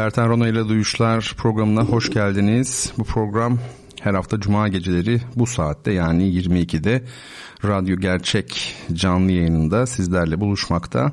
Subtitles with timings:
[0.00, 2.92] Bertan Rona ile Duyuşlar programına hoş geldiniz.
[2.98, 3.58] Bu program
[4.00, 7.02] her hafta cuma geceleri bu saatte yani 22'de
[7.64, 11.12] Radyo Gerçek canlı yayınında sizlerle buluşmakta.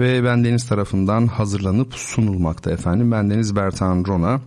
[0.00, 3.12] Ve bendeniz tarafından hazırlanıp sunulmakta efendim.
[3.12, 4.40] Bendeniz Bertan Rona.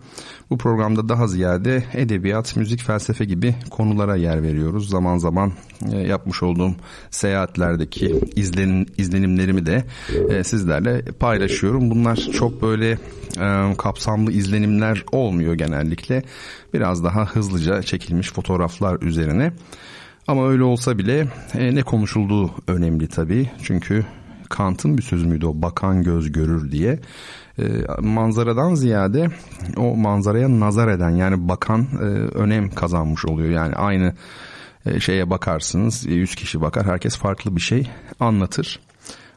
[0.50, 4.88] Bu programda daha ziyade edebiyat, müzik, felsefe gibi konulara yer veriyoruz.
[4.88, 5.52] Zaman zaman
[5.92, 6.74] e, yapmış olduğum
[7.10, 9.84] seyahatlerdeki izlenim, izlenimlerimi de
[10.30, 11.90] e, sizlerle paylaşıyorum.
[11.90, 12.90] Bunlar çok böyle
[13.40, 16.22] e, kapsamlı izlenimler olmuyor genellikle.
[16.74, 19.52] Biraz daha hızlıca çekilmiş fotoğraflar üzerine.
[20.26, 23.50] Ama öyle olsa bile ne konuşulduğu önemli tabii.
[23.62, 24.04] Çünkü
[24.54, 27.00] Kant'ın bir sözü müydü o bakan göz görür diye.
[27.58, 27.64] E,
[28.00, 29.28] manzaradan ziyade
[29.76, 32.04] o manzaraya nazar eden yani bakan e,
[32.38, 33.50] önem kazanmış oluyor.
[33.50, 34.14] Yani aynı
[34.86, 38.80] e, şeye bakarsınız 100 kişi bakar herkes farklı bir şey anlatır.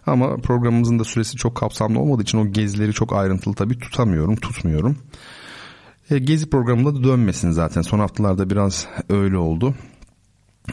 [0.06, 4.98] Ama programımızın da süresi çok kapsamlı olmadığı için o gezileri çok ayrıntılı tabii tutamıyorum, tutmuyorum.
[6.10, 7.82] E, gezi programında da dönmesin zaten.
[7.82, 9.74] Son haftalarda biraz öyle oldu.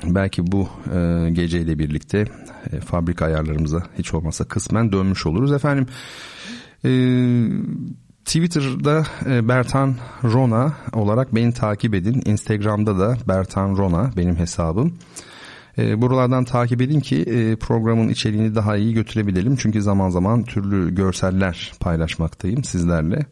[0.05, 2.25] Belki bu e, geceyle birlikte
[2.73, 5.53] e, fabrika ayarlarımıza hiç olmazsa kısmen dönmüş oluruz.
[5.53, 5.86] Efendim
[6.84, 6.91] e,
[8.25, 12.23] Twitter'da e, Bertan Rona olarak beni takip edin.
[12.25, 14.98] Instagram'da da Bertan Rona benim hesabım.
[15.78, 19.56] E, buralardan takip edin ki e, programın içeriğini daha iyi götürebilelim.
[19.56, 23.27] Çünkü zaman zaman türlü görseller paylaşmaktayım sizlerle.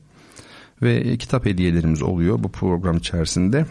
[0.82, 3.66] Ve kitap hediyelerimiz oluyor bu program içerisinde.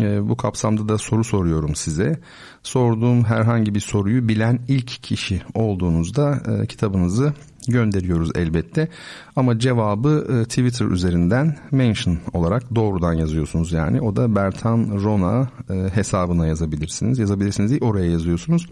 [0.00, 2.20] E, bu kapsamda da soru soruyorum size.
[2.62, 7.32] Sorduğum herhangi bir soruyu bilen ilk kişi olduğunuzda e, kitabınızı
[7.68, 8.88] gönderiyoruz elbette.
[9.36, 14.00] Ama cevabı e, Twitter üzerinden mention olarak doğrudan yazıyorsunuz yani.
[14.00, 17.18] O da Bertan Rona e, hesabına yazabilirsiniz.
[17.18, 18.68] Yazabilirsiniz değil oraya yazıyorsunuz.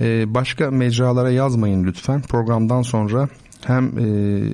[0.00, 2.22] E, başka mecralara yazmayın lütfen.
[2.22, 3.28] Programdan sonra
[3.66, 4.02] hem e,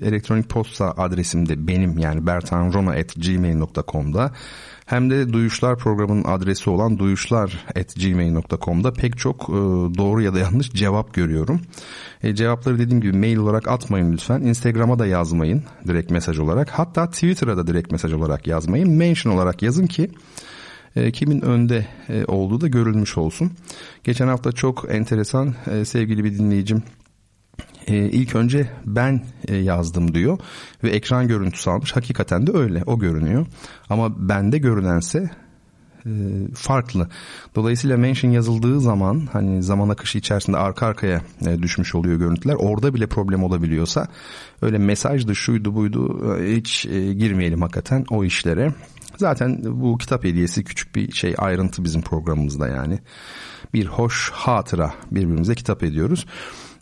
[0.06, 4.32] elektronik posta adresimde benim yani bertanrona.gmail.com'da
[4.88, 9.52] hem de Duyuşlar programının adresi olan duyuşlar.gmail.com'da pek çok e,
[9.98, 11.60] doğru ya da yanlış cevap görüyorum.
[12.22, 14.40] E, cevapları dediğim gibi mail olarak atmayın lütfen.
[14.40, 16.70] Instagram'a da yazmayın direkt mesaj olarak.
[16.70, 18.90] Hatta Twitter'a da direkt mesaj olarak yazmayın.
[18.90, 20.10] Mention olarak yazın ki
[20.96, 23.52] e, kimin önde e, olduğu da görülmüş olsun.
[24.04, 26.82] Geçen hafta çok enteresan e, sevgili bir dinleyicim
[27.86, 30.38] e, ilk önce ben e, yazdım diyor
[30.84, 31.96] ve ekran görüntüsü almış.
[31.96, 33.46] Hakikaten de öyle o görünüyor.
[33.90, 35.30] Ama bende görünense
[36.06, 36.10] e,
[36.54, 37.08] farklı.
[37.54, 42.54] Dolayısıyla mention yazıldığı zaman hani zaman akışı içerisinde arka arkaya e, düşmüş oluyor görüntüler.
[42.54, 44.08] Orada bile problem olabiliyorsa
[44.62, 48.74] öyle mesajdı şuydu buydu e, hiç e, girmeyelim hakikaten o işlere.
[49.16, 52.98] Zaten bu kitap hediyesi küçük bir şey ayrıntı bizim programımızda yani.
[53.74, 56.26] Bir hoş hatıra birbirimize kitap ediyoruz.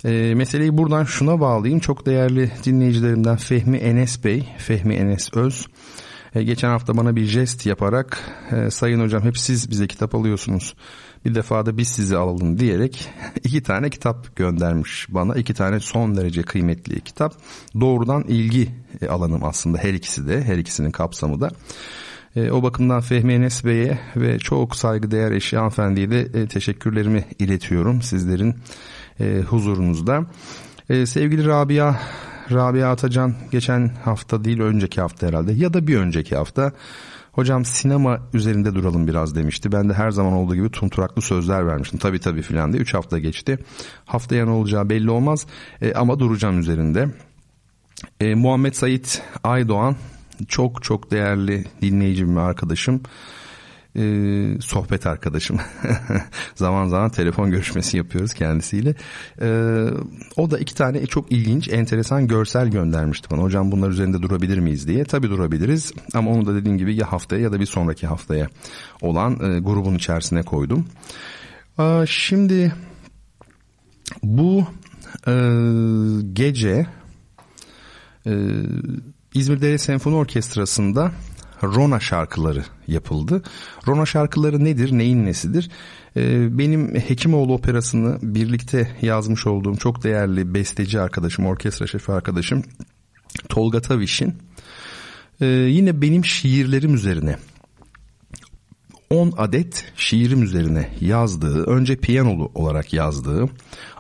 [0.07, 1.81] E, meseleyi buradan şuna bağlayayım.
[1.81, 5.67] Çok değerli dinleyicilerimden Fehmi Enes Bey, Fehmi Enes Öz.
[6.35, 8.19] E, geçen hafta bana bir jest yaparak
[8.53, 10.75] e, sayın hocam hep siz bize kitap alıyorsunuz.
[11.25, 13.09] Bir defa da biz sizi alalım diyerek
[13.45, 15.35] iki tane kitap göndermiş bana.
[15.35, 17.35] iki tane son derece kıymetli kitap.
[17.81, 18.69] Doğrudan ilgi
[19.03, 21.51] e, alanım aslında her ikisi de her ikisinin kapsamı da.
[22.37, 28.03] E, o bakımdan Fehmi Enes Bey'e ve çok saygıdeğer eşi hanımefendiye de e, teşekkürlerimi iletiyorum
[28.03, 28.55] sizlerin
[29.21, 30.27] e, huzurunuzda.
[30.91, 31.95] E, sevgili Rabia,
[32.51, 36.73] Rabia Atacan geçen hafta değil önceki hafta herhalde ya da bir önceki hafta
[37.33, 39.73] hocam sinema üzerinde duralım biraz demişti.
[39.73, 41.99] Ben de her zaman olduğu gibi tumturaklı sözler vermiştim.
[41.99, 43.59] Tabii tabii filan diye 3 hafta geçti.
[44.05, 45.47] Haftaya ne olacağı belli olmaz
[45.83, 47.09] e, ama duracağım üzerinde.
[48.21, 49.97] E, Muhammed Sait Aydoğan
[50.49, 53.01] çok çok değerli dinleyicim ve arkadaşım
[53.97, 55.59] e, sohbet arkadaşım.
[56.55, 58.95] zaman zaman telefon görüşmesi yapıyoruz kendisiyle.
[59.41, 59.49] E,
[60.37, 63.43] o da iki tane çok ilginç, enteresan görsel göndermişti bana.
[63.43, 65.05] Hocam bunlar üzerinde durabilir miyiz diye.
[65.05, 68.49] Tabii durabiliriz ama onu da dediğim gibi ya haftaya ya da bir sonraki haftaya
[69.01, 70.87] olan e, grubun içerisine koydum.
[71.79, 72.73] E, şimdi
[74.23, 74.65] bu
[75.27, 75.35] e,
[76.33, 76.87] gece
[78.27, 78.33] e,
[79.35, 81.13] İzmir Devlet Senfoni Orkestrası'nda
[81.63, 83.43] Rona şarkıları yapıldı.
[83.87, 85.71] Rona şarkıları nedir, neyin nesidir?
[86.17, 92.63] Ee, benim Hekimoğlu operasını birlikte yazmış olduğum çok değerli besteci arkadaşım, orkestra şefi arkadaşım
[93.49, 94.35] Tolga Taviş'in
[95.41, 97.37] e, yine benim şiirlerim üzerine
[99.11, 103.49] 10 adet şiirim üzerine yazdığı, önce piyanolu olarak yazdığı,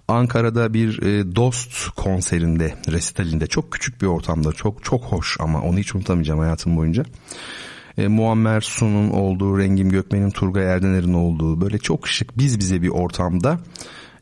[0.08, 5.78] Ankara'da bir e, Dost konserinde, resitalinde çok küçük bir ortamda çok çok hoş ama onu
[5.78, 7.04] hiç unutamayacağım hayatım boyunca.
[7.98, 12.88] E, Muammer Sun'un olduğu, Rengim Gökmen'in, Turgay Erdener'in olduğu böyle çok şık biz bize bir
[12.88, 13.58] ortamda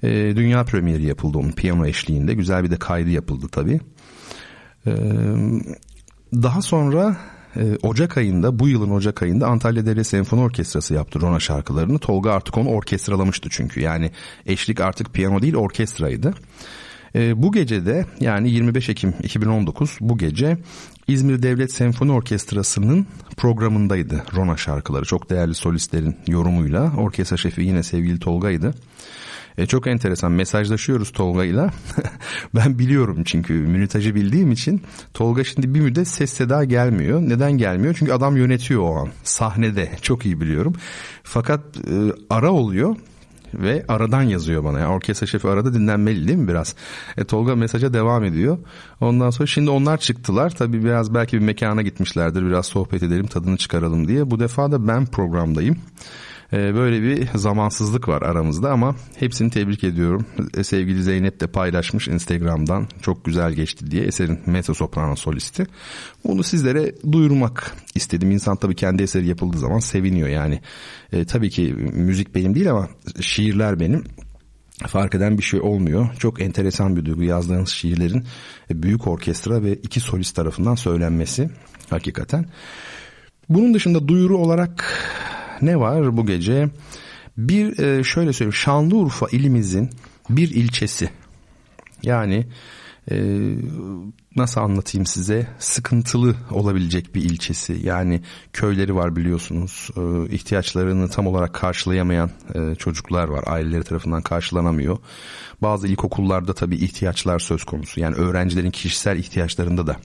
[0.03, 2.35] e, dünya premieri yapıldı onun piyano eşliğinde.
[2.35, 3.81] Güzel bir de kaydı yapıldı tabii.
[4.87, 4.93] E,
[6.33, 7.17] daha sonra
[7.57, 11.99] e, Ocak ayında bu yılın Ocak ayında Antalya Devlet Senfoni Orkestrası yaptı Rona şarkılarını.
[11.99, 13.81] Tolga artık onu orkestralamıştı çünkü.
[13.81, 14.11] Yani
[14.47, 16.35] eşlik artık piyano değil orkestraydı.
[17.15, 20.59] E, bu gece de yani 25 Ekim 2019 bu gece
[21.09, 23.07] İzmir Devlet Senfoni Orkestrası'nın
[23.37, 25.05] programındaydı Rona şarkıları.
[25.05, 26.93] Çok değerli solistlerin yorumuyla.
[26.99, 28.75] Orkestra şefi yine sevgili Tolga'ydı.
[29.59, 31.71] E, çok enteresan mesajlaşıyoruz Tolga'yla.
[32.55, 34.83] ben biliyorum çünkü minütajı bildiğim için
[35.15, 37.21] Tolga şimdi bir müddet ses seda gelmiyor.
[37.21, 37.97] Neden gelmiyor?
[37.99, 40.75] Çünkü adam yönetiyor o an sahnede çok iyi biliyorum.
[41.23, 42.97] Fakat e, ara oluyor
[43.55, 44.81] ve aradan yazıyor bana.
[44.81, 46.75] Yani orkestra şefi arada dinlenmeli değil mi biraz?
[47.17, 48.59] E, Tolga mesaja devam ediyor.
[49.01, 50.51] Ondan sonra şimdi onlar çıktılar.
[50.51, 52.47] Tabii biraz belki bir mekana gitmişlerdir.
[52.47, 54.31] Biraz sohbet edelim tadını çıkaralım diye.
[54.31, 55.77] Bu defa da ben programdayım.
[56.55, 60.27] Ee, böyle bir zamansızlık var aramızda ama hepsini tebrik ediyorum.
[60.57, 65.67] E, sevgili Zeynep de paylaşmış Instagram'dan çok güzel geçti diye eserin mezzo soprano solisti.
[66.25, 68.31] Bunu sizlere duyurmak istedim.
[68.31, 70.61] İnsan tabii kendi eseri yapıldığı zaman seviniyor yani.
[71.13, 72.89] E, tabii ki müzik benim değil ama
[73.21, 74.05] şiirler benim
[74.87, 76.09] fark eden bir şey olmuyor.
[76.19, 78.25] Çok enteresan bir duygu yazdığınız şiirlerin
[78.71, 81.51] büyük orkestra ve iki solist tarafından söylenmesi
[81.91, 82.47] hakikaten.
[83.49, 84.85] Bunun dışında duyuru olarak
[85.63, 86.69] ne var bu gece?
[87.37, 89.91] Bir e, şöyle söyleyeyim Şanlıurfa ilimizin
[90.31, 91.11] bir ilçesi.
[92.03, 92.47] Yani
[93.11, 93.17] e,
[94.37, 95.47] nasıl anlatayım size?
[95.59, 97.81] Sıkıntılı olabilecek bir ilçesi.
[97.83, 98.23] Yani
[98.53, 99.91] köyleri var biliyorsunuz.
[99.97, 103.45] E, ihtiyaçlarını tam olarak karşılayamayan e, çocuklar var.
[103.47, 104.99] Aileleri tarafından karşılanamıyor.
[105.63, 108.01] Bazı ilkokullarda tabii ihtiyaçlar söz konusu.
[108.01, 109.97] Yani öğrencilerin kişisel ihtiyaçlarında da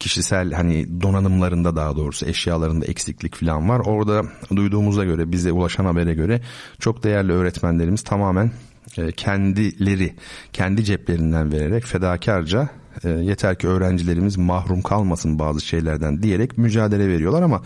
[0.00, 3.80] kişisel hani donanımlarında daha doğrusu eşyalarında eksiklik falan var.
[3.80, 4.22] Orada
[4.56, 6.40] duyduğumuza göre bize ulaşan habere göre
[6.78, 8.50] çok değerli öğretmenlerimiz tamamen
[8.98, 10.14] e, kendileri
[10.52, 12.68] kendi ceplerinden vererek fedakarca
[13.04, 17.62] e, yeter ki öğrencilerimiz mahrum kalmasın bazı şeylerden diyerek mücadele veriyorlar ama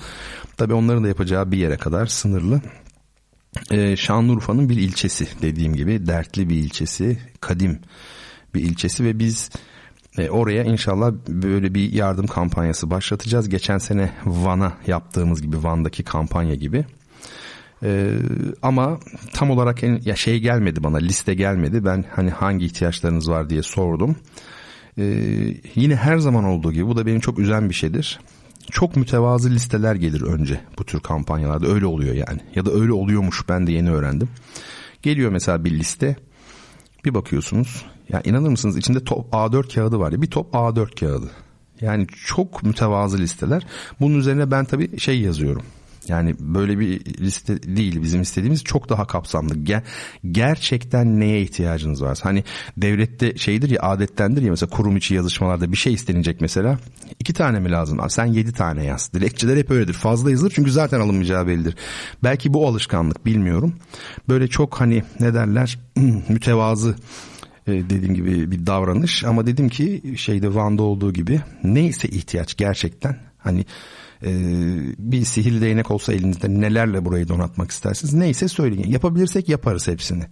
[0.56, 2.60] tabii onların da yapacağı bir yere kadar sınırlı.
[3.70, 7.78] E, Şanlıurfa'nın bir ilçesi dediğim gibi dertli bir ilçesi, kadim
[8.54, 9.50] bir ilçesi ve biz
[10.18, 13.48] e, oraya inşallah böyle bir yardım kampanyası başlatacağız.
[13.48, 16.84] Geçen sene Van'a yaptığımız gibi Van'daki kampanya gibi.
[17.82, 18.18] Ee,
[18.62, 18.98] ama
[19.32, 21.84] tam olarak en, ya şey gelmedi bana liste gelmedi.
[21.84, 24.16] Ben hani hangi ihtiyaçlarınız var diye sordum.
[24.98, 25.04] Ee,
[25.74, 28.20] yine her zaman olduğu gibi bu da beni çok üzen bir şeydir.
[28.70, 32.40] Çok mütevazı listeler gelir önce bu tür kampanyalarda öyle oluyor yani.
[32.54, 34.28] Ya da öyle oluyormuş ben de yeni öğrendim.
[35.02, 36.16] Geliyor mesela bir liste.
[37.04, 41.30] Bir bakıyorsunuz ya inanır mısınız içinde top A4 kağıdı var ya bir top A4 kağıdı.
[41.80, 43.66] Yani çok mütevazı listeler.
[44.00, 45.62] Bunun üzerine ben tabii şey yazıyorum.
[46.08, 49.54] Yani böyle bir liste değil bizim istediğimiz çok daha kapsamlı.
[49.54, 49.82] Ger-
[50.30, 52.18] gerçekten neye ihtiyacınız var?
[52.22, 52.44] Hani
[52.76, 56.78] devlette şeydir ya adettendir ya mesela kurum içi yazışmalarda bir şey istenecek mesela.
[57.20, 58.00] iki tane mi lazım?
[58.00, 59.12] Abi sen yedi tane yaz.
[59.14, 59.92] Dilekçeler hep öyledir.
[59.92, 61.76] Fazla yazılır çünkü zaten alınmayacağı bellidir.
[62.22, 63.74] Belki bu alışkanlık bilmiyorum.
[64.28, 65.78] Böyle çok hani ne derler
[66.28, 66.94] mütevazı
[67.66, 69.24] dediğim gibi bir davranış.
[69.24, 73.16] Ama dedim ki şeyde Van'da olduğu gibi neyse ihtiyaç gerçekten.
[73.38, 73.64] Hani
[74.22, 74.30] e,
[74.98, 78.14] bir sihirli değnek olsa elinizde nelerle burayı donatmak istersiniz?
[78.14, 78.90] Neyse söyleyin.
[78.90, 80.24] Yapabilirsek yaparız hepsini.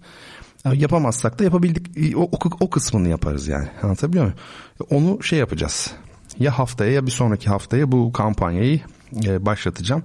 [0.72, 2.16] Yapamazsak da yapabildik.
[2.16, 3.68] O, o, o kısmını yaparız yani.
[3.82, 4.38] Anlatabiliyor muyum?
[4.90, 5.92] Onu şey yapacağız.
[6.38, 8.80] Ya haftaya ya bir sonraki haftaya bu kampanyayı
[9.24, 10.02] e, başlatacağım.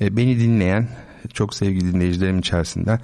[0.00, 0.88] E, beni dinleyen
[1.32, 3.00] çok sevgili dinleyicilerim içerisinden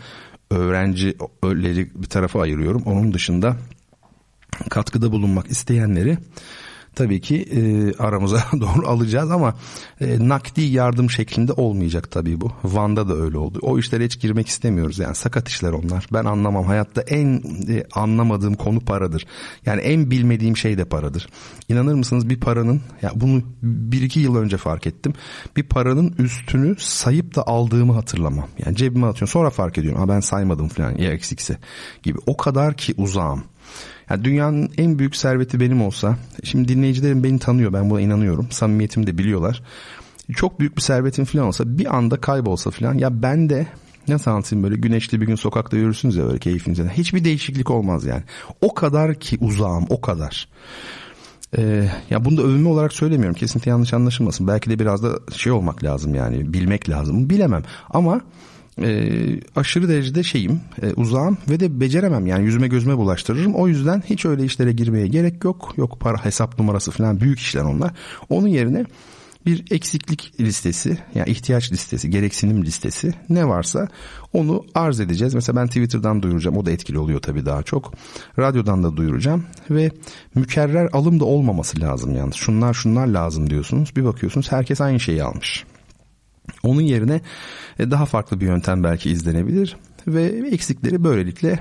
[0.55, 2.83] öğrencileri bir tarafa ayırıyorum.
[2.87, 3.57] Onun dışında
[4.71, 6.19] katkıda bulunmak isteyenleri
[6.95, 9.55] tabii ki e, aramıza doğru alacağız ama
[10.01, 12.53] e, nakdi yardım şeklinde olmayacak tabii bu.
[12.65, 13.59] Van'da da öyle oldu.
[13.63, 16.07] O işlere hiç girmek istemiyoruz yani sakat işler onlar.
[16.13, 16.65] Ben anlamam.
[16.65, 19.27] Hayatta en e, anlamadığım konu paradır.
[19.67, 21.29] Yani en bilmediğim şey de paradır.
[21.69, 25.15] İnanır mısınız bir paranın ya bunu bir iki yıl önce fark ettim.
[25.57, 28.49] Bir paranın üstünü sayıp da aldığımı hatırlamam.
[28.67, 30.01] Yani cebime atıyorum sonra fark ediyorum.
[30.01, 31.59] Ha ben saymadım falan ya eksikse
[32.03, 32.19] gibi.
[32.27, 33.45] O kadar ki uzağım.
[34.11, 38.47] Yani dünyanın en büyük serveti benim olsa, şimdi dinleyicilerim beni tanıyor ben buna inanıyorum.
[38.51, 39.63] Samimiyetimi de biliyorlar.
[40.37, 43.67] Çok büyük bir servetim falan olsa bir anda kaybolsa falan ya ben de
[44.09, 46.89] nasıl anlatayım böyle güneşli bir gün sokakta yürürsünüz ya böyle keyfinizden.
[46.89, 48.23] Hiçbir değişiklik olmaz yani.
[48.61, 50.49] O kadar ki uzağım o kadar.
[51.59, 53.35] Ee, ya bunu da övünme olarak söylemiyorum.
[53.35, 54.49] Kesinlikle yanlış anlaşılmasın.
[54.49, 57.31] Belki de biraz da şey olmak lazım yani bilmek lazım.
[57.31, 58.21] Bilemem ama
[58.83, 59.09] e,
[59.57, 63.55] aşırı derecede şeyim e, uzağım ve de beceremem yani yüzüme gözüme bulaştırırım.
[63.55, 65.75] O yüzden hiç öyle işlere girmeye gerek yok.
[65.77, 67.93] Yok para hesap numarası falan büyük işler onlar.
[68.29, 68.85] Onun yerine
[69.47, 73.89] bir eksiklik listesi yani ihtiyaç listesi, gereksinim listesi ne varsa
[74.33, 75.35] onu arz edeceğiz.
[75.35, 76.57] Mesela ben Twitter'dan duyuracağım.
[76.57, 77.95] O da etkili oluyor tabii daha çok.
[78.39, 79.91] Radyodan da duyuracağım ve
[80.35, 82.35] mükerrer alım da olmaması lazım yalnız.
[82.35, 83.97] Şunlar şunlar lazım diyorsunuz.
[83.97, 85.65] Bir bakıyorsunuz herkes aynı şeyi almış.
[86.65, 87.21] Onun yerine
[87.79, 91.59] e, daha farklı bir yöntem belki izlenebilir ve eksikleri böylelikle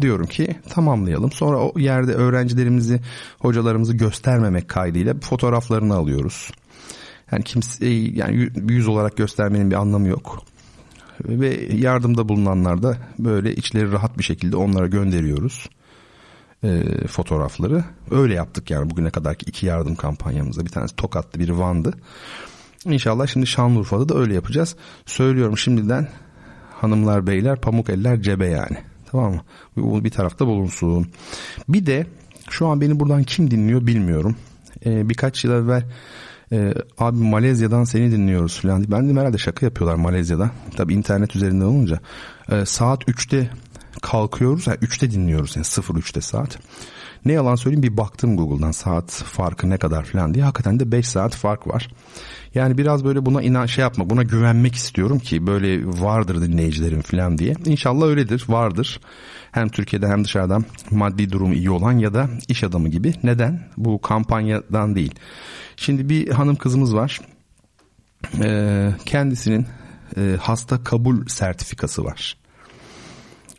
[0.00, 1.32] diyorum ki tamamlayalım.
[1.32, 3.00] Sonra o yerde öğrencilerimizi,
[3.38, 6.50] hocalarımızı göstermemek kaydıyla fotoğraflarını alıyoruz.
[7.32, 10.42] Yani kimse yani yüz olarak göstermenin bir anlamı yok.
[11.24, 15.68] Ve yardımda bulunanlar da böyle içleri rahat bir şekilde onlara gönderiyoruz
[16.64, 17.84] e, fotoğrafları.
[18.10, 20.64] Öyle yaptık yani bugüne kadarki iki yardım kampanyamızda.
[20.64, 21.94] Bir tanesi Tokat'tı, biri Van'dı.
[22.86, 24.76] İnşallah şimdi Şanlıurfa'da da öyle yapacağız.
[25.06, 26.08] Söylüyorum şimdiden
[26.72, 28.76] hanımlar beyler pamuk eller cebe yani.
[29.10, 29.40] Tamam mı?
[29.76, 31.06] Bu bir tarafta bulunsun.
[31.68, 32.06] Bir de
[32.50, 34.36] şu an beni buradan kim dinliyor bilmiyorum.
[34.86, 35.84] Ee, birkaç yıl evvel
[36.52, 38.84] e, abi Malezya'dan seni dinliyoruz falan.
[38.88, 40.50] Ben de herhalde şaka yapıyorlar Malezya'da.
[40.76, 42.00] Tabi internet üzerinden olunca.
[42.50, 43.50] E, saat 3'te
[44.02, 44.66] kalkıyoruz.
[44.66, 46.58] Yani 3'te dinliyoruz yani 03'te saat.
[47.24, 50.44] Ne yalan söyleyeyim bir baktım Google'dan saat farkı ne kadar falan diye.
[50.44, 51.88] Hakikaten de 5 saat fark var.
[52.54, 57.38] Yani biraz böyle buna inan şey yapma buna güvenmek istiyorum ki böyle vardır dinleyicilerim falan
[57.38, 57.54] diye.
[57.66, 59.00] İnşallah öyledir vardır.
[59.52, 63.14] Hem Türkiye'de hem dışarıdan maddi durumu iyi olan ya da iş adamı gibi.
[63.22, 63.68] Neden?
[63.76, 65.14] Bu kampanyadan değil.
[65.76, 67.20] Şimdi bir hanım kızımız var.
[68.42, 69.66] Ee, kendisinin
[70.16, 72.36] e, hasta kabul sertifikası var.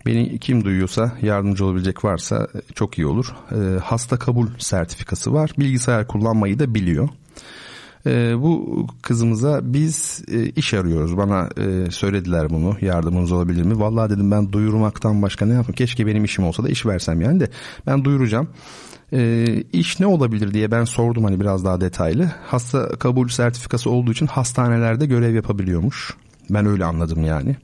[0.06, 3.36] Beni kim duyuyorsa yardımcı olabilecek varsa çok iyi olur.
[3.52, 5.52] E, hasta kabul sertifikası var.
[5.58, 7.10] Bilgisayar kullanmayı da biliyor.
[8.06, 11.18] E, bu kızımıza biz e, iş arıyoruz.
[11.18, 12.78] Bana e, söylediler bunu.
[12.82, 13.80] Yardımınız olabilir mi?
[13.80, 15.76] Vallahi dedim ben duyurmaktan başka ne yapayım?
[15.76, 17.50] Keşke benim işim olsa da iş versem yani de.
[17.88, 18.48] Ben duyuracağım.
[19.14, 22.32] E, iş ne olabilir diye ben sordum hani biraz daha detaylı.
[22.46, 26.14] Hasta kabul sertifikası olduğu için hastanelerde görev yapabiliyormuş.
[26.50, 27.56] Ben öyle anladım yani.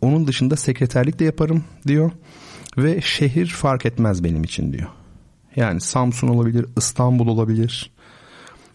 [0.00, 2.10] Onun dışında sekreterlik de yaparım diyor.
[2.76, 4.88] Ve şehir fark etmez benim için diyor.
[5.56, 7.90] Yani Samsun olabilir, İstanbul olabilir.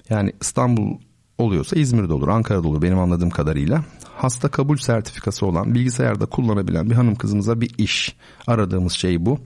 [0.10, 0.98] Yani İstanbul
[1.38, 3.84] oluyorsa İzmir'de olur, Ankara'da olur benim anladığım kadarıyla.
[4.16, 8.16] Hasta kabul sertifikası olan, bilgisayarda kullanabilen bir hanım kızımıza bir iş.
[8.48, 9.40] Aradığımız şey bu.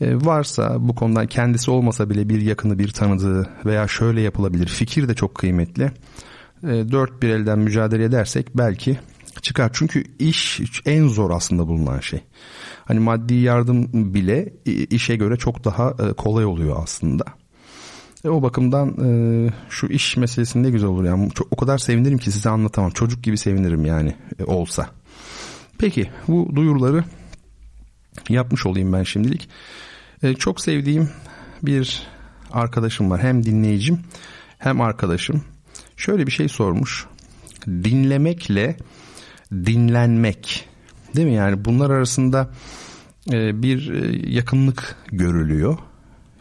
[0.00, 5.08] Ee, varsa bu konudan kendisi olmasa bile bir yakını bir tanıdığı veya şöyle yapılabilir fikir
[5.08, 5.92] de çok kıymetli.
[6.62, 8.98] Ee, dört bir elden mücadele edersek belki
[9.42, 9.70] çıkar.
[9.72, 12.20] Çünkü iş en zor aslında bulunan şey.
[12.84, 17.24] Hani maddi yardım bile işe göre çok daha e, kolay oluyor aslında.
[18.24, 22.18] E o bakımdan e, şu iş meselesinde ne güzel olur yani çok, o kadar sevinirim
[22.18, 22.90] ki size anlatamam.
[22.90, 24.90] Çocuk gibi sevinirim yani e, olsa.
[25.78, 27.04] Peki bu duyuruları
[28.28, 29.48] yapmış olayım ben şimdilik.
[30.22, 31.10] E, çok sevdiğim
[31.62, 32.02] bir
[32.52, 33.22] arkadaşım var.
[33.22, 34.00] Hem dinleyicim
[34.58, 35.44] hem arkadaşım.
[35.96, 37.06] Şöyle bir şey sormuş.
[37.66, 38.76] Dinlemekle
[39.52, 40.68] dinlenmek
[41.16, 41.34] değil mi?
[41.34, 42.50] Yani bunlar arasında
[43.32, 45.78] e, bir e, yakınlık görülüyor.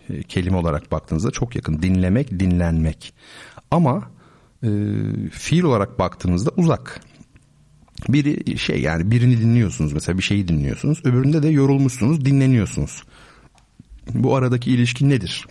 [0.09, 1.81] E, kelime olarak baktığınızda çok yakın.
[1.81, 3.13] Dinlemek, dinlenmek.
[3.71, 4.09] Ama
[5.31, 7.01] fiil olarak baktığınızda uzak.
[8.09, 11.01] Biri şey yani birini dinliyorsunuz mesela bir şeyi dinliyorsunuz.
[11.05, 13.03] Öbüründe de yorulmuşsunuz, dinleniyorsunuz.
[14.13, 15.47] Bu aradaki ilişki nedir?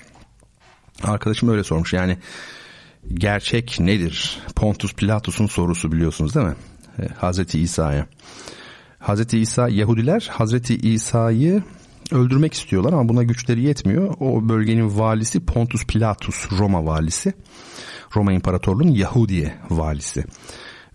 [1.03, 2.19] Arkadaşım öyle sormuş yani
[3.15, 4.39] gerçek nedir?
[4.57, 6.57] Pontus Pilatus'un sorusu biliyorsunuz değil mi?
[6.99, 8.07] E, Hazreti İsa'ya.
[8.99, 11.63] Hazreti İsa Yahudiler Hazreti İsa'yı
[12.13, 14.15] öldürmek istiyorlar ama buna güçleri yetmiyor.
[14.21, 17.33] O bölgenin valisi Pontus Pilatus Roma valisi.
[18.17, 20.25] Roma İmparatorluğu'nun Yahudiye valisi.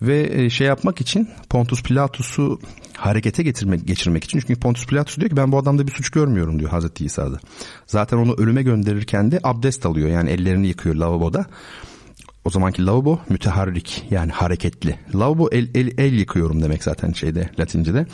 [0.01, 2.59] Ve e, şey yapmak için Pontus Pilatus'u
[2.97, 6.59] harekete getirmek geçirmek için çünkü Pontus Pilatus diyor ki ben bu adamda bir suç görmüyorum
[6.59, 7.39] diyor Hazreti İsa'da.
[7.87, 11.45] Zaten onu ölüme gönderirken de abdest alıyor yani ellerini yıkıyor lavaboda
[12.45, 14.99] o zamanki lavabo müteharrik yani hareketli.
[15.15, 18.05] Lavabo el, el, el yıkıyorum demek zaten şeyde Latince'de.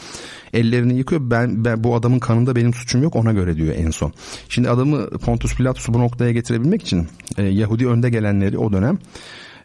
[0.53, 1.21] Ellerini yıkıyor.
[1.23, 4.13] Ben, ben bu adamın kanında benim suçum yok ona göre diyor en son.
[4.49, 7.07] Şimdi adamı Pontus Pilatus'u bu noktaya getirebilmek için
[7.37, 8.97] e, Yahudi önde gelenleri o dönem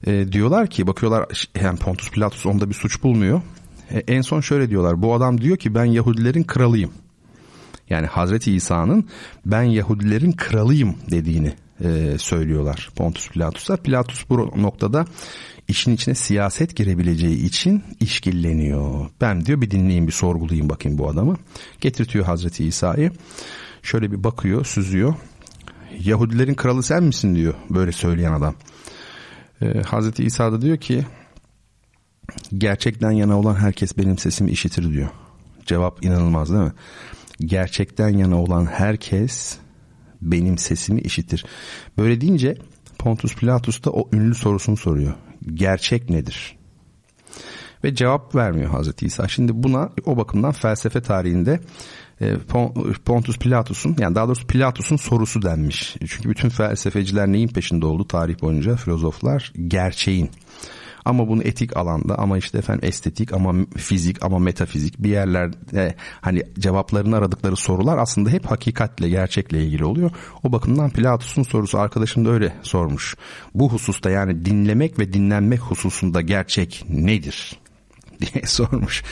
[0.06, 3.40] e, diyorlar ki bakıyorlar yani Pontus Pilatus onda bir suç bulmuyor.
[3.90, 5.02] E, en son şöyle diyorlar.
[5.02, 6.90] Bu adam diyor ki ben Yahudilerin kralıyım.
[7.90, 9.08] Yani Hazreti İsa'nın
[9.46, 11.52] ben Yahudilerin kralıyım dediğini
[11.84, 13.76] e, söylüyorlar Pontus Pilatus'a.
[13.76, 15.06] Pilatus bu noktada
[15.68, 19.10] işin içine siyaset girebileceği için işkilleniyor.
[19.20, 21.36] Ben diyor bir dinleyeyim bir sorgulayayım bakayım bu adamı.
[21.80, 23.12] Getirtiyor Hazreti İsa'yı.
[23.82, 25.14] Şöyle bir bakıyor süzüyor.
[25.98, 28.54] Yahudilerin kralı sen misin diyor böyle söyleyen adam.
[29.62, 31.06] Ee, Hazreti İsa da diyor ki
[32.58, 35.08] gerçekten yana olan herkes benim sesimi işitir diyor.
[35.66, 36.72] Cevap inanılmaz değil mi?
[37.40, 39.58] Gerçekten yana olan herkes
[40.22, 41.44] benim sesimi işitir.
[41.98, 42.56] Böyle deyince
[42.98, 45.14] Pontus Pilatus da o ünlü sorusunu soruyor.
[45.54, 46.56] Gerçek nedir?
[47.84, 49.28] Ve cevap vermiyor Hazreti İsa.
[49.28, 51.60] Şimdi buna o bakımdan felsefe tarihinde
[52.20, 52.36] e,
[53.04, 55.96] Pontus Pilatus'un yani daha doğrusu Pilatus'un sorusu denmiş.
[56.08, 60.30] Çünkü bütün felsefeciler neyin peşinde oldu tarih boyunca filozoflar gerçeğin.
[61.04, 66.42] Ama bunu etik alanda ama işte efendim estetik ama fizik ama metafizik bir yerlerde hani
[66.58, 70.10] cevaplarını aradıkları sorular aslında hep hakikatle gerçekle ilgili oluyor.
[70.42, 73.16] O bakımdan Pilatus'un sorusu arkadaşım da öyle sormuş.
[73.54, 77.62] Bu hususta yani dinlemek ve dinlenmek hususunda gerçek nedir?
[78.20, 79.02] diye sormuş.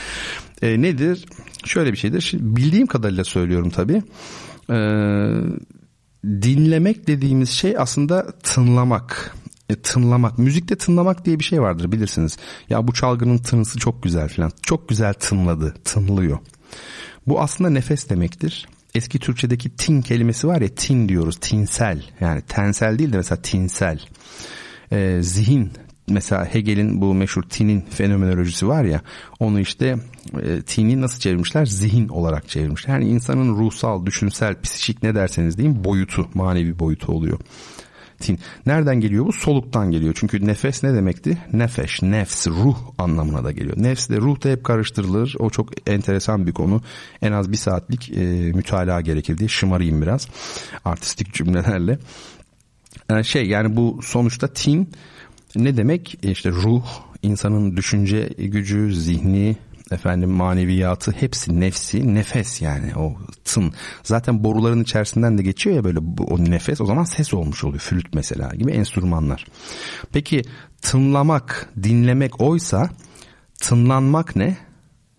[0.63, 1.27] E, nedir?
[1.65, 2.21] Şöyle bir şeydir.
[2.21, 4.03] Şimdi bildiğim kadarıyla söylüyorum tabii.
[4.71, 4.77] E,
[6.25, 9.37] dinlemek dediğimiz şey aslında tınlamak.
[9.71, 10.39] E, tınlamak.
[10.39, 12.39] Müzikte tınlamak diye bir şey vardır bilirsiniz.
[12.71, 14.53] Ya bu çalgının tınısı çok güzel falan.
[14.63, 15.75] Çok güzel tınladı.
[15.85, 16.39] Tınlıyor.
[17.27, 18.69] Bu aslında nefes demektir.
[18.95, 21.37] Eski Türkçedeki tin kelimesi var ya tin diyoruz.
[21.41, 22.03] Tinsel.
[22.21, 24.01] Yani tensel değil de mesela tinsel.
[24.93, 25.73] Ee, zihin
[26.09, 29.01] mesela Hegel'in bu meşhur tinin fenomenolojisi var ya
[29.41, 29.97] onu işte
[30.43, 31.67] e, tini nasıl çevirmişler?
[31.67, 32.95] Zihin olarak çevirmişler.
[32.95, 37.39] Yani insanın ruhsal, düşünsel, psikik ne derseniz deyin boyutu, manevi boyutu oluyor.
[38.21, 38.39] Tin.
[38.67, 39.33] Nereden geliyor bu?
[39.33, 40.15] Soluktan geliyor.
[40.17, 41.39] Çünkü nefes ne demekti?
[41.53, 43.77] Nefeş, nefs, ruh anlamına da geliyor.
[43.77, 45.37] Nefs de ruh da hep karıştırılır.
[45.39, 46.83] O çok enteresan bir konu.
[47.23, 48.23] En az bir saatlik e,
[48.55, 50.29] mütalaa gerekir diye şımarayım biraz.
[50.85, 51.99] Artistik cümlelerle.
[53.11, 54.91] Yani şey yani bu sonuçta tin
[55.57, 56.19] ne demek?
[56.25, 56.85] E, işte ruh,
[57.23, 59.57] insanın düşünce gücü, zihni,
[59.91, 65.99] efendim maneviyatı hepsi nefsi nefes yani o tın zaten boruların içerisinden de geçiyor ya böyle
[66.27, 69.47] o nefes o zaman ses olmuş oluyor flüt mesela gibi enstrümanlar
[70.13, 70.43] peki
[70.83, 72.91] tınlamak dinlemek oysa
[73.61, 74.57] tınlanmak ne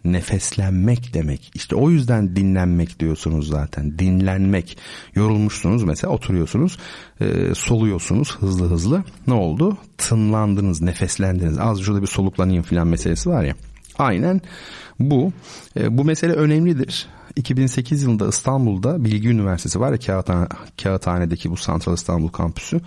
[0.05, 1.51] nefeslenmek demek.
[1.55, 3.99] İşte o yüzden dinlenmek diyorsunuz zaten.
[3.99, 4.77] Dinlenmek.
[5.15, 6.77] Yorulmuşsunuz mesela oturuyorsunuz,
[7.19, 9.03] e, soluyorsunuz hızlı hızlı.
[9.27, 9.77] Ne oldu?
[9.97, 11.59] Tınlandınız, nefeslendiniz.
[11.59, 13.55] Az şurada bir soluklanayım filan meselesi var ya.
[13.97, 14.41] Aynen
[14.99, 15.33] bu.
[15.79, 17.07] E, bu mesele önemlidir.
[17.35, 20.47] 2008 yılında İstanbul'da Bilgi Üniversitesi var ya Kağıthane,
[20.83, 22.81] Kağıthane'deki bu Santral İstanbul kampüsü.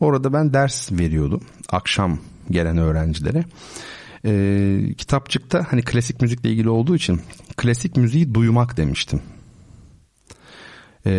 [0.00, 2.18] Orada ben ders veriyordum akşam
[2.50, 3.44] gelen öğrencilere.
[4.24, 7.20] E, kitapçıkta hani klasik müzikle ilgili olduğu için
[7.56, 9.22] klasik müziği duymak demiştim.
[11.06, 11.12] Ee,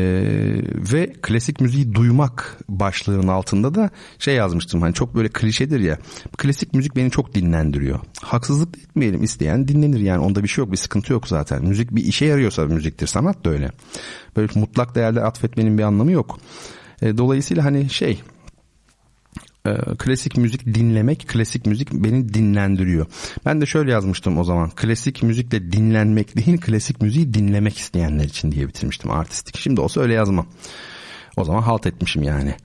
[0.93, 3.89] ve klasik müziği duymak başlığının altında da
[4.19, 5.97] şey yazmıştım hani çok böyle klişedir ya
[6.37, 7.99] klasik müzik beni çok dinlendiriyor.
[8.21, 11.65] Haksızlık etmeyelim isteyen dinlenir yani onda bir şey yok bir sıkıntı yok zaten.
[11.65, 13.69] Müzik bir işe yarıyorsa müziktir sanat da öyle.
[14.37, 16.39] Böyle mutlak değerler atfetmenin bir anlamı yok.
[17.01, 18.21] Ee, dolayısıyla hani şey
[19.65, 23.05] e, klasik müzik dinlemek, klasik müzik beni dinlendiriyor.
[23.45, 24.69] Ben de şöyle yazmıştım o zaman.
[24.69, 29.57] Klasik müzikle dinlenmek değil, klasik müziği dinlemek isteyenler için diye bitirmiştim artistik.
[29.57, 30.45] Şimdi olsa öyle yazmam.
[31.37, 32.55] O zaman halt etmişim yani.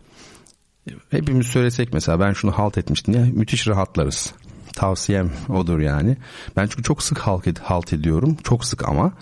[1.11, 4.33] Hepimiz söylesek mesela ben şunu halt etmiştim ya müthiş rahatlarız.
[4.73, 6.17] Tavsiyem odur yani.
[6.57, 8.37] Ben çünkü çok sık halt, halt ediyorum.
[8.45, 9.13] Çok sık ama.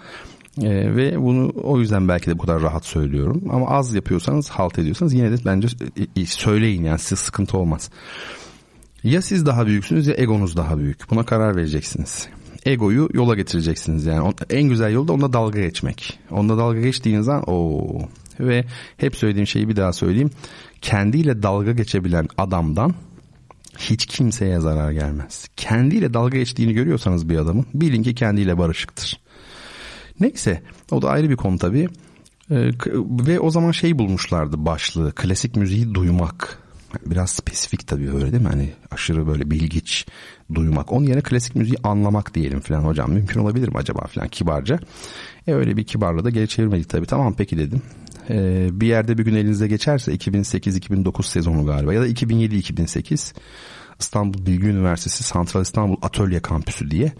[0.62, 3.42] E, ve bunu o yüzden belki de bu kadar rahat söylüyorum.
[3.50, 5.68] Ama az yapıyorsanız, halt ediyorsanız yine de bence
[6.26, 7.90] söyleyin yani size sıkıntı olmaz.
[9.04, 11.10] Ya siz daha büyüksünüz ya egonuz daha büyük.
[11.10, 12.28] Buna karar vereceksiniz.
[12.66, 14.34] Egoyu yola getireceksiniz yani.
[14.50, 16.18] En güzel yol da onunla dalga geçmek.
[16.30, 17.82] Onunla dalga geçtiğiniz an o
[18.40, 18.64] ve
[18.96, 20.30] hep söylediğim şeyi bir daha söyleyeyim.
[20.80, 22.94] Kendiyle dalga geçebilen adamdan
[23.78, 25.48] hiç kimseye zarar gelmez.
[25.56, 29.23] Kendiyle dalga geçtiğini görüyorsanız bir adamın bilin ki kendiyle barışıktır.
[30.20, 31.88] Neyse o da ayrı bir konu tabii.
[32.50, 32.70] Ee,
[33.26, 36.58] ve o zaman şey bulmuşlardı başlığı klasik müziği duymak.
[37.06, 38.48] Biraz spesifik tabii öyle değil mi?
[38.48, 40.06] Hani aşırı böyle bilgiç
[40.54, 40.92] duymak.
[40.92, 43.12] Onun yerine klasik müziği anlamak diyelim falan hocam.
[43.12, 44.78] Mümkün olabilir mi acaba falan kibarca.
[45.46, 47.06] E öyle bir kibarla da geri çevirmedik tabii.
[47.06, 47.82] Tamam peki dedim.
[48.30, 53.34] Ee, bir yerde bir gün elinize geçerse 2008-2009 sezonu galiba ya da 2007-2008
[54.00, 57.12] İstanbul Bilgi Üniversitesi Santral İstanbul Atölye Kampüsü diye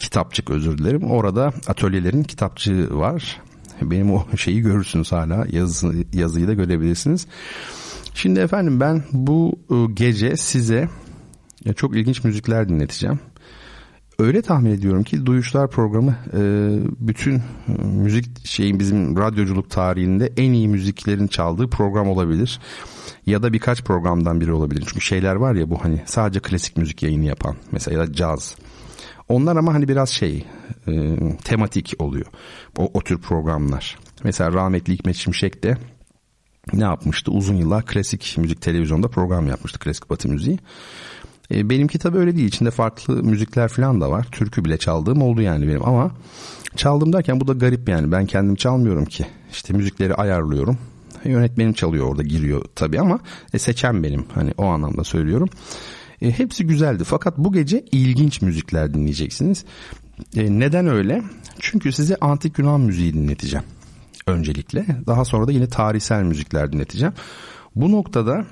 [0.00, 1.10] kitapçık özür dilerim.
[1.10, 3.40] Orada atölyelerin kitapçığı var.
[3.82, 7.26] Benim o şeyi görürsünüz hala yazı, yazıyı da görebilirsiniz.
[8.14, 10.88] Şimdi efendim ben bu ıı, gece size
[11.76, 13.20] çok ilginç müzikler dinleteceğim.
[14.18, 20.52] Öyle tahmin ediyorum ki Duyuşlar programı ıı, bütün ıı, müzik şeyin bizim radyoculuk tarihinde en
[20.52, 22.60] iyi müziklerin çaldığı program olabilir
[23.26, 24.84] ya da birkaç programdan biri olabilir.
[24.86, 28.56] Çünkü şeyler var ya bu hani sadece klasik müzik yayını yapan mesela ya caz.
[29.28, 30.44] Onlar ama hani biraz şey
[30.88, 32.26] e, tematik oluyor
[32.78, 33.98] o, o tür programlar.
[34.24, 35.76] Mesela rahmetli Hikmet Şimşek de
[36.72, 37.30] ne yapmıştı?
[37.30, 39.78] Uzun yıllar klasik müzik televizyonda program yapmıştı.
[39.78, 40.58] Klasik batı müziği.
[41.54, 42.48] E, benimki tabii öyle değil.
[42.48, 44.26] İçinde farklı müzikler falan da var.
[44.32, 46.10] Türkü bile çaldığım oldu yani benim ama
[46.76, 48.12] çaldım derken bu da garip yani.
[48.12, 49.26] Ben kendim çalmıyorum ki.
[49.52, 50.78] İşte müzikleri ayarlıyorum.
[51.24, 53.18] Yönetmenim çalıyor orada giriyor tabii ama
[53.54, 54.24] e, seçen benim.
[54.34, 55.48] Hani o anlamda söylüyorum.
[56.22, 59.64] E, hepsi güzeldi fakat bu gece ilginç müzikler dinleyeceksiniz.
[60.36, 61.22] E, neden öyle?
[61.58, 63.64] Çünkü size antik Yunan müziği dinleteceğim
[64.26, 64.86] öncelikle.
[65.06, 67.14] Daha sonra da yine tarihsel müzikler dinleteceğim.
[67.76, 68.46] Bu noktada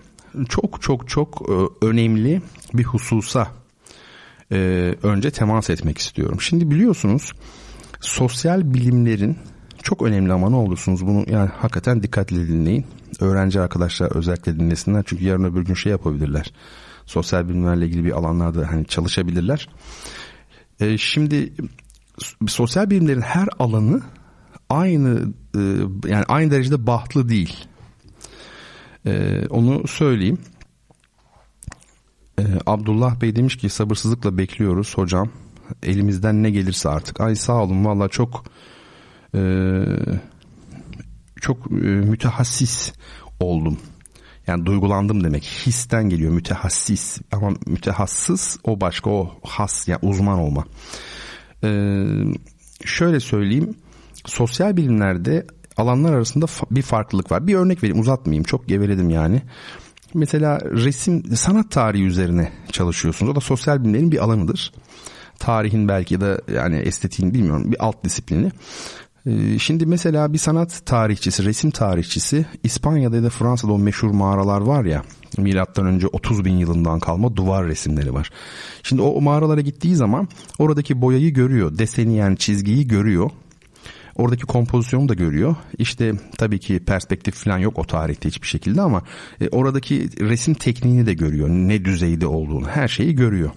[0.48, 2.42] çok çok çok e, önemli
[2.74, 3.48] bir hususa
[4.52, 4.56] e,
[5.02, 6.40] önce temas etmek istiyorum.
[6.40, 7.32] Şimdi biliyorsunuz
[8.00, 9.38] sosyal bilimlerin
[9.82, 12.86] çok önemli ama ne olursunuz bunu yani hakikaten dikkatli dinleyin.
[13.20, 16.52] Öğrenci arkadaşlar özellikle dinlesinler çünkü yarın öbür gün şey yapabilirler.
[17.06, 19.68] Sosyal bilimlerle ilgili bir alanlarda hani çalışabilirler.
[20.80, 21.52] E, şimdi
[22.46, 24.02] sosyal bilimlerin her alanı
[24.68, 25.60] aynı e,
[26.08, 27.56] yani aynı derecede bahtlı değil.
[29.06, 30.38] E, onu söyleyeyim.
[32.38, 35.30] E, Abdullah Bey demiş ki sabırsızlıkla bekliyoruz hocam.
[35.82, 37.20] Elimizden ne gelirse artık.
[37.20, 38.44] Ay sağ olun valla çok
[39.34, 39.40] e,
[41.40, 42.92] çok e, mütehassis
[43.40, 43.78] oldum.
[44.46, 45.44] Yani duygulandım demek.
[45.44, 50.64] Histen geliyor mütehassis ama mütehassıs o başka o has yani uzman olma.
[51.64, 52.06] Ee,
[52.84, 53.74] şöyle söyleyeyim
[54.26, 57.46] sosyal bilimlerde alanlar arasında bir farklılık var.
[57.46, 59.42] Bir örnek vereyim uzatmayayım çok geveledim yani.
[60.14, 63.32] Mesela resim sanat tarihi üzerine çalışıyorsunuz.
[63.32, 64.72] O da sosyal bilimlerin bir alanıdır.
[65.38, 68.52] Tarihin belki de yani estetiğin bilmiyorum bir alt disiplini.
[69.26, 74.60] Ee, şimdi mesela bir sanat tarihçisi, resim tarihçisi İspanya'da ya da Fransa'da o meşhur mağaralar
[74.60, 75.02] var ya
[75.38, 78.30] milattan önce 30 bin yılından kalma duvar resimleri var.
[78.82, 83.30] Şimdi o mağaralara gittiği zaman oradaki boyayı görüyor, deseni yani çizgiyi görüyor.
[84.16, 85.56] Oradaki kompozisyonu da görüyor.
[85.78, 89.02] İşte tabii ki perspektif falan yok o tarihte hiçbir şekilde ama
[89.40, 91.48] e, oradaki resim tekniğini de görüyor.
[91.48, 93.50] Ne düzeyde olduğunu her şeyi görüyor.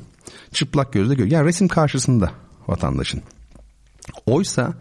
[0.52, 1.32] Çıplak gözle görüyor.
[1.32, 2.32] Yani resim karşısında
[2.68, 3.22] vatandaşın.
[4.26, 4.74] Oysa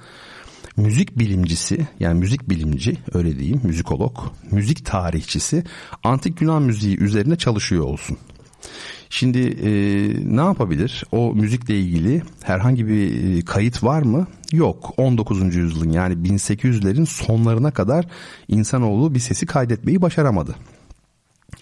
[0.77, 4.19] müzik bilimcisi yani müzik bilimci öyle diyeyim müzikolog,
[4.51, 5.65] müzik tarihçisi
[6.05, 8.19] antik Yunan müziği üzerine çalışıyor olsun.
[9.11, 9.71] Şimdi e,
[10.37, 11.05] ne yapabilir?
[11.13, 14.27] O müzikle ilgili herhangi bir e, kayıt var mı?
[14.53, 14.95] Yok.
[14.97, 15.57] 19.
[15.57, 18.07] yüzyılın yani 1800'lerin sonlarına kadar
[18.49, 20.55] insanoğlu bir sesi kaydetmeyi başaramadı.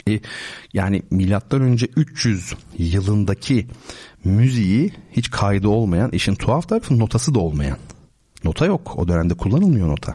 [0.09, 0.21] E,
[0.73, 3.67] yani milattan önce 300 yılındaki
[4.25, 7.79] müziği hiç kaydı olmayan, işin tuhaf tarafı notası da olmayan
[8.45, 8.95] Nota yok.
[8.97, 10.15] O dönemde kullanılmıyor nota.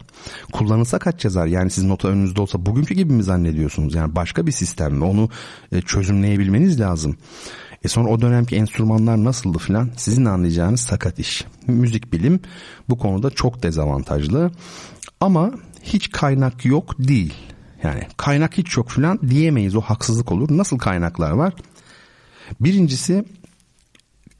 [0.53, 1.47] Kullanılsa kaç yazar?
[1.47, 3.95] Yani siz nota önünüzde olsa bugünkü gibi mi zannediyorsunuz?
[3.95, 5.01] Yani başka bir sistem.
[5.03, 5.29] Onu
[5.71, 7.17] e, çözümleyebilmeniz lazım.
[7.83, 11.45] E sonra o dönemki enstrümanlar nasıldı filan sizin anlayacağınız sakat iş.
[11.67, 12.39] Müzik bilim
[12.89, 14.51] bu konuda çok dezavantajlı.
[15.21, 15.51] Ama
[15.83, 17.33] hiç kaynak yok değil.
[17.83, 20.57] Yani kaynak hiç yok filan diyemeyiz o haksızlık olur.
[20.57, 21.53] Nasıl kaynaklar var?
[22.59, 23.25] Birincisi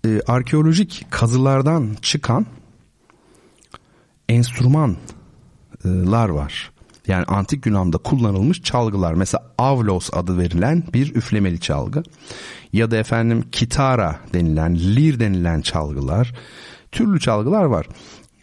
[0.05, 2.45] e, arkeolojik kazılardan çıkan
[4.29, 6.71] enstrümanlar var.
[7.07, 9.13] Yani antik Yunan'da kullanılmış çalgılar.
[9.13, 12.03] Mesela avlos adı verilen bir üflemeli çalgı.
[12.73, 16.33] Ya da efendim kitara denilen, lir denilen çalgılar.
[16.91, 17.87] Türlü çalgılar var.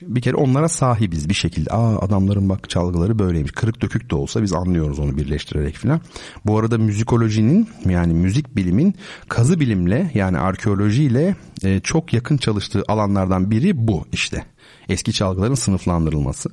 [0.02, 1.70] Bir kere onlara sahibiz bir şekilde.
[1.70, 3.52] Aa adamların bak çalgıları böyleymiş.
[3.52, 6.00] Kırık dökük de olsa biz anlıyoruz onu birleştirerek filan.
[6.46, 8.94] Bu arada müzikolojinin yani müzik bilimin
[9.28, 14.44] kazı bilimle yani arkeolojiyle e, çok yakın çalıştığı alanlardan biri bu işte.
[14.88, 16.50] Eski çalgıların sınıflandırılması.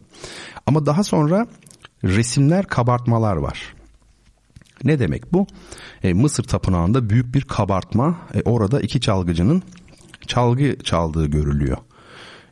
[0.67, 1.47] Ama daha sonra
[2.03, 3.73] resimler, kabartmalar var.
[4.84, 5.47] Ne demek bu?
[6.03, 8.17] E, Mısır tapınağında büyük bir kabartma.
[8.34, 9.63] E, orada iki çalgıcının
[10.27, 11.77] çalgı çaldığı görülüyor.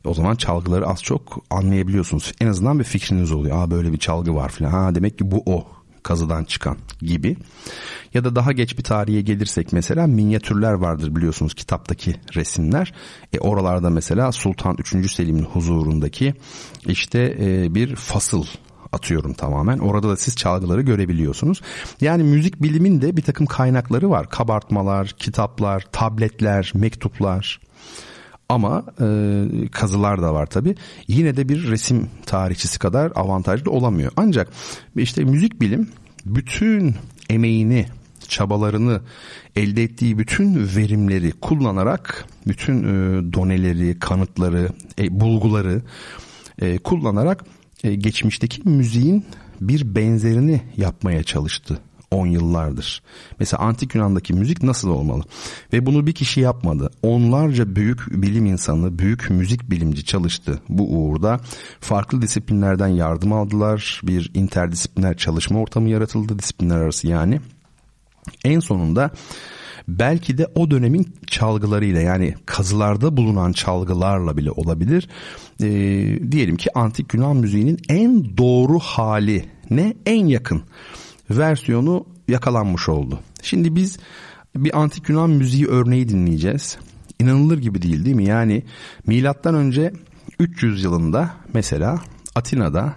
[0.06, 2.34] O zaman çalgıları az çok anlayabiliyorsunuz.
[2.42, 3.58] En azından bir fikriniz oluyor.
[3.58, 4.72] Aa böyle bir çalgı var falan.
[4.72, 5.68] Ha demek ki bu o
[6.04, 7.38] kazıdan çıkan gibi.
[8.14, 12.94] Ya da daha geç bir tarihe gelirsek mesela minyatürler vardır biliyorsunuz kitaptaki resimler.
[13.34, 15.12] E oralarda mesela Sultan 3.
[15.12, 16.34] Selim'in huzurundaki
[16.86, 18.46] işte e, bir fasıl
[18.92, 19.78] atıyorum tamamen.
[19.80, 21.62] Orada da siz çalgıları görebiliyorsunuz.
[22.02, 24.30] Yani müzik bilimin de bir takım kaynakları var.
[24.30, 27.60] Kabartmalar, kitaplar, tabletler, mektuplar.
[28.52, 29.08] Ama e,
[29.72, 30.76] kazılar da var tabi.
[31.08, 34.12] Yine de bir resim tarihçisi kadar avantajlı olamıyor.
[34.16, 34.50] Ancak
[34.96, 35.90] işte müzik bilim
[36.26, 36.96] bütün
[37.30, 37.86] emeğini,
[38.28, 39.02] çabalarını,
[39.56, 45.82] elde ettiği bütün verimleri kullanarak, bütün e, doneleri, kanıtları, e, bulguları
[46.62, 47.46] e, kullanarak
[47.84, 49.26] e, geçmişteki müziğin
[49.62, 51.80] bir benzerini yapmaya çalıştı
[52.12, 53.02] on yıllardır.
[53.40, 55.24] Mesela antik Yunan'daki müzik nasıl olmalı?
[55.74, 56.90] Ve bunu bir kişi yapmadı.
[57.04, 61.40] Onlarca büyük bilim insanı, büyük müzik bilimci çalıştı bu uğurda.
[61.80, 64.02] Farklı disiplinlerden yardım aldılar.
[64.04, 67.42] Bir interdisipliner çalışma ortamı yaratıldı disiplinler arası yani.
[68.46, 69.12] En sonunda
[69.88, 75.10] belki de o dönemin çalgılarıyla yani kazılarda bulunan çalgılarla bile olabilir.
[75.64, 75.68] E,
[76.32, 80.64] diyelim ki antik Yunan müziğinin en doğru hali ne en yakın
[81.38, 83.20] versiyonu yakalanmış oldu.
[83.42, 84.00] Şimdi biz
[84.56, 86.78] bir antik Yunan müziği örneği dinleyeceğiz.
[87.20, 88.26] İnanılır gibi değil değil mi?
[88.26, 88.64] Yani
[89.08, 89.94] milattan önce
[90.40, 92.00] 300 yılında mesela
[92.36, 92.94] Atina'da,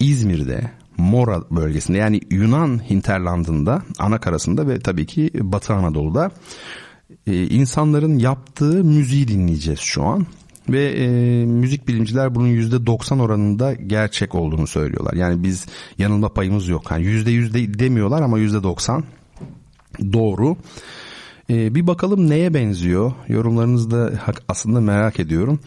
[0.00, 6.30] İzmir'de, Mora bölgesinde yani Yunan hinterlandında, ana karasında ve tabii ki Batı Anadolu'da
[7.26, 10.26] e, insanların yaptığı müziği dinleyeceğiz şu an.
[10.72, 11.08] Ve e,
[11.46, 15.12] müzik bilimciler bunun %90 oranında gerçek olduğunu söylüyorlar.
[15.12, 15.66] Yani biz
[15.98, 16.90] yanılma payımız yok.
[16.90, 19.02] Yani %100 de demiyorlar ama %90
[20.12, 20.56] doğru.
[21.50, 23.12] E, bir bakalım neye benziyor?
[23.28, 24.12] Yorumlarınızı da
[24.48, 25.60] aslında merak ediyorum.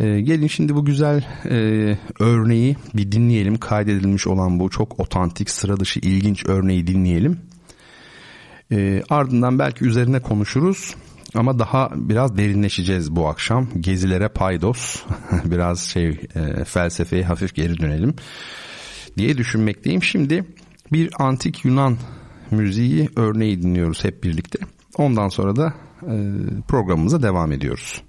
[0.00, 3.58] E, gelin şimdi bu güzel e, örneği bir dinleyelim.
[3.58, 7.40] Kaydedilmiş olan bu çok otantik, sıra dışı, ilginç örneği dinleyelim.
[8.72, 10.94] E, ardından belki üzerine konuşuruz.
[11.34, 13.68] Ama daha biraz derinleşeceğiz bu akşam.
[13.80, 15.02] Gezilere paydos.
[15.44, 18.14] biraz şey e, felsefeye hafif geri dönelim
[19.18, 20.02] diye düşünmekteyim.
[20.02, 20.44] Şimdi
[20.92, 21.96] bir antik Yunan
[22.50, 24.58] müziği örneği dinliyoruz hep birlikte.
[24.96, 26.14] Ondan sonra da e,
[26.68, 28.02] programımıza devam ediyoruz.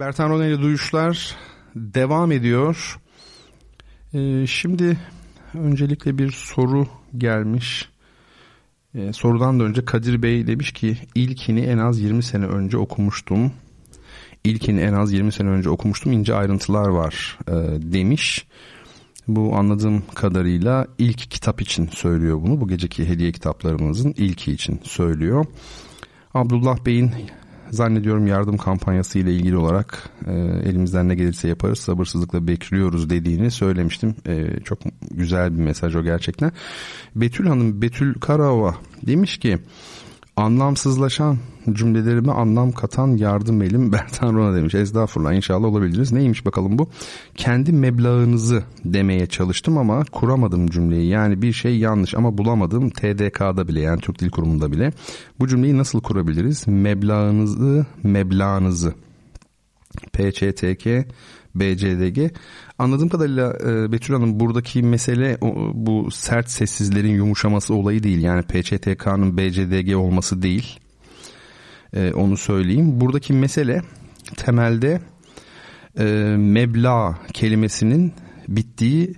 [0.00, 1.36] Bertan ile duyuşlar
[1.74, 3.00] devam ediyor.
[4.14, 4.98] Ee, şimdi
[5.54, 6.86] öncelikle bir soru
[7.18, 7.88] gelmiş.
[8.94, 13.52] Ee, sorudan da önce Kadir Bey demiş ki ilkini en az 20 sene önce okumuştum.
[14.44, 16.12] İlkini en az 20 sene önce okumuştum.
[16.12, 17.52] İnce ayrıntılar var e,
[17.92, 18.46] demiş.
[19.28, 22.60] Bu anladığım kadarıyla ilk kitap için söylüyor bunu.
[22.60, 25.46] Bu geceki hediye kitaplarımızın ilki için söylüyor.
[26.34, 27.12] Abdullah Bey'in
[27.70, 30.32] zannediyorum yardım kampanyası ile ilgili olarak e,
[30.68, 34.14] elimizden ne gelirse yaparız sabırsızlıkla bekliyoruz dediğini söylemiştim.
[34.26, 34.78] E, çok
[35.10, 36.52] güzel bir mesaj o gerçekten.
[37.16, 39.58] Betül Hanım Betül Karaova demiş ki
[40.40, 41.38] anlamsızlaşan
[41.72, 44.74] cümlelerime anlam katan yardım elim Bertan Rona demiş.
[44.74, 46.12] Estağfurullah inşallah olabiliriz.
[46.12, 46.88] Neymiş bakalım bu?
[47.34, 51.08] Kendi meblağınızı demeye çalıştım ama kuramadım cümleyi.
[51.08, 54.92] Yani bir şey yanlış ama bulamadım TDK'da bile yani Türk Dil Kurumu'nda bile.
[55.40, 56.68] Bu cümleyi nasıl kurabiliriz?
[56.68, 58.94] Meblağınızı, meblağınızı.
[60.12, 60.86] PÇTK
[61.54, 62.36] BCDG.
[62.78, 65.38] Anladığım kadarıyla e, Betül Hanım buradaki mesele
[65.74, 68.22] bu sert sessizlerin yumuşaması olayı değil.
[68.22, 70.80] Yani PÇTK'nın BCDG olması değil.
[71.92, 73.00] E, onu söyleyeyim.
[73.00, 73.82] Buradaki mesele
[74.36, 75.00] temelde
[75.98, 76.04] e,
[76.36, 78.12] meblağ kelimesinin
[78.48, 79.14] bittiği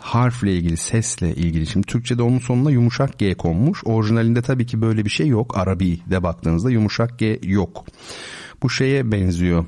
[0.00, 1.66] harfle ilgili, sesle ilgili.
[1.66, 3.84] Şimdi Türkçe'de onun sonuna yumuşak G konmuş.
[3.84, 5.58] Orijinalinde tabii ki böyle bir şey yok.
[5.58, 7.84] Arabi'de baktığınızda yumuşak G yok.
[8.62, 9.66] Bu şeye benziyor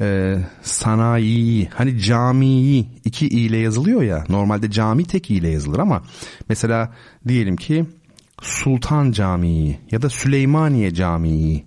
[0.00, 5.78] e, sanayi hani camiyi iki i ile yazılıyor ya normalde cami tek i ile yazılır
[5.78, 6.02] ama
[6.48, 6.94] mesela
[7.28, 7.84] diyelim ki
[8.42, 11.64] Sultan Camii ya da Süleymaniye Camii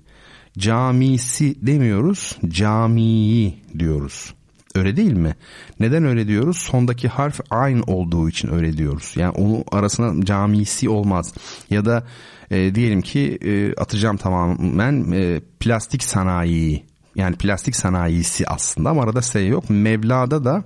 [0.57, 4.33] camisi demiyoruz camiyi diyoruz.
[4.75, 5.35] Öyle değil mi?
[5.79, 6.57] Neden öyle diyoruz?
[6.57, 9.13] Sondaki harf aynı olduğu için öyle diyoruz.
[9.15, 11.33] Yani onu arasına camisi olmaz.
[11.69, 12.03] Ya da
[12.51, 19.21] e, diyelim ki e, atacağım tamamen e, plastik sanayi yani plastik sanayisi aslında ama arada
[19.21, 19.69] S yok.
[19.69, 20.63] Mevla'da da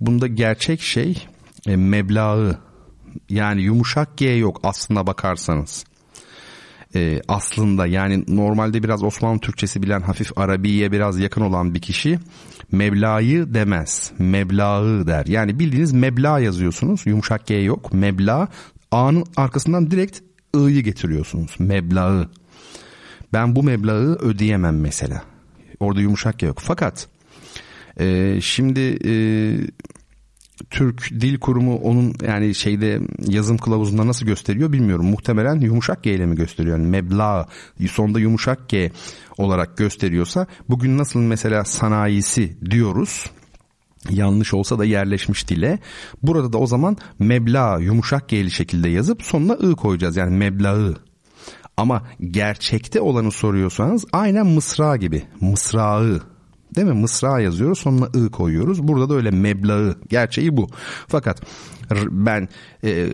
[0.00, 1.26] bunda gerçek şey
[1.66, 2.58] e, meblağı
[3.28, 5.84] yani yumuşak G yok aslında bakarsanız.
[6.94, 12.18] E, aslında yani normalde biraz Osmanlı Türkçesi bilen hafif Arabiye biraz yakın olan bir kişi
[12.72, 14.12] meblağı demez.
[14.18, 15.26] Meblağı der.
[15.26, 17.06] Yani bildiğiniz meblağ yazıyorsunuz.
[17.06, 17.92] Yumuşak G yok.
[17.92, 18.48] Meblağ
[18.90, 20.18] A'nın arkasından direkt
[20.54, 21.50] I'yı getiriyorsunuz.
[21.58, 22.28] Meblağı.
[23.32, 25.22] Ben bu meblağı ödeyemem mesela.
[25.80, 26.58] Orada yumuşak yok.
[26.60, 27.08] Fakat
[28.00, 29.12] e, şimdi e,
[30.70, 35.06] Türk Dil Kurumu onun yani şeyde yazım kılavuzunda nasıl gösteriyor bilmiyorum.
[35.06, 36.78] Muhtemelen yumuşak G ile mi gösteriyor?
[36.78, 37.48] Yani meblağ
[37.90, 38.90] sonda yumuşak G
[39.38, 43.30] olarak gösteriyorsa bugün nasıl mesela sanayisi diyoruz
[44.10, 45.78] yanlış olsa da yerleşmiş dile.
[46.22, 50.16] Burada da o zaman meblağ yumuşak G'li şekilde yazıp sonuna ı koyacağız.
[50.16, 50.96] Yani meblağı
[51.80, 55.22] ama gerçekte olanı soruyorsanız aynen mısra gibi.
[55.40, 56.20] Mısrağı
[56.76, 56.92] değil mi?
[56.92, 58.88] Mısra yazıyoruz sonuna ı koyuyoruz.
[58.88, 59.96] Burada da öyle meblağı.
[60.08, 60.68] Gerçeği bu.
[61.08, 61.42] Fakat
[62.10, 62.48] ben
[62.84, 63.12] e,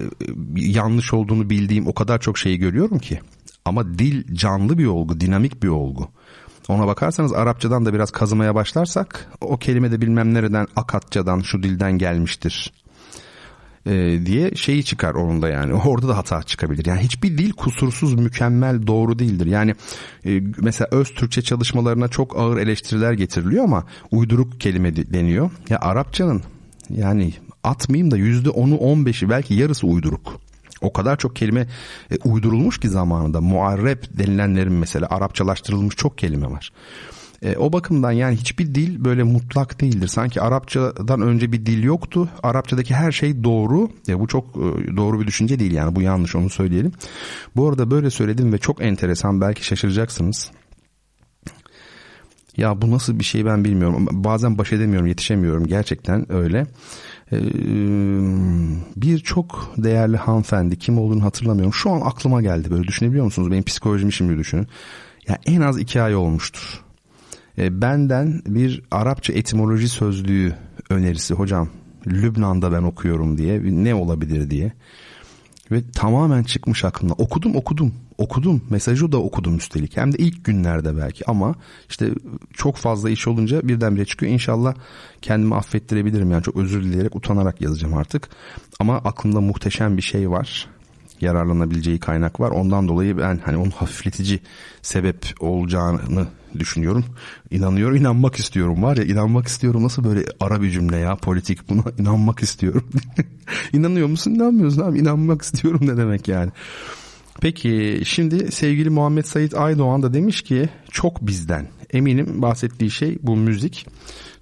[0.57, 3.21] yanlış olduğunu bildiğim o kadar çok şeyi görüyorum ki.
[3.64, 6.09] Ama dil canlı bir olgu, dinamik bir olgu.
[6.69, 11.93] Ona bakarsanız Arapçadan da biraz kazımaya başlarsak o kelime de bilmem nereden Akatçadan şu dilden
[11.93, 12.73] gelmiştir
[13.87, 15.74] e, diye şeyi çıkar onun da yani.
[15.87, 16.87] Orada da hata çıkabilir.
[16.87, 19.47] Yani hiçbir dil kusursuz, mükemmel, doğru değildir.
[19.47, 19.74] Yani
[20.26, 25.51] e, mesela öz Türkçe çalışmalarına çok ağır eleştiriler getiriliyor ama uyduruk kelime deniyor.
[25.68, 26.43] Ya Arapçanın
[26.91, 27.32] yani
[27.64, 30.41] atmayayım da yüzde onu on beşi belki yarısı uyduruk.
[30.80, 31.66] O kadar çok kelime
[32.11, 33.41] e, uydurulmuş ki zamanında.
[33.41, 36.72] Muarrep denilenlerin mesela Arapçalaştırılmış çok kelime var.
[37.47, 40.09] E, o bakımdan yani hiçbir dil böyle mutlak değildir.
[40.09, 42.28] Sanki Arapçadan önce bir dil yoktu.
[42.42, 43.90] Arapçadaki her şey doğru.
[44.07, 46.92] Ya bu çok e, doğru bir düşünce değil yani bu yanlış onu söyleyelim.
[47.57, 50.51] Bu arada böyle söyledim ve çok enteresan belki şaşıracaksınız.
[52.57, 54.09] Ya bu nasıl bir şey ben bilmiyorum.
[54.11, 55.66] Bazen baş edemiyorum, yetişemiyorum.
[55.66, 56.66] Gerçekten öyle.
[57.32, 57.38] Ee,
[58.97, 61.74] Birçok değerli hanımefendi kim olduğunu hatırlamıyorum.
[61.74, 63.51] Şu an aklıma geldi böyle düşünebiliyor musunuz?
[63.51, 64.66] Benim psikolojimi şimdi düşünün.
[65.28, 66.86] Ya en az iki ay olmuştur.
[67.59, 70.54] Ee, benden bir Arapça etimoloji sözlüğü
[70.90, 71.68] önerisi hocam.
[72.07, 74.72] Lübnan'da ben okuyorum diye ne olabilir diye.
[75.70, 77.14] Ve tamamen çıkmış aklımda.
[77.14, 78.62] Okudum okudum okudum.
[78.70, 79.96] Mesajı da okudum üstelik.
[79.96, 81.54] Hem de ilk günlerde belki ama
[81.88, 82.11] işte
[82.54, 84.32] çok fazla iş olunca birdenbire çıkıyor.
[84.32, 84.74] İnşallah
[85.22, 86.30] kendimi affettirebilirim.
[86.30, 88.28] Yani çok özür dileyerek utanarak yazacağım artık.
[88.80, 90.68] Ama aklımda muhteşem bir şey var
[91.20, 92.50] yararlanabileceği kaynak var.
[92.50, 94.40] Ondan dolayı ben hani onun hafifletici
[94.82, 96.26] sebep olacağını
[96.61, 97.04] düşünüyorum.
[97.50, 101.82] İnanıyorum, inanmak istiyorum var ya inanmak istiyorum nasıl böyle ara bir cümle ya politik buna
[101.98, 102.88] inanmak istiyorum.
[103.72, 104.30] İnanıyor musun?
[104.30, 104.98] İnanmıyorsun abi.
[104.98, 106.50] İnanmak istiyorum ne demek yani.
[107.40, 111.68] Peki şimdi sevgili Muhammed Said Aydoğan da demiş ki çok bizden.
[111.92, 113.86] Eminim bahsettiği şey bu müzik.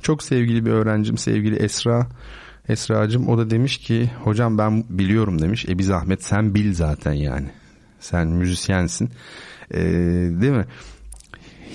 [0.02, 2.08] Çok sevgili bir öğrencim sevgili Esra
[2.68, 5.66] Esra'cığım o da demiş ki hocam ben biliyorum demiş.
[5.68, 7.46] E bir zahmet sen bil zaten yani.
[8.00, 9.10] Sen müzisyensin.
[9.70, 9.80] Ee,
[10.40, 10.66] değil mi?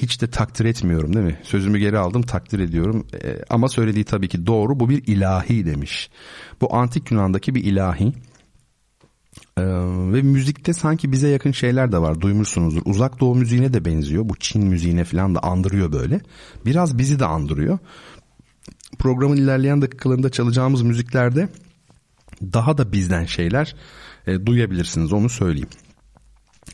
[0.01, 1.39] Hiç de takdir etmiyorum değil mi?
[1.43, 3.07] Sözümü geri aldım takdir ediyorum.
[3.23, 6.09] Ee, ama söylediği tabii ki doğru bu bir ilahi demiş.
[6.61, 8.13] Bu antik Yunan'daki bir ilahi.
[9.57, 9.63] Ee,
[10.13, 12.81] ve müzikte sanki bize yakın şeyler de var duymuşsunuzdur.
[12.85, 14.29] Uzak doğu müziğine de benziyor.
[14.29, 16.21] Bu Çin müziğine falan da andırıyor böyle.
[16.65, 17.79] Biraz bizi de andırıyor.
[18.99, 21.49] Programın ilerleyen dakikalarında çalacağımız müziklerde
[22.41, 23.75] daha da bizden şeyler
[24.27, 25.69] e, duyabilirsiniz onu söyleyeyim.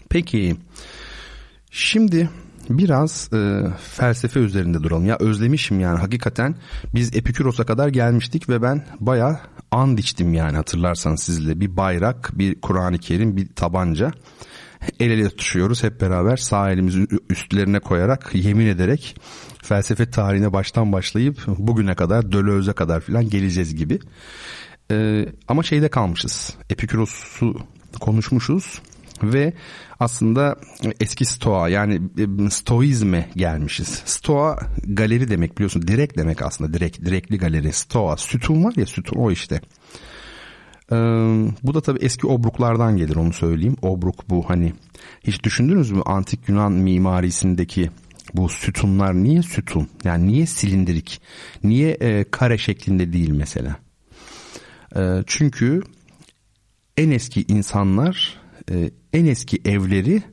[0.10, 0.56] Peki
[1.72, 2.30] şimdi
[2.70, 5.06] biraz e, felsefe üzerinde duralım.
[5.06, 6.56] Ya özlemişim yani hakikaten
[6.96, 9.42] biz Epiküros'a kadar gelmiştik ve ben baya
[9.72, 11.60] and içtim yani hatırlarsanız sizle.
[11.60, 14.12] Bir bayrak, bir Kur'an-ı Kerim, bir tabanca.
[15.00, 19.16] El ele tutuşuyoruz hep beraber sağ elimizi üstlerine koyarak yemin ederek
[19.64, 24.00] felsefe tarihine baştan başlayıp bugüne kadar Döloz'e kadar filan geleceğiz gibi.
[24.92, 26.54] Ee, ama şeyde kalmışız.
[26.70, 27.56] Epiküros'u
[28.00, 28.82] konuşmuşuz
[29.24, 29.54] ve
[30.00, 30.56] aslında
[31.00, 34.02] eski stoa yani e, stoizme gelmişiz.
[34.06, 39.18] Stoa galeri demek biliyorsun direkt demek aslında direkt direkli galeri stoa sütun var ya sütun
[39.18, 39.62] o işte.
[40.92, 40.96] Ee,
[41.64, 43.78] bu da tabii eski obruklardan gelir onu söyleyeyim.
[43.82, 44.74] Obruk bu hani
[45.24, 47.90] hiç düşündünüz mü antik Yunan mimarisindeki
[48.34, 49.88] bu sütunlar niye sütun?
[50.04, 51.22] Yani niye silindirik?
[51.64, 53.76] Niye e, kare şeklinde değil mesela?
[54.96, 55.82] E, çünkü
[56.98, 58.40] en eski insanlar
[58.72, 60.24] e, en eski evleri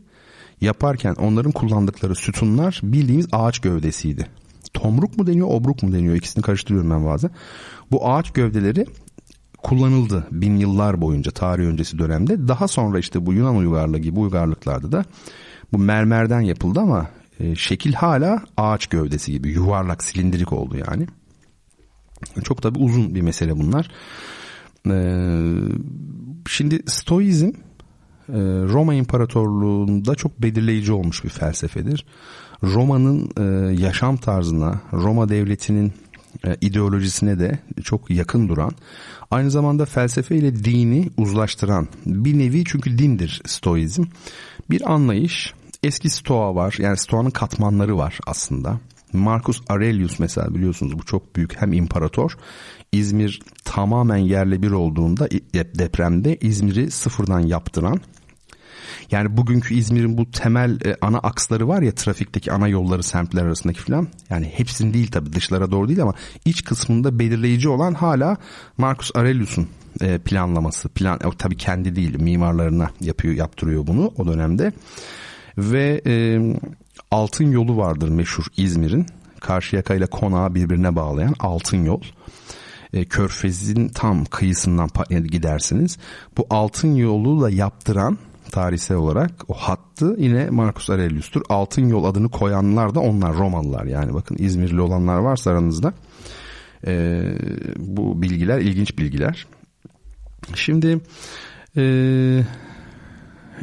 [0.60, 4.26] yaparken onların kullandıkları sütunlar bildiğimiz ağaç gövdesiydi.
[4.74, 6.14] Tomruk mu deniyor, obruk mu deniyor?
[6.14, 7.30] İkisini karıştırıyorum ben bazen.
[7.90, 8.86] Bu ağaç gövdeleri
[9.58, 12.48] kullanıldı bin yıllar boyunca tarih öncesi dönemde.
[12.48, 15.04] Daha sonra işte bu Yunan uygarlığı gibi uygarlıklarda da
[15.72, 17.08] bu mermerden yapıldı ama
[17.40, 21.06] e, şekil hala ağaç gövdesi gibi yuvarlak silindirik oldu yani.
[22.44, 23.90] Çok tabi uzun bir mesele bunlar.
[24.86, 24.94] E,
[26.48, 27.50] şimdi stoizm
[28.72, 32.04] Roma İmparatorluğu'nda çok belirleyici olmuş bir felsefedir.
[32.62, 35.92] Roma'nın e, yaşam tarzına, Roma devletinin
[36.46, 38.72] e, ideolojisine de çok yakın duran,
[39.30, 44.04] aynı zamanda felsefe ile dini uzlaştıran bir nevi çünkü dindir stoizm.
[44.70, 48.80] Bir anlayış, eski stoa var yani stoanın katmanları var aslında.
[49.12, 52.36] Marcus Aurelius mesela biliyorsunuz bu çok büyük hem imparator.
[52.92, 58.00] İzmir tamamen yerle bir olduğunda depremde İzmir'i sıfırdan yaptıran
[59.10, 63.80] yani bugünkü İzmir'in bu temel e, ana aksları var ya trafikteki ana yolları semtler arasındaki
[63.80, 64.08] falan.
[64.30, 66.14] Yani hepsinin değil tabii dışlara doğru değil ama
[66.44, 68.36] iç kısmında belirleyici olan hala
[68.78, 69.68] Marcus Aurelius'un
[70.00, 70.88] e, planlaması.
[70.88, 74.72] Plan e, tabii kendi değil mimarlarına yapıyor yaptırıyor bunu o dönemde.
[75.58, 76.40] Ve e,
[77.10, 79.06] altın yolu vardır meşhur İzmir'in.
[79.40, 82.02] Karşıyaka ile konağı birbirine bağlayan altın yol.
[82.92, 84.88] E, Körfez'in tam kıyısından
[85.30, 85.98] gidersiniz.
[86.36, 88.18] Bu altın yolu da yaptıran
[88.52, 91.42] tarihsel olarak o hattı yine Marcus Aurelius'tur.
[91.48, 95.92] Altın Yol adını koyanlar da onlar Romalılar yani bakın İzmirli olanlar varsa aranızda
[96.86, 97.22] e,
[97.76, 99.46] bu bilgiler ilginç bilgiler.
[100.54, 101.00] Şimdi
[101.76, 101.82] e,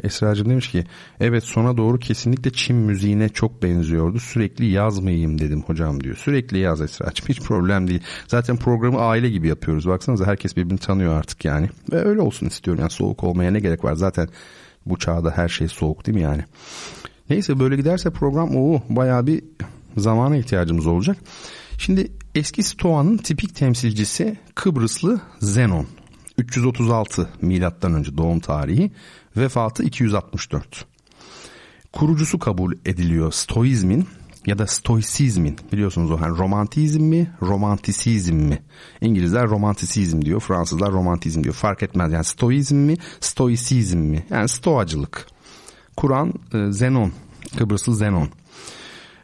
[0.03, 0.83] Esra'cığım demiş ki
[1.19, 4.19] evet sona doğru kesinlikle Çin müziğine çok benziyordu.
[4.19, 6.15] Sürekli yazmayayım dedim hocam diyor.
[6.15, 8.01] Sürekli yaz Esra'cığım hiç problem değil.
[8.27, 9.87] Zaten programı aile gibi yapıyoruz.
[9.87, 11.69] Baksanıza herkes birbirini tanıyor artık yani.
[11.91, 13.93] Ve öyle olsun istiyorum yani soğuk olmaya ne gerek var.
[13.93, 14.29] Zaten
[14.89, 16.43] bu çağda her şey soğuk değil mi yani?
[17.29, 19.43] Neyse böyle giderse program o bayağı bir
[19.97, 21.17] Zamana ihtiyacımız olacak.
[21.77, 25.87] Şimdi eski Stoa'nın tipik temsilcisi Kıbrıslı Zenon.
[26.37, 28.91] 336 milattan önce doğum tarihi,
[29.37, 30.85] vefatı 264.
[31.93, 34.07] Kurucusu kabul ediliyor Stoizmin
[34.45, 35.57] ya da stoisizmin.
[35.71, 38.59] Biliyorsunuz o hani romantizm mi romantisizm mi?
[39.01, 41.55] İngilizler romantisizm diyor Fransızlar romantizm diyor.
[41.55, 42.13] Fark etmez.
[42.13, 44.25] Yani stoizm mi stoisizm mi?
[44.29, 45.27] Yani stoacılık.
[45.97, 47.11] Kur'an e, Zenon
[47.57, 48.29] Kıbrıslı Zenon.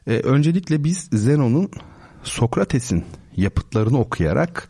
[0.08, 1.70] E, öncelikle biz Zenon'un
[2.24, 3.06] Sokrates'in
[3.38, 4.70] yapıtlarını okuyarak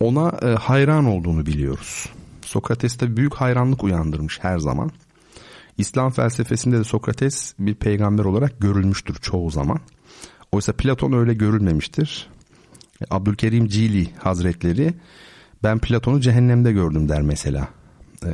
[0.00, 2.06] ona e, hayran olduğunu biliyoruz.
[2.42, 4.90] Sokrates'te büyük hayranlık uyandırmış her zaman.
[5.78, 9.78] İslam felsefesinde de Sokrates bir peygamber olarak görülmüştür çoğu zaman.
[10.52, 12.28] Oysa Platon öyle görülmemiştir.
[13.10, 14.94] Abdülkerim Cili Hazretleri
[15.62, 17.68] ben Platon'u cehennemde gördüm der mesela.
[18.26, 18.28] Ee,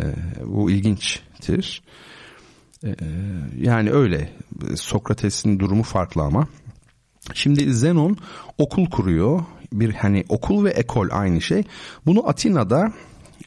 [0.47, 1.83] bu ilginçtir.
[2.85, 2.95] Ee,
[3.57, 4.33] yani öyle
[4.75, 6.47] Sokrates'in durumu farklı ama.
[7.35, 8.17] Şimdi Zenon
[8.59, 9.45] okul kuruyor.
[9.73, 11.65] Bir hani okul ve ekol aynı şey.
[12.07, 12.93] Bunu Atina'da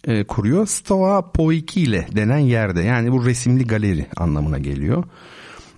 [0.08, 0.66] e, kuruyor.
[0.66, 5.04] Stoa Poikile denen yerde yani bu resimli galeri anlamına geliyor.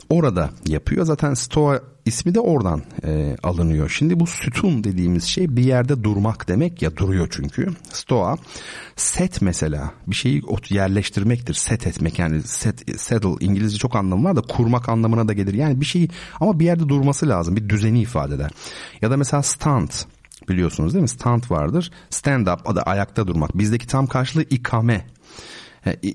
[0.09, 1.05] Orada yapıyor.
[1.05, 3.89] Zaten Stoa ismi de oradan e, alınıyor.
[3.89, 7.67] Şimdi bu sütun dediğimiz şey bir yerde durmak demek ya duruyor çünkü.
[7.93, 8.37] Stoa
[8.95, 11.53] set mesela bir şeyi yerleştirmektir.
[11.53, 15.53] Set etmek yani set, settle İngilizce çok anlamı var da kurmak anlamına da gelir.
[15.53, 16.09] Yani bir şeyi
[16.39, 17.55] ama bir yerde durması lazım.
[17.55, 18.51] Bir düzeni ifade eder.
[19.01, 19.89] Ya da mesela stand
[20.49, 21.09] biliyorsunuz değil mi?
[21.09, 21.91] Stand vardır.
[22.09, 23.57] Stand up adı ayakta durmak.
[23.57, 25.05] Bizdeki tam karşılığı ikame.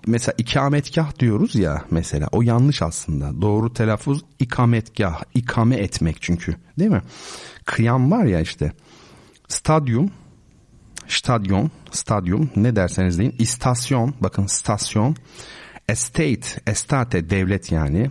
[0.07, 3.43] Mesela ikametgah diyoruz ya mesela o yanlış aslında.
[3.43, 7.03] Doğru telaffuz ikametgah, ikame etmek çünkü değil mi?
[7.65, 8.73] Kıyam var ya işte.
[9.49, 10.11] Stadyum,
[11.09, 13.35] stadyon, stadyum ne derseniz deyin.
[13.39, 15.17] İstasyon, bakın stasyon.
[15.89, 18.11] Estate, estate devlet yani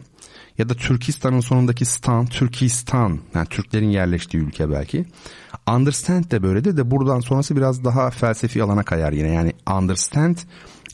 [0.60, 5.06] ya da Türkistan'ın sonundaki stan, Türkistan yani Türklerin yerleştiği ülke belki.
[5.70, 9.32] Understand de böyledir de buradan sonrası biraz daha felsefi alana kayar yine.
[9.32, 10.38] Yani understand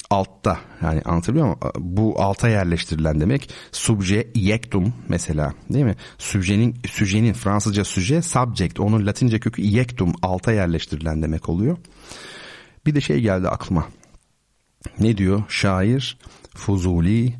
[0.10, 1.60] altta yani anlatabiliyor muyum?
[1.80, 3.50] Bu alta yerleştirilen demek.
[3.72, 5.96] Subje, iectum mesela değil mi?
[6.18, 11.78] Subjenin, süjenin Fransızca suje, subject onun Latince kökü iectum alta yerleştirilen demek oluyor.
[12.86, 13.88] Bir de şey geldi aklıma.
[15.00, 16.18] Ne diyor şair?
[16.56, 17.34] Fuzuli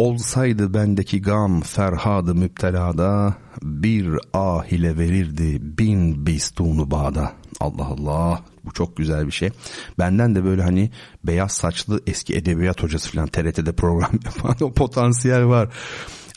[0.00, 7.32] Olsaydı bendeki gam ferhadı müptelada bir ah ile verirdi bin bistunu bağda.
[7.60, 9.50] Allah Allah bu çok güzel bir şey.
[9.98, 10.90] Benden de böyle hani
[11.24, 15.68] beyaz saçlı eski edebiyat hocası falan TRT'de program yapan o potansiyel var.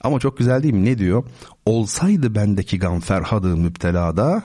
[0.02, 0.86] Ama çok güzel değil mi?
[0.86, 1.24] Ne diyor?
[1.66, 4.44] Olsaydı bendeki gam ferhadı müptelada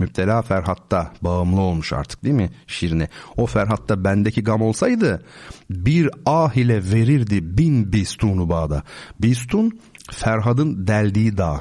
[0.00, 3.08] Müptela Ferhat'ta bağımlı olmuş artık değil mi şirine?
[3.36, 5.24] O Ferhat'ta bendeki gam olsaydı
[5.70, 8.82] bir ah ile verirdi bin bistunu bağda.
[9.20, 9.80] Bistun
[10.12, 11.60] Ferhat'ın deldiği dağ.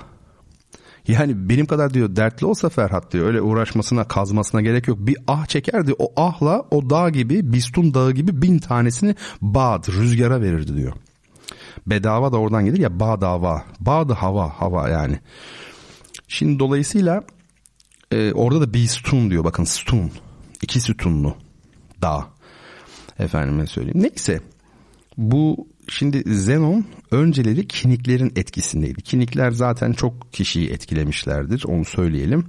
[1.08, 4.98] Yani benim kadar diyor dertli olsa Ferhat diyor öyle uğraşmasına kazmasına gerek yok.
[5.02, 10.42] Bir ah çekerdi o ahla o dağ gibi Bistun dağı gibi bin tanesini bağd rüzgara
[10.42, 10.94] verirdi diyor.
[11.88, 13.64] Bedava da oradan gelir ya bağ dava.
[13.80, 15.20] Bağdı hava hava yani.
[16.28, 17.24] Şimdi dolayısıyla
[18.12, 19.44] e, orada da bir sütun diyor.
[19.44, 20.12] Bakın sütun.
[20.62, 21.36] İki sütunlu
[22.02, 22.28] dağ.
[23.20, 24.02] Efendime söyleyeyim.
[24.02, 24.40] Neyse.
[25.18, 29.02] Bu şimdi Zenon önceleri kiniklerin etkisindeydi.
[29.02, 31.64] Kinikler zaten çok kişiyi etkilemişlerdir.
[31.68, 32.46] Onu söyleyelim.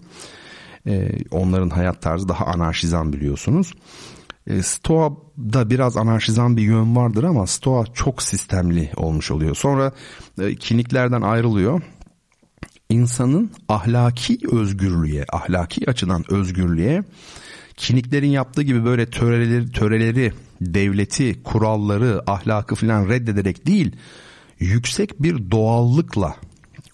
[0.87, 3.75] E, onların hayat tarzı daha anarşizan biliyorsunuz.
[4.47, 9.55] E, Stoa'da biraz anarşizan bir yön vardır ama Stoa çok sistemli olmuş oluyor.
[9.55, 9.93] Sonra
[10.41, 11.83] e, kiniklerden ayrılıyor
[12.91, 17.05] insanın ahlaki özgürlüğe, ahlaki açıdan özgürlüğe
[17.77, 23.97] kiniklerin yaptığı gibi böyle töreleri, töreleri, devleti, kuralları, ahlakı falan reddederek değil,
[24.59, 26.37] yüksek bir doğallıkla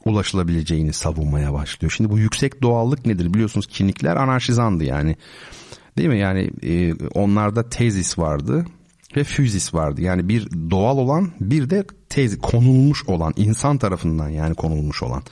[0.05, 1.93] ulaşılabileceğini savunmaya başlıyor.
[1.97, 3.35] Şimdi bu yüksek doğallık nedir?
[3.35, 5.17] Biliyorsunuz kinikler anarşizandı yani.
[5.99, 6.19] Değil mi?
[6.19, 8.67] Yani e, onlarda tezis vardı
[9.17, 10.01] ve füzis vardı.
[10.03, 15.23] Yani bir doğal olan bir de tez konulmuş olan insan tarafından yani konulmuş olan.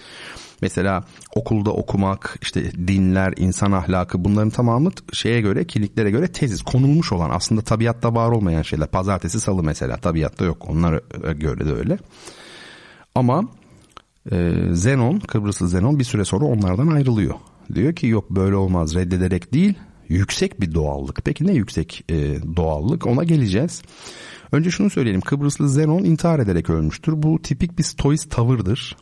[0.65, 1.05] Mesela
[1.35, 7.31] okulda okumak, işte dinler, insan ahlakı bunların tamamı şeye göre, kiliklere göre tezis konulmuş olan
[7.31, 8.89] aslında tabiatta var olmayan şeyler.
[8.89, 10.69] Pazartesi, salı mesela tabiatta yok.
[10.69, 11.01] Onlar
[11.33, 11.99] göre de öyle.
[13.15, 13.49] Ama
[14.33, 17.35] e, Zenon, Kıbrıslı Zenon bir süre sonra onlardan ayrılıyor.
[17.75, 19.75] Diyor ki yok böyle olmaz reddederek değil
[20.09, 21.21] yüksek bir doğallık.
[21.25, 22.17] Peki ne yüksek e,
[22.57, 23.83] doğallık ona geleceğiz.
[24.53, 27.13] Önce şunu söyleyelim Kıbrıslı Zenon intihar ederek ölmüştür.
[27.17, 28.97] Bu tipik bir stoist tavırdır.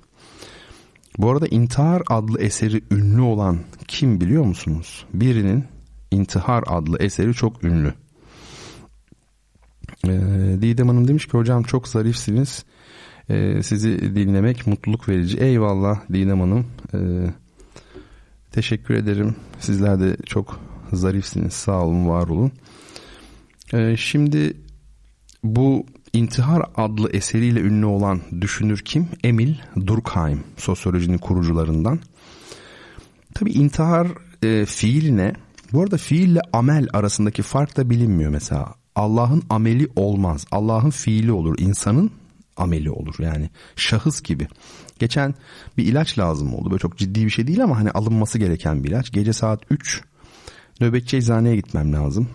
[1.19, 3.59] Bu arada İntihar adlı eseri ünlü olan
[3.89, 5.07] kim biliyor musunuz?
[5.15, 5.65] Birinin
[6.11, 7.95] İntihar adlı eseri çok ünlü.
[10.05, 10.11] Ee,
[10.63, 12.65] Didem Hanım demiş ki hocam çok zarifsiniz.
[13.31, 15.39] Ee, sizi dinlemek mutluluk verici.
[15.39, 16.67] Eyvallah Didem Hanım.
[16.95, 16.99] Ee,
[18.53, 19.37] Teşekkür ederim.
[19.61, 20.61] Sizler de çok
[20.93, 21.53] zarifsiniz.
[21.53, 22.53] Sağ olun, var olun.
[23.75, 24.57] Ee, şimdi
[25.45, 29.09] bu İntihar adlı eseriyle ünlü olan düşünür kim?
[29.25, 29.55] Emil
[29.87, 32.01] Durkheim, sosyolojinin kurucularından.
[33.35, 34.09] Tabi intihar
[34.43, 35.33] e, fiiline,
[35.73, 38.75] bu arada fiille amel arasındaki fark da bilinmiyor mesela.
[38.95, 40.47] Allah'ın ameli olmaz.
[40.51, 41.59] Allah'ın fiili olur.
[41.59, 42.11] İnsanın
[42.57, 43.51] ameli olur yani.
[43.77, 44.49] Şahıs gibi.
[44.99, 45.35] Geçen
[45.77, 46.71] bir ilaç lazım oldu.
[46.71, 49.13] Böyle çok ciddi bir şey değil ama hani alınması gereken bir ilaç.
[49.13, 50.03] Gece saat 3
[50.81, 52.29] nöbetçi eczaneye gitmem lazım.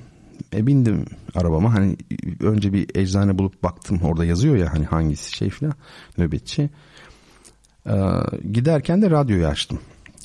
[0.58, 1.06] E bindim
[1.36, 1.98] arabama hani
[2.40, 5.74] önce bir eczane bulup baktım orada yazıyor ya hani hangisi şey filan
[6.18, 6.70] nöbetçi.
[7.88, 7.94] Ee,
[8.52, 9.80] giderken de radyoyu açtım.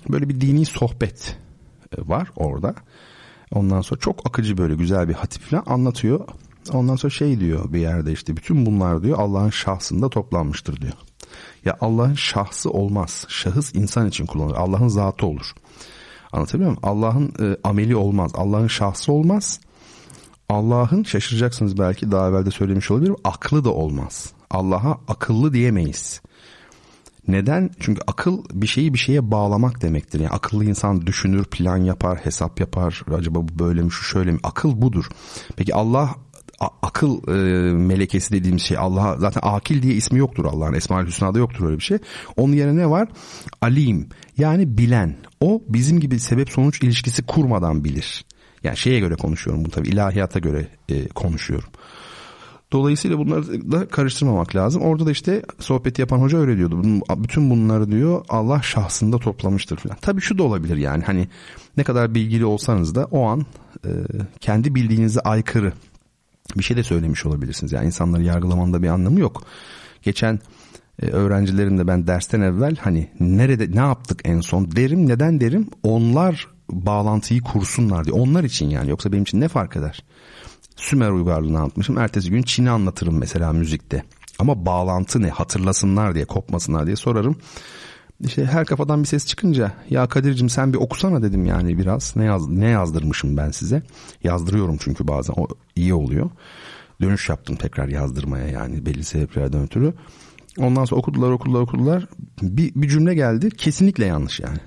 [0.09, 1.37] Böyle bir dini sohbet
[1.99, 2.75] e, var orada.
[3.51, 6.29] Ondan sonra çok akıcı böyle güzel bir hatip falan anlatıyor.
[6.73, 10.93] Ondan sonra şey diyor bir yerde işte bütün bunlar diyor Allah'ın şahsında toplanmıştır diyor.
[11.65, 13.25] Ya Allah'ın şahsı olmaz.
[13.29, 14.57] Şahıs insan için kullanılır.
[14.57, 15.55] Allah'ın zatı olur.
[16.33, 16.83] Anlatabiliyor muyum?
[16.83, 18.33] Allah'ın e, ameli olmaz.
[18.35, 19.61] Allah'ın şahsı olmaz.
[20.53, 24.33] Allah'ın şaşıracaksınız belki daha evvel de söylemiş olabilirim aklı da olmaz.
[24.51, 26.21] Allah'a akıllı diyemeyiz.
[27.29, 27.71] Neden?
[27.81, 30.21] Çünkü akıl bir şeyi bir şeye bağlamak demektir.
[30.21, 33.03] Yani akıllı insan düşünür, plan yapar, hesap yapar.
[33.15, 34.39] Acaba bu böyle mi, şu şöyle mi?
[34.43, 35.09] Akıl budur.
[35.57, 36.15] Peki Allah
[36.83, 37.33] akıl e,
[37.73, 41.83] melekesi dediğimiz şey Allah zaten akil diye ismi yoktur Allah'ın Esmaül Hüsna'da yoktur öyle bir
[41.83, 41.99] şey.
[42.37, 43.09] Onun yerine ne var?
[43.61, 45.17] Alim yani bilen.
[45.41, 48.25] O bizim gibi sebep sonuç ilişkisi kurmadan bilir.
[48.65, 51.69] Yani şeye göre konuşuyorum bu tabii ilahiyata göre e, konuşuyorum.
[52.73, 54.83] Dolayısıyla bunları da karıştırmamak lazım.
[54.83, 56.83] Orada da işte sohbeti yapan hoca öyle diyordu.
[57.17, 59.97] Bütün bunları diyor Allah şahsında toplamıştır falan.
[60.01, 61.29] Tabii şu da olabilir yani hani
[61.77, 63.47] ne kadar bilgili olsanız da o an
[63.85, 63.91] e,
[64.41, 65.73] kendi bildiğinize aykırı
[66.57, 67.73] bir şey de söylemiş olabilirsiniz.
[67.73, 69.43] Yani insanları yargılamanda bir anlamı yok.
[70.03, 70.41] Geçen
[71.03, 75.09] e, öğrencilerimle ben dersten evvel hani nerede ne yaptık en son derim.
[75.09, 75.67] Neden derim?
[75.83, 78.15] Onlar bağlantıyı kursunlar diye.
[78.15, 80.05] Onlar için yani yoksa benim için ne fark eder?
[80.77, 81.99] Sümer uygarlığını anlatmışım.
[81.99, 84.05] Ertesi gün Çin'i anlatırım mesela müzikte.
[84.39, 85.29] Ama bağlantı ne?
[85.31, 87.37] Hatırlasınlar diye, kopmasınlar diye sorarım.
[88.21, 92.17] İşte her kafadan bir ses çıkınca ya Kadir'cim sen bir okusana dedim yani biraz.
[92.17, 93.83] Ne yaz ne yazdırmışım ben size?
[94.25, 95.47] Yazdırıyorum çünkü bazen o
[95.77, 96.31] iyi oluyor.
[97.01, 99.95] Dönüş yaptım tekrar yazdırmaya yani belli sebeplerden ötürü.
[100.59, 102.09] Ondan sonra okudular okudular okudular.
[102.43, 104.59] Bir, bir cümle geldi kesinlikle yanlış yani.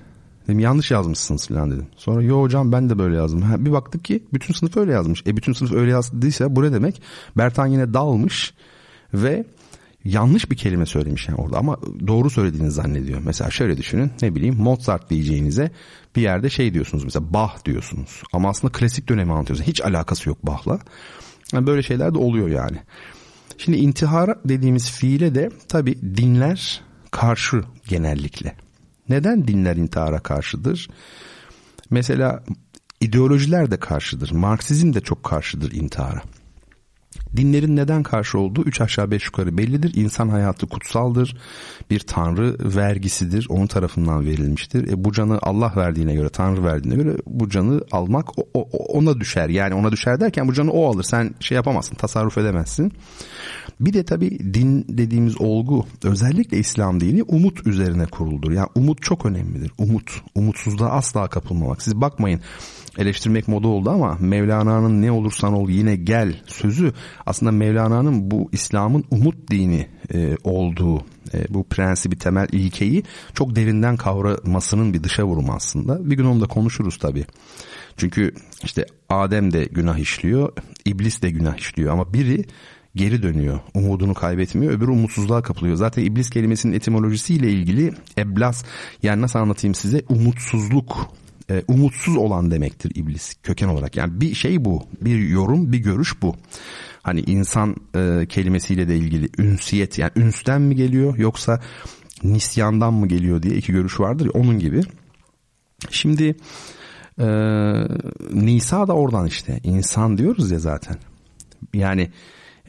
[0.48, 1.88] Dedim yanlış yazmışsınız falan dedim.
[1.98, 3.41] Sonra yo hocam ben de böyle yazdım.
[3.41, 5.24] Ha, bir baktık ki bütün sınıf öyle yazmış.
[5.28, 7.02] E bütün sınıf öyle yazdıysa bu ne demek?
[7.38, 8.54] Bertan yine dalmış
[9.14, 9.46] ve
[10.06, 11.78] yanlış bir kelime söylemiş yani orada ama
[12.08, 13.22] doğru söylediğini zannediyor.
[13.26, 15.72] Mesela şöyle düşünün ne bileyim Mozart diyeceğinize
[16.16, 18.24] bir yerde şey diyorsunuz mesela Bach diyorsunuz.
[18.34, 19.70] Ama aslında klasik dönemi anlatıyorsunuz.
[19.70, 20.80] Hiç alakası yok Bach'la.
[21.54, 22.78] Yani böyle şeyler de oluyor yani.
[23.58, 26.82] Şimdi intihar dediğimiz fiile de tabi dinler
[27.12, 28.64] karşı genellikle.
[29.10, 30.89] Neden dinler intihara karşıdır?
[31.89, 32.43] Mesela
[33.01, 34.32] ideolojiler de karşıdır.
[34.32, 36.22] Marksizm de çok karşıdır intihara.
[37.38, 39.94] Dinlerin neden karşı olduğu üç aşağı beş yukarı bellidir.
[39.96, 41.38] İnsan hayatı kutsaldır.
[41.90, 43.48] Bir tanrı vergisidir.
[43.50, 44.88] Onun tarafından verilmiştir.
[44.88, 48.62] E, bu canı Allah verdiğine göre, tanrı verdiğine göre bu canı almak o, o,
[49.00, 49.50] ona düşer.
[49.50, 51.04] Yani ona düşer derken bu canı o alır.
[51.04, 52.92] Sen şey yapamazsın, tasarruf edemezsin.
[53.80, 58.52] Bir de tabii din dediğimiz olgu özellikle İslam dini umut üzerine kuruldur.
[58.52, 59.72] Yani umut çok önemlidir.
[59.78, 61.82] Umut, umutsuzluğa asla kapılmamak.
[61.82, 62.42] Siz bakmayın
[62.98, 66.93] eleştirmek moda oldu ama Mevlana'nın ne olursan ol yine gel sözü
[67.26, 70.98] aslında Mevlana'nın bu İslam'ın umut dini e, olduğu
[71.34, 76.10] e, bu prensibi temel ilkeyi çok derinden kavramasının bir dışa vurumu aslında.
[76.10, 77.26] Bir gün onu da konuşuruz tabii.
[77.98, 78.32] Çünkü
[78.64, 80.54] işte Adem de günah işliyor,
[80.86, 82.46] iblis de günah işliyor ama biri
[82.96, 83.60] geri dönüyor.
[83.74, 84.74] Umudunu kaybetmiyor.
[84.74, 85.76] Öbürü umutsuzluğa kapılıyor.
[85.76, 88.64] Zaten iblis kelimesinin etimolojisiyle ilgili eblas
[89.04, 91.12] yani nasıl anlatayım size umutsuzluk
[91.50, 93.96] e, umutsuz olan demektir iblis köken olarak.
[93.96, 94.84] Yani bir şey bu.
[95.02, 96.36] Bir yorum, bir görüş bu.
[97.04, 101.62] Hani insan e, kelimesiyle de ilgili ünsiyet yani ünsten mi geliyor yoksa
[102.24, 104.82] nisyandan mı geliyor diye iki görüş vardır onun gibi.
[105.89, 106.36] Şimdi
[107.20, 107.26] e,
[108.34, 110.96] Nisa da oradan işte insan diyoruz ya zaten.
[111.74, 112.12] Yani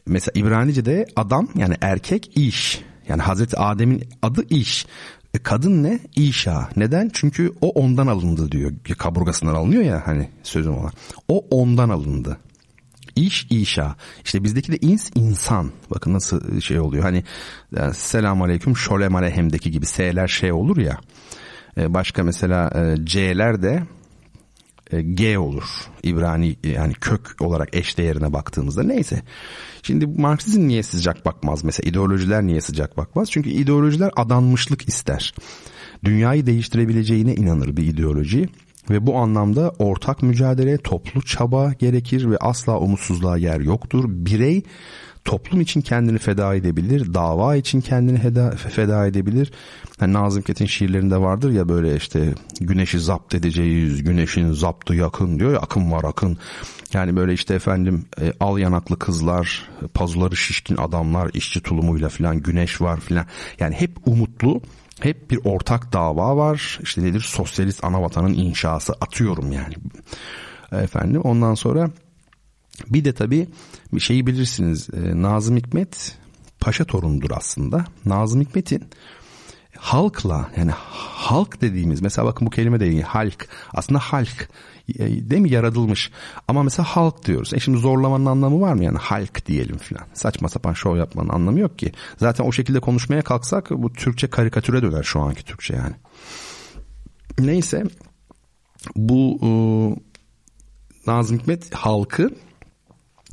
[0.05, 2.81] mesela İbranice'de adam yani erkek iş.
[3.07, 4.85] Yani Hazreti Adem'in adı iş.
[5.37, 5.99] E kadın ne?
[6.15, 6.69] İşa.
[6.75, 7.09] Neden?
[7.13, 8.71] Çünkü o ondan alındı diyor.
[8.97, 10.91] Kaburgasından alınıyor ya hani sözüm olan.
[11.27, 12.37] O ondan alındı.
[13.15, 13.95] İş işa.
[14.25, 15.71] İşte bizdeki de ins insan.
[15.91, 17.03] Bakın nasıl şey oluyor.
[17.03, 17.23] Hani
[17.77, 20.99] e, selam aleyküm şolem aleyhemdeki gibi S'ler şey olur ya.
[21.77, 23.83] E, başka mesela e, C'ler de e,
[25.13, 25.63] G olur.
[26.03, 29.21] İbrani yani kök olarak eşdeğerine baktığımızda neyse.
[29.83, 33.31] Şimdi Marksizm niye sıcak bakmaz mesela ideolojiler niye sıcak bakmaz?
[33.31, 35.33] Çünkü ideolojiler adanmışlık ister.
[36.05, 38.49] dünyayı değiştirebileceğine inanır bir ideoloji
[38.89, 44.05] ve bu anlamda ortak mücadele, toplu çaba gerekir ve asla umutsuzluğa yer yoktur.
[44.07, 44.63] Birey
[45.27, 49.51] toplum için kendini feda edebilir, dava için kendini heda, feda edebilir.
[50.01, 55.53] Yani Nazım Hikmet'in şiirlerinde vardır ya böyle işte güneşi zapt edeceğiz, güneşin zaptı yakın diyor
[55.53, 56.37] ya akın var akın.
[56.93, 62.81] Yani böyle işte efendim e, al yanaklı kızlar, pazuları şişkin adamlar, işçi tulumuyla filan güneş
[62.81, 63.25] var filan.
[63.59, 64.61] Yani hep umutlu,
[64.99, 66.79] hep bir ortak dava var.
[66.83, 69.73] İşte nedir sosyalist anavatanın inşası atıyorum yani.
[70.71, 71.89] Efendim ondan sonra
[72.87, 73.47] bir de tabii
[73.93, 74.89] bir şeyi bilirsiniz.
[74.93, 76.17] E, Nazım Hikmet
[76.59, 77.85] paşa torunudur aslında.
[78.05, 78.83] Nazım Hikmet'in
[79.77, 80.71] halkla yani
[81.17, 84.49] halk dediğimiz mesela bakın bu kelime de iyi halk aslında halk
[84.89, 86.11] e, değil mi yaratılmış
[86.47, 87.53] ama mesela halk diyoruz.
[87.53, 90.05] E şimdi zorlamanın anlamı var mı yani halk diyelim filan.
[90.13, 91.91] Saçma sapan şov yapmanın anlamı yok ki.
[92.17, 95.95] Zaten o şekilde konuşmaya kalksak bu Türkçe karikatüre döner şu anki Türkçe yani.
[97.39, 97.83] Neyse
[98.95, 99.49] bu e,
[101.11, 102.31] Nazım Hikmet halkı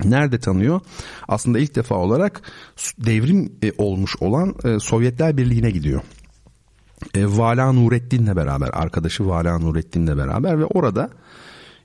[0.05, 0.81] Nerede tanıyor?
[1.29, 2.43] Aslında ilk defa olarak
[2.99, 6.03] devrim e, olmuş olan e, Sovyetler Birliği'ne gidiyor.
[7.15, 11.11] E, Vala Nurettin'le beraber, arkadaşı Vala Nurettin'le beraber ve orada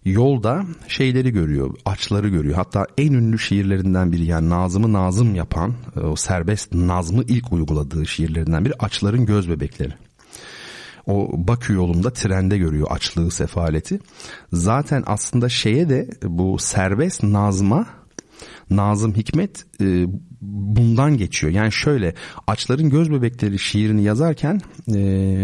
[0.06, 2.56] yolda şeyleri görüyor, açları görüyor.
[2.56, 8.66] Hatta en ünlü şiirlerinden biri yani Nazım'ı Nazım yapan, o serbest Nazm'ı ilk uyguladığı şiirlerinden
[8.66, 9.94] biri Açların Göz Bebekleri
[11.10, 14.00] o Bakü yolunda trende görüyor açlığı sefaleti.
[14.54, 17.86] Zaten aslında şeye de bu serbest nazma
[18.70, 20.06] Nazım Hikmet e,
[20.42, 21.54] bundan geçiyor.
[21.54, 22.14] Yani şöyle
[22.48, 24.62] Açların Göz Bebekleri şiirini yazarken
[24.96, 25.00] e,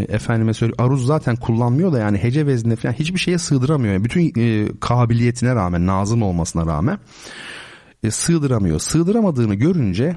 [0.09, 3.93] efendime söyleyeyim Aruz zaten kullanmıyor da yani hece veznine falan hiçbir şeye sığdıramıyor.
[3.93, 6.99] Yani bütün e, kabiliyetine rağmen Nazım olmasına rağmen
[8.03, 8.79] e, sığdıramıyor.
[8.79, 10.15] Sığdıramadığını görünce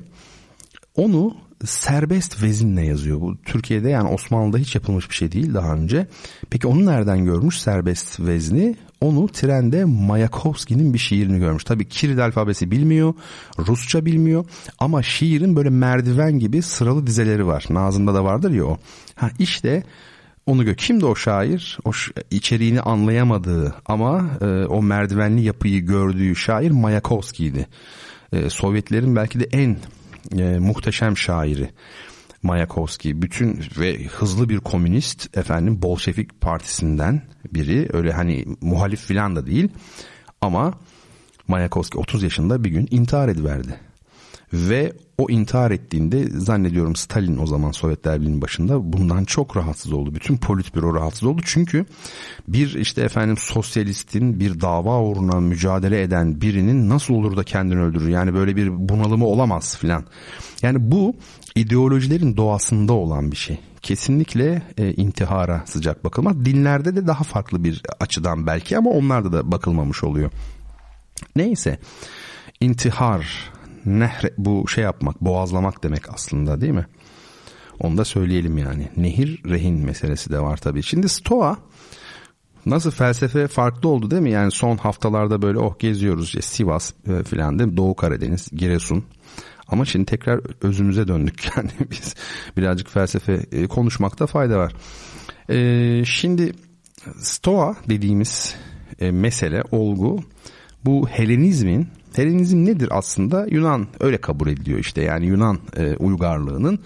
[0.94, 3.20] onu serbest vezinle yazıyor.
[3.20, 6.06] Bu Türkiye'de yani Osmanlı'da hiç yapılmış bir şey değil daha önce.
[6.50, 8.76] Peki onu nereden görmüş serbest vezni?
[9.00, 11.64] Onu trende Mayakovski'nin bir şiirini görmüş.
[11.64, 13.14] Tabii Kiril alfabesi bilmiyor,
[13.58, 14.44] Rusça bilmiyor
[14.78, 17.64] ama şiirin böyle merdiven gibi sıralı dizeleri var.
[17.70, 18.78] Nazım'da da vardır ya o.
[19.14, 19.82] Ha işte
[20.46, 20.74] onu gör.
[20.74, 21.78] Kimdi o şair?
[21.84, 21.90] O
[22.30, 27.66] içeriğini anlayamadığı ama e, o merdivenli yapıyı gördüğü şair Mayakovski'ydi.
[28.32, 29.76] E, Sovyetlerin belki de en
[30.38, 31.70] e, muhteşem şairi.
[32.42, 37.22] Mayakovski bütün ve hızlı bir komünist efendim Bolşevik partisinden
[37.54, 39.68] biri öyle hani muhalif filan da değil
[40.40, 40.74] ama
[41.48, 43.80] Mayakovski 30 yaşında bir gün intihar ediverdi.
[44.52, 50.14] Ve o intihar ettiğinde zannediyorum Stalin o zaman Sovyetler Birliği'nin başında bundan çok rahatsız oldu.
[50.14, 51.42] Bütün politbüro rahatsız oldu.
[51.44, 51.86] Çünkü
[52.48, 58.08] bir işte efendim sosyalistin bir dava uğruna mücadele eden birinin nasıl olur da kendini öldürür?
[58.08, 60.04] Yani böyle bir bunalımı olamaz filan.
[60.62, 61.16] Yani bu
[61.58, 63.58] ideolojilerin doğasında olan bir şey.
[63.82, 66.44] Kesinlikle e, intihara sıcak bakılmaz.
[66.44, 70.30] Dinlerde de daha farklı bir açıdan belki ama onlarda da bakılmamış oluyor.
[71.36, 71.78] Neyse
[72.60, 73.50] intihar
[73.86, 76.86] nehre bu şey yapmak boğazlamak demek aslında değil mi?
[77.80, 78.88] Onu da söyleyelim yani.
[78.96, 80.82] Nehir rehin meselesi de var tabii.
[80.82, 81.56] Şimdi Stoa
[82.66, 84.30] nasıl felsefe farklı oldu değil mi?
[84.30, 87.76] Yani son haftalarda böyle oh geziyoruz ya Sivas e, filan değil mi?
[87.76, 89.04] Doğu Karadeniz, Giresun.
[89.68, 91.48] Ama şimdi tekrar özümüze döndük.
[91.56, 92.14] Yani biz
[92.56, 94.72] birazcık felsefe e, konuşmakta fayda var.
[95.50, 96.52] Ee, şimdi
[97.16, 98.54] Stoa dediğimiz
[99.00, 100.20] e, mesele, olgu
[100.84, 103.46] bu Helenizmin Helenizm nedir aslında?
[103.50, 106.78] Yunan öyle kabul ediliyor işte yani Yunan e, uygarlığının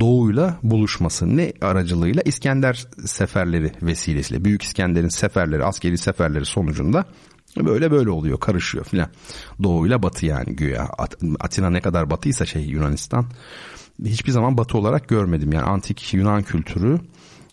[0.00, 7.04] doğuyla buluşması ne aracılığıyla İskender seferleri vesilesiyle Büyük İskender'in seferleri askeri seferleri sonucunda
[7.56, 9.08] böyle böyle oluyor karışıyor filan
[9.62, 10.88] doğuyla batı yani güya
[11.40, 13.26] Atina ne kadar batıysa şey Yunanistan
[14.04, 17.00] hiçbir zaman batı olarak görmedim yani antik Yunan kültürü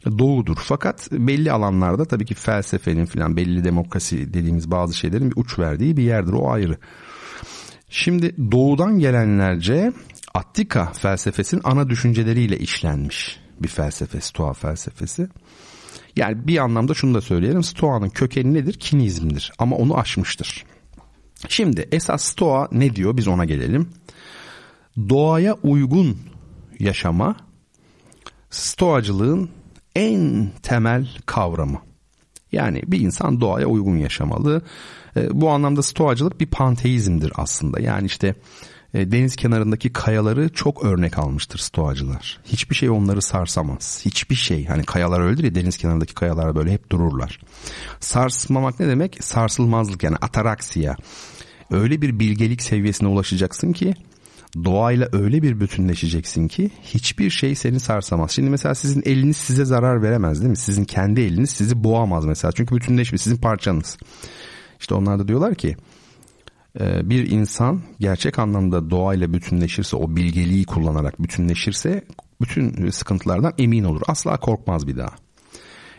[0.05, 0.57] doğudur.
[0.59, 5.97] Fakat belli alanlarda tabii ki felsefenin filan belli demokrasi dediğimiz bazı şeylerin bir uç verdiği
[5.97, 6.77] bir yerdir o ayrı.
[7.89, 9.93] Şimdi doğudan gelenlerce
[10.33, 15.29] Attika felsefesinin ana düşünceleriyle işlenmiş bir felsefe, Stoa felsefesi.
[16.15, 17.63] Yani bir anlamda şunu da söyleyelim.
[17.63, 18.73] Stoa'nın kökeni nedir?
[18.73, 19.51] Kinizmdir.
[19.59, 20.65] Ama onu aşmıştır.
[21.47, 23.17] Şimdi esas Stoa ne diyor?
[23.17, 23.89] Biz ona gelelim.
[25.09, 26.17] Doğaya uygun
[26.79, 27.35] yaşama
[28.49, 29.49] Stoacılığın
[29.95, 31.81] en temel kavramı.
[32.51, 34.61] Yani bir insan doğaya uygun yaşamalı.
[35.17, 37.79] E, bu anlamda stoacılık bir panteizmdir aslında.
[37.79, 38.35] Yani işte
[38.93, 42.39] deniz kenarındaki kayaları çok örnek almıştır stoacılar.
[42.45, 44.01] Hiçbir şey onları sarsamaz.
[44.05, 44.65] Hiçbir şey.
[44.65, 47.39] Hani kayalar öyledir ya deniz kenarındaki kayalar böyle hep dururlar.
[47.99, 49.23] Sarsmamak ne demek?
[49.23, 50.95] Sarsılmazlık yani ataraksiya.
[51.71, 53.93] Öyle bir bilgelik seviyesine ulaşacaksın ki
[54.63, 58.31] doğayla öyle bir bütünleşeceksin ki hiçbir şey seni sarsamaz.
[58.31, 60.57] Şimdi mesela sizin eliniz size zarar veremez değil mi?
[60.57, 62.51] Sizin kendi eliniz sizi boğamaz mesela.
[62.51, 63.97] Çünkü bütünleşmiş sizin parçanız.
[64.79, 65.75] İşte onlar da diyorlar ki e,
[66.79, 72.05] bir insan gerçek anlamda doğayla bütünleşirse o bilgeliği kullanarak bütünleşirse
[72.41, 74.01] bütün sıkıntılardan emin olur.
[74.07, 75.15] Asla korkmaz bir daha.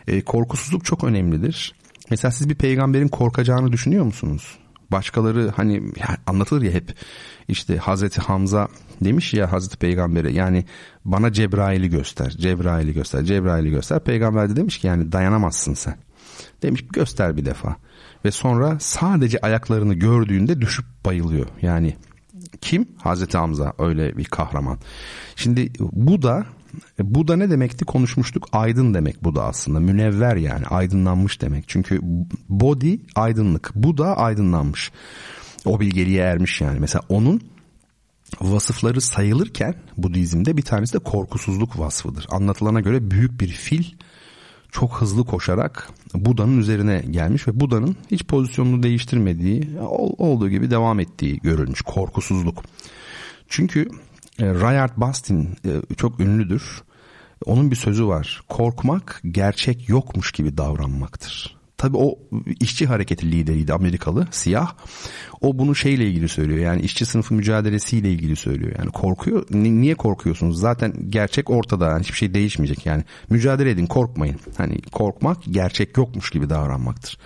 [0.07, 1.75] E, korkusuzluk çok önemlidir.
[2.09, 4.57] Mesela siz bir peygamberin korkacağını düşünüyor musunuz?
[4.91, 6.95] Başkaları hani yani anlatılır ya hep
[7.47, 8.67] işte Hazreti Hamza
[9.01, 10.65] demiş ya Hazreti Peygamber'e yani
[11.05, 14.03] bana Cebrail'i göster, Cebrail'i göster, Cebrail'i göster.
[14.03, 15.97] Peygamber de demiş ki yani dayanamazsın sen.
[16.61, 17.75] Demiş göster bir defa.
[18.25, 21.47] Ve sonra sadece ayaklarını gördüğünde düşüp bayılıyor.
[21.61, 21.95] Yani
[22.61, 22.87] kim?
[22.97, 24.79] Hazreti Hamza öyle bir kahraman.
[25.35, 26.45] Şimdi bu da
[26.99, 31.65] bu da ne demekti konuşmuştuk aydın demek bu da aslında münevver yani aydınlanmış demek.
[31.67, 31.99] Çünkü
[32.49, 34.91] body aydınlık bu da aydınlanmış.
[35.65, 36.79] O bilgeliğe ermiş yani.
[36.79, 37.41] Mesela onun
[38.41, 42.27] vasıfları sayılırken Budizm'de bir tanesi de korkusuzluk vasfıdır.
[42.31, 43.83] Anlatılana göre büyük bir fil
[44.73, 49.79] çok hızlı koşarak Buda'nın üzerine gelmiş ve Buda'nın hiç pozisyonunu değiştirmediği,
[50.17, 51.81] olduğu gibi devam ettiği görülmüş.
[51.81, 52.63] Korkusuzluk.
[53.47, 53.89] Çünkü
[54.39, 56.81] e, Rayard Bastin e, çok ünlüdür.
[57.45, 58.41] Onun bir sözü var.
[58.49, 61.62] Korkmak gerçek yokmuş gibi davranmaktır.
[61.83, 62.19] Tabii o
[62.59, 64.73] işçi hareketi lideriydi Amerikalı siyah.
[65.41, 66.59] O bunu şeyle ilgili söylüyor.
[66.59, 68.75] Yani işçi sınıfı mücadelesiyle ilgili söylüyor.
[68.77, 69.45] Yani korkuyor.
[69.51, 70.59] Niye korkuyorsunuz?
[70.59, 71.87] Zaten gerçek ortada.
[71.87, 72.85] Yani hiçbir şey değişmeyecek.
[72.85, 74.39] Yani mücadele edin, korkmayın.
[74.57, 77.17] Hani korkmak gerçek yokmuş gibi davranmaktır.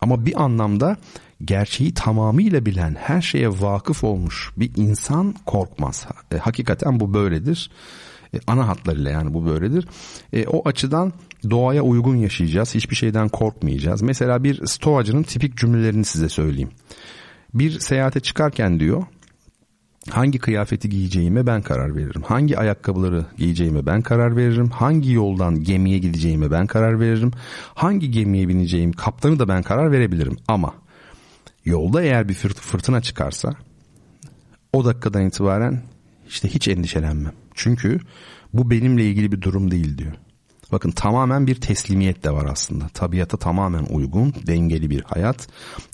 [0.00, 0.96] Ama bir anlamda
[1.44, 6.06] gerçeği tamamıyla bilen, her şeye vakıf olmuş bir insan korkmaz.
[6.32, 7.70] E, hakikaten bu böyledir.
[8.34, 9.88] E, ana hatlarıyla yani bu böyledir.
[10.32, 11.12] E, o açıdan
[11.50, 12.74] doğaya uygun yaşayacağız.
[12.74, 14.02] Hiçbir şeyden korkmayacağız.
[14.02, 16.70] Mesela bir stoacının tipik cümlelerini size söyleyeyim.
[17.54, 19.02] Bir seyahate çıkarken diyor
[20.10, 22.22] hangi kıyafeti giyeceğime ben karar veririm.
[22.22, 24.70] Hangi ayakkabıları giyeceğime ben karar veririm.
[24.70, 27.30] Hangi yoldan gemiye gideceğime ben karar veririm.
[27.74, 30.36] Hangi gemiye bineceğim kaptanı da ben karar verebilirim.
[30.48, 30.74] Ama
[31.64, 33.54] yolda eğer bir fırtına çıkarsa
[34.72, 35.82] o dakikadan itibaren
[36.28, 37.32] işte hiç endişelenmem.
[37.54, 38.00] Çünkü
[38.52, 40.12] bu benimle ilgili bir durum değil diyor.
[40.72, 42.88] Bakın tamamen bir teslimiyet de var aslında.
[42.88, 45.48] Tabiata tamamen uygun, dengeli bir hayat.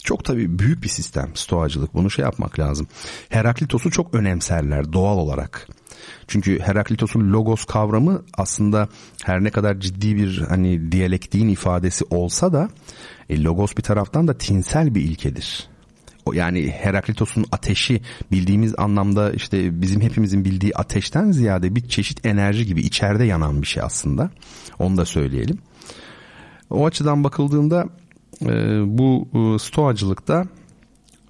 [0.04, 1.94] Çok tabii büyük bir sistem stoacılık.
[1.94, 2.86] Bunu şey yapmak lazım.
[3.28, 5.68] Heraklitos'u çok önemserler doğal olarak.
[6.28, 8.88] Çünkü Heraklitos'un logos kavramı aslında
[9.24, 12.68] her ne kadar ciddi bir hani diyalektiğin ifadesi olsa da
[13.28, 15.71] e, logos bir taraftan da tinsel bir ilkedir
[16.32, 18.00] yani Heraklitos'un ateşi
[18.32, 23.66] bildiğimiz anlamda işte bizim hepimizin bildiği ateşten ziyade bir çeşit enerji gibi içeride yanan bir
[23.66, 24.30] şey aslında.
[24.78, 25.58] Onu da söyleyelim.
[26.70, 27.86] O açıdan bakıldığında
[28.42, 28.48] e,
[28.98, 30.44] bu e, stoacılıkta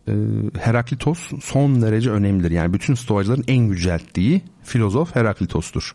[0.09, 0.13] e,
[0.61, 2.51] Heraklitos son derece önemlidir.
[2.51, 5.95] Yani bütün stoacıların en yücelttiği filozof Heraklitos'tur.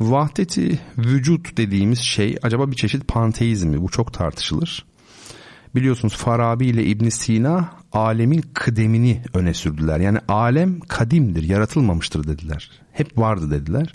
[0.00, 3.82] Vahdeti vücut dediğimiz şey acaba bir çeşit panteizm mi?
[3.82, 4.84] Bu çok tartışılır.
[5.74, 10.00] Biliyorsunuz Farabi ile İbn Sina alemin kıdemini öne sürdüler.
[10.00, 12.70] Yani alem kadimdir, yaratılmamıştır dediler.
[12.92, 13.94] Hep vardı dediler.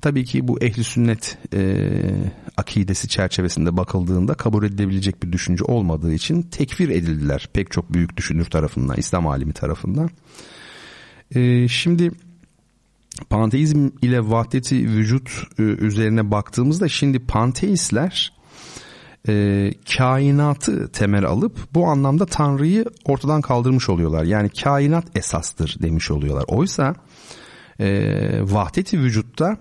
[0.00, 1.90] Tabii ki bu ehli sünnet e,
[2.56, 8.44] akidesi çerçevesinde bakıldığında kabul edilebilecek bir düşünce olmadığı için tekfir edildiler pek çok büyük düşünür
[8.44, 10.10] tarafından, İslam alimi tarafından.
[11.34, 12.10] E, şimdi
[13.30, 18.32] panteizm ile vahdeti vücut e, üzerine baktığımızda şimdi panteistler
[19.28, 24.24] e, kainatı temel alıp bu anlamda Tanrı'yı ortadan kaldırmış oluyorlar.
[24.24, 26.44] Yani kainat esastır demiş oluyorlar.
[26.48, 26.94] Oysa
[27.80, 27.88] e,
[28.52, 29.56] vahdeti vücutta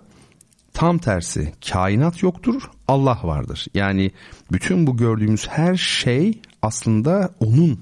[0.73, 3.67] tam tersi kainat yoktur Allah vardır.
[3.73, 4.11] Yani
[4.51, 7.79] bütün bu gördüğümüz her şey aslında onun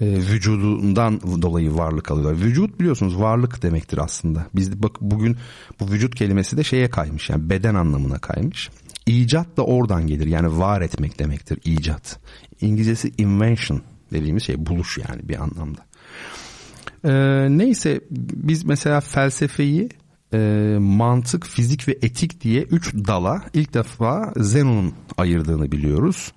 [0.00, 2.40] e, vücudundan dolayı varlık alıyorlar.
[2.40, 4.46] Vücut biliyorsunuz varlık demektir aslında.
[4.54, 5.36] Biz bak bugün
[5.80, 8.70] bu vücut kelimesi de şeye kaymış yani beden anlamına kaymış.
[9.06, 10.26] İcat da oradan gelir.
[10.26, 12.18] Yani var etmek demektir icat.
[12.60, 13.82] İngilizcesi invention
[14.12, 15.80] dediğimiz şey buluş yani bir anlamda.
[17.04, 19.88] Ee, neyse biz mesela felsefeyi
[20.32, 20.38] e,
[20.80, 26.32] mantık, fizik ve etik diye üç dala ilk defa Zenon'un ayırdığını biliyoruz.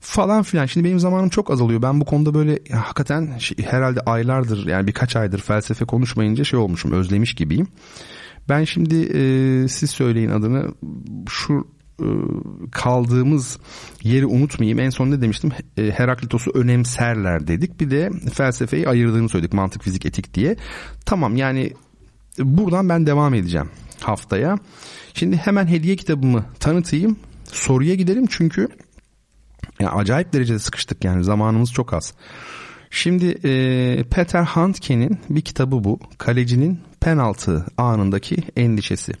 [0.00, 0.66] Falan filan.
[0.66, 1.82] Şimdi benim zamanım çok azalıyor.
[1.82, 6.92] Ben bu konuda böyle ya, hakikaten herhalde aylardır yani birkaç aydır felsefe konuşmayınca şey olmuşum
[6.92, 7.68] özlemiş gibiyim.
[8.48, 10.74] Ben şimdi e, siz söyleyin adını
[11.28, 11.77] şu e,
[12.72, 13.58] kaldığımız
[14.02, 14.78] yeri unutmayayım.
[14.78, 15.52] En son ne demiştim?
[15.76, 17.80] E, Heraklitos'u önemserler dedik.
[17.80, 19.52] Bir de felsefeyi ayırdığını söyledik.
[19.52, 20.56] Mantık, fizik, etik diye.
[21.06, 21.72] Tamam yani
[22.38, 23.70] buradan ben devam edeceğim
[24.00, 24.58] haftaya.
[25.14, 27.16] Şimdi hemen hediye kitabımı tanıtayım.
[27.44, 28.68] Soruya gidelim çünkü
[29.80, 32.14] yani acayip derecede sıkıştık yani zamanımız çok az.
[32.90, 36.00] Şimdi e, Peter Handke'nin bir kitabı bu.
[36.18, 39.12] Kalecinin penaltı anındaki endişesi.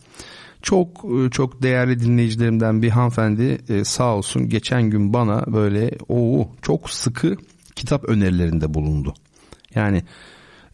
[0.62, 6.48] Çok e, çok değerli dinleyicilerimden bir hanımefendi e, sağ olsun geçen gün bana böyle o
[6.62, 7.36] çok sıkı
[7.76, 9.14] kitap önerilerinde bulundu.
[9.74, 10.02] Yani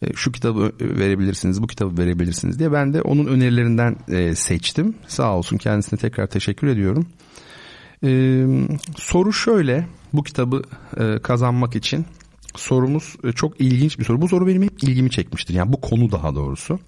[0.01, 3.95] e, şu kitabı verebilirsiniz, bu kitabı verebilirsiniz diye ben de onun önerilerinden
[4.33, 4.95] seçtim.
[5.07, 7.07] Sağ olsun kendisine tekrar teşekkür ediyorum.
[8.97, 10.61] Soru şöyle bu kitabı
[11.21, 12.05] kazanmak için
[12.55, 14.21] sorumuz çok ilginç bir soru.
[14.21, 15.53] Bu soru benim hep ilgimi çekmiştir.
[15.53, 16.79] Yani bu konu daha doğrusu.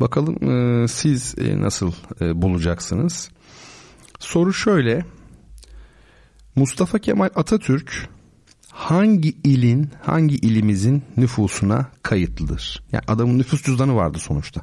[0.00, 3.30] Bakalım e, siz e, nasıl e, bulacaksınız?
[4.18, 5.04] Soru şöyle.
[6.56, 8.08] Mustafa Kemal Atatürk
[8.70, 12.82] hangi ilin, hangi ilimizin nüfusuna kayıtlıdır?
[12.92, 14.60] Yani adamın nüfus cüzdanı vardı sonuçta.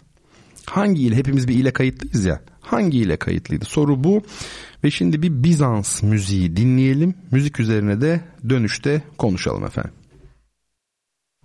[0.65, 1.13] Hangi il?
[1.13, 2.41] Hepimiz bir ile kayıtlıyız ya.
[2.61, 3.65] Hangi ile kayıtlıydı?
[3.65, 4.21] Soru bu.
[4.83, 7.13] Ve şimdi bir Bizans müziği dinleyelim.
[7.31, 9.91] Müzik üzerine de dönüşte konuşalım efendim.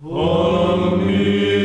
[0.03, 1.64] Amin.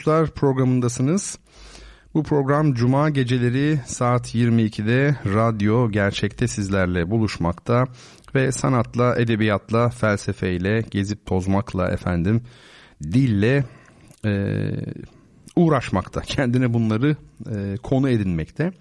[0.00, 1.38] Duyuşlar programındasınız.
[2.14, 7.84] Bu program Cuma geceleri saat 22'de radyo gerçekte sizlerle buluşmakta
[8.34, 12.42] ve sanatla, edebiyatla, felsefeyle, gezip tozmakla efendim,
[13.02, 13.64] dille
[14.24, 14.32] e,
[15.56, 16.20] uğraşmakta.
[16.20, 17.16] Kendine bunları
[17.54, 18.72] e, konu edinmekte.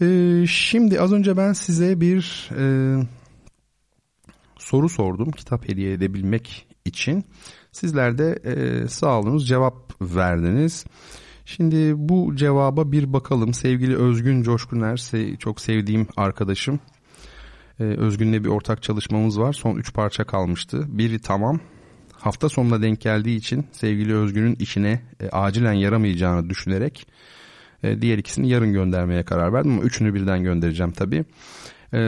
[0.00, 0.06] E,
[0.46, 2.64] şimdi az önce ben size bir e,
[4.58, 7.24] soru sordum kitap hediye edebilmek için.
[7.76, 10.84] Sizler de e, sağ olunuz cevap verdiniz.
[11.44, 13.54] Şimdi bu cevaba bir bakalım.
[13.54, 16.80] Sevgili Özgün Coşkuner, çok sevdiğim arkadaşım.
[17.80, 19.52] Ee, Özgün'le bir ortak çalışmamız var.
[19.52, 20.84] Son üç parça kalmıştı.
[20.88, 21.60] Biri tamam.
[22.12, 27.06] Hafta sonuna denk geldiği için sevgili Özgün'ün işine e, acilen yaramayacağını düşünerek
[27.82, 29.72] e, diğer ikisini yarın göndermeye karar verdim.
[29.72, 31.24] Ama üçünü birden göndereceğim tabii.
[31.92, 31.98] Ee,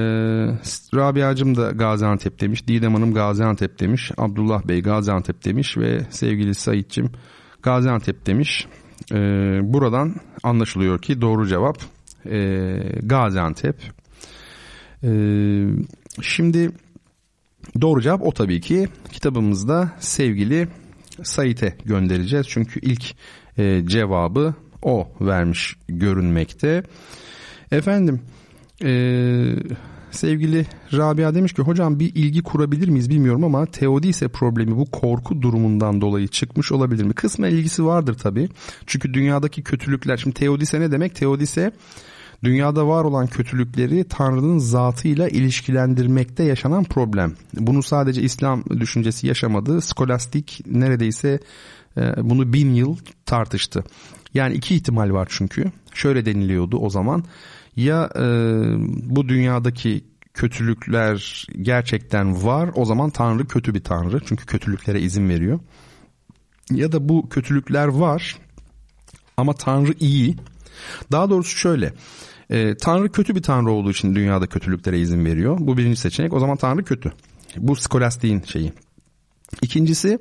[0.95, 2.69] Rabia'cım da Gaziantep demiş.
[2.69, 4.13] Didem Hanım Gaziantep demiş.
[4.17, 7.11] Abdullah Bey Gaziantep demiş ve sevgili Saitçim
[7.63, 8.67] Gaziantep demiş.
[9.13, 9.17] Ee,
[9.63, 11.79] buradan anlaşılıyor ki doğru cevap
[12.27, 12.39] e,
[13.03, 13.77] Gaziantep.
[15.05, 15.67] Ee,
[16.23, 16.71] şimdi
[17.81, 20.69] doğru cevap o tabii ki kitabımızda sevgili
[21.23, 22.47] Sait'e göndereceğiz.
[22.49, 23.15] Çünkü ilk
[23.59, 26.83] e, cevabı o vermiş görünmekte.
[27.73, 28.21] Efendim
[28.85, 29.55] ee,
[30.11, 35.43] sevgili Rabia demiş ki hocam bir ilgi kurabilir miyiz bilmiyorum ama teodise problemi bu korku
[35.43, 37.13] durumundan dolayı çıkmış olabilir mi?
[37.13, 38.49] Kısmen ilgisi vardır tabii.
[38.87, 41.15] Çünkü dünyadaki kötülükler şimdi teodise ne demek?
[41.15, 41.73] Teodise
[42.45, 47.35] dünyada var olan kötülükleri Tanrı'nın zatıyla ilişkilendirmekte yaşanan problem.
[47.55, 49.81] Bunu sadece İslam düşüncesi yaşamadı.
[49.81, 51.41] Skolastik neredeyse
[51.97, 53.85] e, bunu bin yıl tartıştı.
[54.35, 55.73] Yani iki ihtimal var çünkü.
[55.95, 57.25] Şöyle deniliyordu o zaman.
[57.79, 58.23] Ya e,
[59.15, 60.05] bu dünyadaki
[60.35, 64.21] kötülükler gerçekten var o zaman Tanrı kötü bir Tanrı.
[64.27, 65.61] Çünkü kötülüklere izin veriyor.
[66.71, 68.39] Ya da bu kötülükler var
[69.37, 70.37] ama Tanrı iyi.
[71.13, 71.93] Daha doğrusu şöyle.
[72.51, 75.57] E, Tanrı kötü bir Tanrı olduğu için dünyada kötülüklere izin veriyor.
[75.61, 76.33] Bu birinci seçenek.
[76.33, 77.13] O zaman Tanrı kötü.
[77.57, 78.73] Bu skolastiğin şeyi.
[79.63, 80.19] İkincisi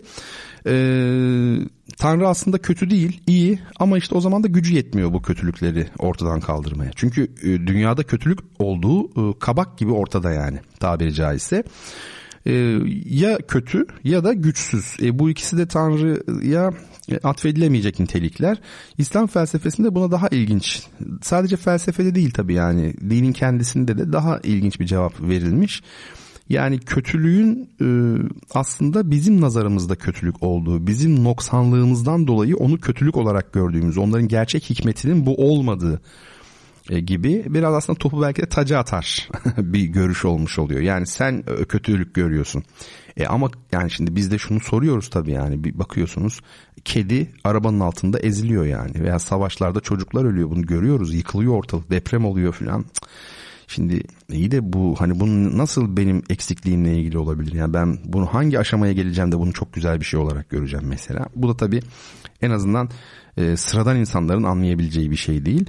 [0.67, 0.73] e,
[1.97, 6.39] Tanrı aslında kötü değil, iyi ama işte o zaman da gücü yetmiyor bu kötülükleri ortadan
[6.39, 6.91] kaldırmaya.
[6.95, 11.63] Çünkü e, dünyada kötülük olduğu e, kabak gibi ortada yani tabiri caizse.
[12.45, 14.97] E, ya kötü ya da güçsüz.
[15.13, 16.71] Bu ikisi de Tanrı'ya
[17.23, 18.61] atfedilemeyecek nitelikler.
[18.97, 20.83] İslam felsefesinde buna daha ilginç.
[21.21, 25.83] Sadece felsefede değil tabii yani dinin kendisinde de daha ilginç bir cevap verilmiş.
[26.49, 27.87] Yani kötülüğün e,
[28.53, 35.25] aslında bizim nazarımızda kötülük olduğu, bizim noksanlığımızdan dolayı onu kötülük olarak gördüğümüz, onların gerçek hikmetinin
[35.25, 36.01] bu olmadığı
[36.89, 40.81] e, gibi biraz aslında topu belki de taca atar bir görüş olmuş oluyor.
[40.81, 42.63] Yani sen e, kötülük görüyorsun.
[43.17, 46.41] E ama yani şimdi biz de şunu soruyoruz tabii yani bir bakıyorsunuz
[46.85, 52.53] kedi arabanın altında eziliyor yani veya savaşlarda çocuklar ölüyor bunu görüyoruz yıkılıyor ortalık deprem oluyor
[52.53, 52.85] filan.
[53.67, 57.53] Şimdi iyi de bu hani bunun nasıl benim eksikliğimle ilgili olabilir?
[57.53, 61.25] Yani ben bunu hangi aşamaya geleceğim de bunu çok güzel bir şey olarak göreceğim mesela.
[61.35, 61.79] Bu da tabii
[62.41, 62.89] en azından
[63.37, 65.65] e, sıradan insanların anlayabileceği bir şey değil.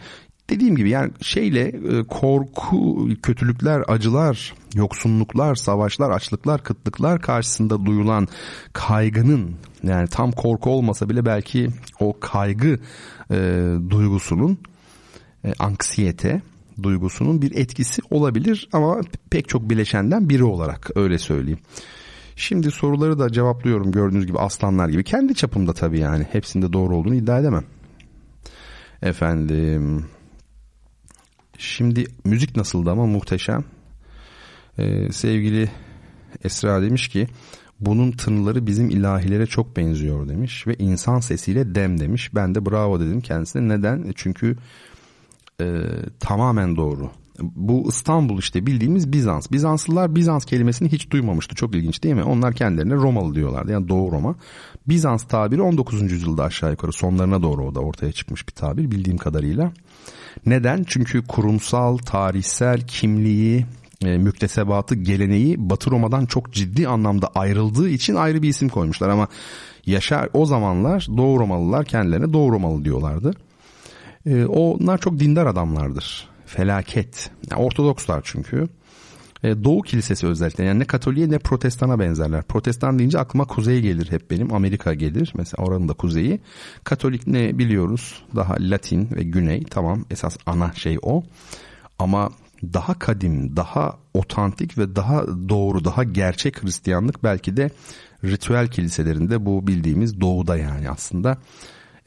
[0.51, 8.29] Dediğim gibi yani şeyle e, korku, kötülükler, acılar, yoksunluklar, savaşlar, açlıklar, kıtlıklar karşısında duyulan
[8.73, 11.69] kaygının yani tam korku olmasa bile belki
[12.01, 12.79] o kaygı
[13.31, 13.37] e,
[13.91, 14.59] duygusunun
[15.45, 16.43] e, anksiyete
[16.83, 19.01] duygusunun bir etkisi olabilir ama
[19.31, 21.61] pek çok bileşenden biri olarak öyle söyleyeyim.
[22.37, 25.05] Şimdi soruları da cevaplıyorum gördüğünüz gibi aslanlar gibi.
[25.05, 26.27] Kendi çapımda tabii yani.
[26.33, 27.65] Hepsinde doğru olduğunu iddia edemem.
[29.03, 30.07] Efendim.
[31.59, 33.65] Şimdi müzik nasıldı ama muhteşem.
[34.79, 35.71] Ee, sevgili
[36.45, 37.29] Esra demiş ki
[37.81, 42.35] bunun tınıları bizim ilahilere çok benziyor demiş ve insan sesiyle dem demiş.
[42.35, 43.69] Ben de bravo dedim kendisine.
[43.69, 44.13] Neden?
[44.17, 44.57] Çünkü
[45.61, 45.67] e,
[46.21, 47.11] tamamen doğru.
[47.41, 49.51] Bu İstanbul işte bildiğimiz Bizans.
[49.53, 51.55] Bizanslılar Bizans kelimesini hiç duymamıştı.
[51.55, 52.25] Çok ilginç değil mi?
[52.25, 53.73] Onlar kendilerine Romalı diyorlardı.
[53.73, 54.35] Yani Doğu Roma.
[54.89, 56.13] Bizans tabiri 19.
[56.13, 59.73] yüzyılda aşağı yukarı sonlarına doğru o da ortaya çıkmış bir tabir bildiğim kadarıyla.
[60.47, 60.85] Neden?
[60.87, 63.67] Çünkü kurumsal, tarihsel kimliği,
[64.05, 69.09] e, müktesebatı, geleneği Batı Roma'dan çok ciddi anlamda ayrıldığı için ayrı bir isim koymuşlar.
[69.09, 69.29] Ama
[69.87, 73.35] yaşar o zamanlar Doğu Romalılar kendilerine Doğu Romalı diyorlardı.
[74.29, 76.29] E, onlar çok dindar adamlardır.
[76.47, 77.31] Felaket.
[77.51, 78.69] Yani Ortodokslar çünkü.
[79.43, 82.43] E, Doğu Kilisesi özellikle yani ne Katoliğe ne Protestan'a benzerler.
[82.43, 84.55] Protestan deyince aklıma kuzey gelir hep benim.
[84.55, 86.41] Amerika gelir mesela oranın da kuzeyi.
[86.85, 88.23] Katolik ne biliyoruz?
[88.37, 91.23] Daha Latin ve Güney tamam esas ana şey o.
[91.99, 92.31] Ama
[92.63, 97.71] daha kadim, daha otantik ve daha doğru, daha gerçek Hristiyanlık belki de
[98.25, 101.39] ritüel kiliselerinde bu bildiğimiz doğuda yani aslında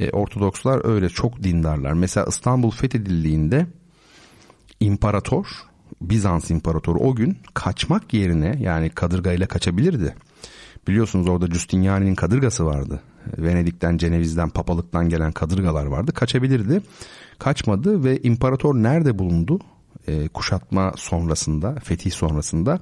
[0.01, 1.93] e, Ortodokslar öyle çok dindarlar.
[1.93, 3.67] Mesela İstanbul fethedildiğinde
[4.79, 5.45] imparator
[6.01, 10.15] Bizans imparatoru o gün kaçmak yerine yani kadırgayla kaçabilirdi.
[10.87, 13.01] Biliyorsunuz orada Justiniani'nin kadırgası vardı.
[13.37, 16.11] Venedik'ten, Ceneviz'den, papalıktan gelen kadırgalar vardı.
[16.11, 16.81] Kaçabilirdi.
[17.39, 19.59] Kaçmadı ve imparator nerede bulundu?
[20.07, 22.79] E, kuşatma sonrasında, fetih sonrasında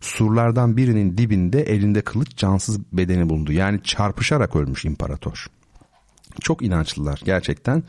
[0.00, 3.52] surlardan birinin dibinde elinde kılıç cansız bedeni bulundu.
[3.52, 5.46] Yani çarpışarak ölmüş imparator.
[6.40, 7.82] Çok inançlılar gerçekten.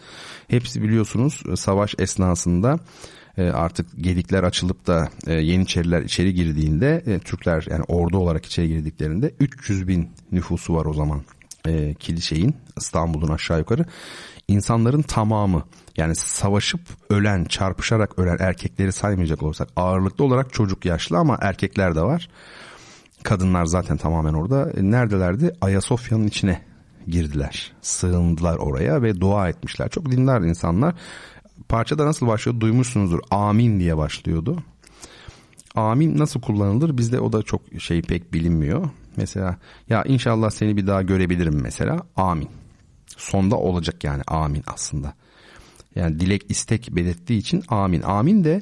[0.48, 2.80] Hepsi biliyorsunuz e, savaş esnasında
[3.38, 9.34] e, artık gedikler açılıp da e, Yeniçeriler içeri girdiğinde Türkler yani ordu olarak içeri girdiklerinde
[9.40, 11.22] 300 bin nüfusu var o zaman
[12.00, 13.86] kiliseyin İstanbul'un aşağı yukarı.
[14.48, 15.64] insanların tamamı
[15.98, 22.02] yani savaşıp ölen, çarpışarak ölen erkekleri saymayacak olursak ağırlıklı olarak çocuk yaşlı ama erkekler de
[22.02, 22.30] var.
[23.24, 24.72] Kadınlar zaten tamamen orada.
[24.82, 25.52] Neredelerdi?
[25.62, 26.62] Ayasofya'nın içine
[27.08, 27.72] girdiler.
[27.82, 29.90] Sığındılar oraya ve dua etmişler.
[29.90, 30.96] Çok dindar insanlar.
[31.70, 33.20] Parçada nasıl başlıyor duymuşsunuzdur.
[33.32, 34.64] Amin diye başlıyordu.
[35.76, 38.90] Amin nasıl kullanılır bizde o da çok şey pek bilinmiyor.
[39.18, 39.58] Mesela
[39.90, 42.00] ya inşallah seni bir daha görebilirim mesela.
[42.16, 42.50] Amin.
[43.18, 45.14] Sonda olacak yani amin aslında.
[45.96, 48.02] Yani dilek istek belirttiği için amin.
[48.02, 48.62] Amin de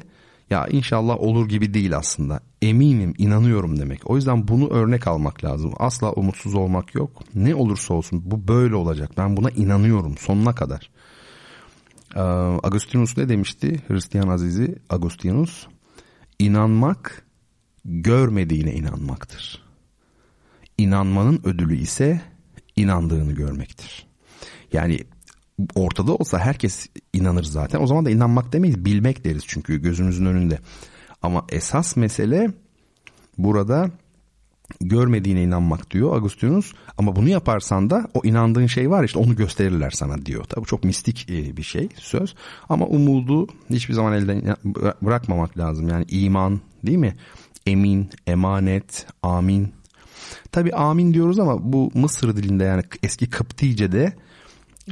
[0.51, 2.39] ya inşallah olur gibi değil aslında.
[2.61, 4.09] Eminim, inanıyorum demek.
[4.09, 5.73] O yüzden bunu örnek almak lazım.
[5.77, 7.23] Asla umutsuz olmak yok.
[7.35, 9.11] Ne olursa olsun bu böyle olacak.
[9.17, 10.89] Ben buna inanıyorum sonuna kadar.
[12.15, 12.19] Ee,
[12.63, 13.81] Agustinus ne demişti?
[13.87, 15.67] Hristiyan Azizi Agustinus.
[16.39, 17.25] İnanmak
[17.85, 19.63] görmediğine inanmaktır.
[20.77, 22.21] İnanmanın ödülü ise
[22.75, 24.07] inandığını görmektir.
[24.73, 24.99] Yani
[25.75, 27.81] ortada olsa herkes inanır zaten.
[27.81, 30.59] O zaman da inanmak demeyiz bilmek deriz çünkü gözümüzün önünde.
[31.21, 32.51] Ama esas mesele
[33.37, 33.91] burada
[34.81, 36.73] görmediğine inanmak diyor Agustinus.
[36.97, 40.43] Ama bunu yaparsan da o inandığın şey var işte onu gösterirler sana diyor.
[40.43, 42.35] Tabii çok mistik e, bir şey söz.
[42.69, 44.55] Ama umudu hiçbir zaman elden
[45.01, 45.89] bırakmamak lazım.
[45.89, 47.15] Yani iman değil mi?
[47.65, 49.73] Emin, emanet, amin.
[50.51, 54.13] Tabii amin diyoruz ama bu Mısır dilinde yani eski Kıptice'de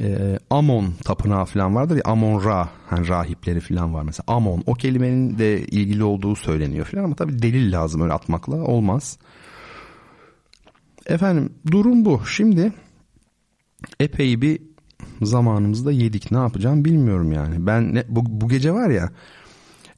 [0.00, 4.74] e, Amon tapınağı falan vardır ya Amon Ra hani rahipleri falan var mesela Amon o
[4.74, 9.18] kelimenin de ilgili olduğu söyleniyor falan ama tabii delil lazım öyle atmakla olmaz.
[11.06, 12.22] Efendim durum bu.
[12.26, 12.72] Şimdi
[14.00, 14.62] epey bir
[15.22, 16.30] zamanımızda yedik.
[16.30, 17.66] Ne yapacağım bilmiyorum yani.
[17.66, 19.10] Ben ne, bu, bu gece var ya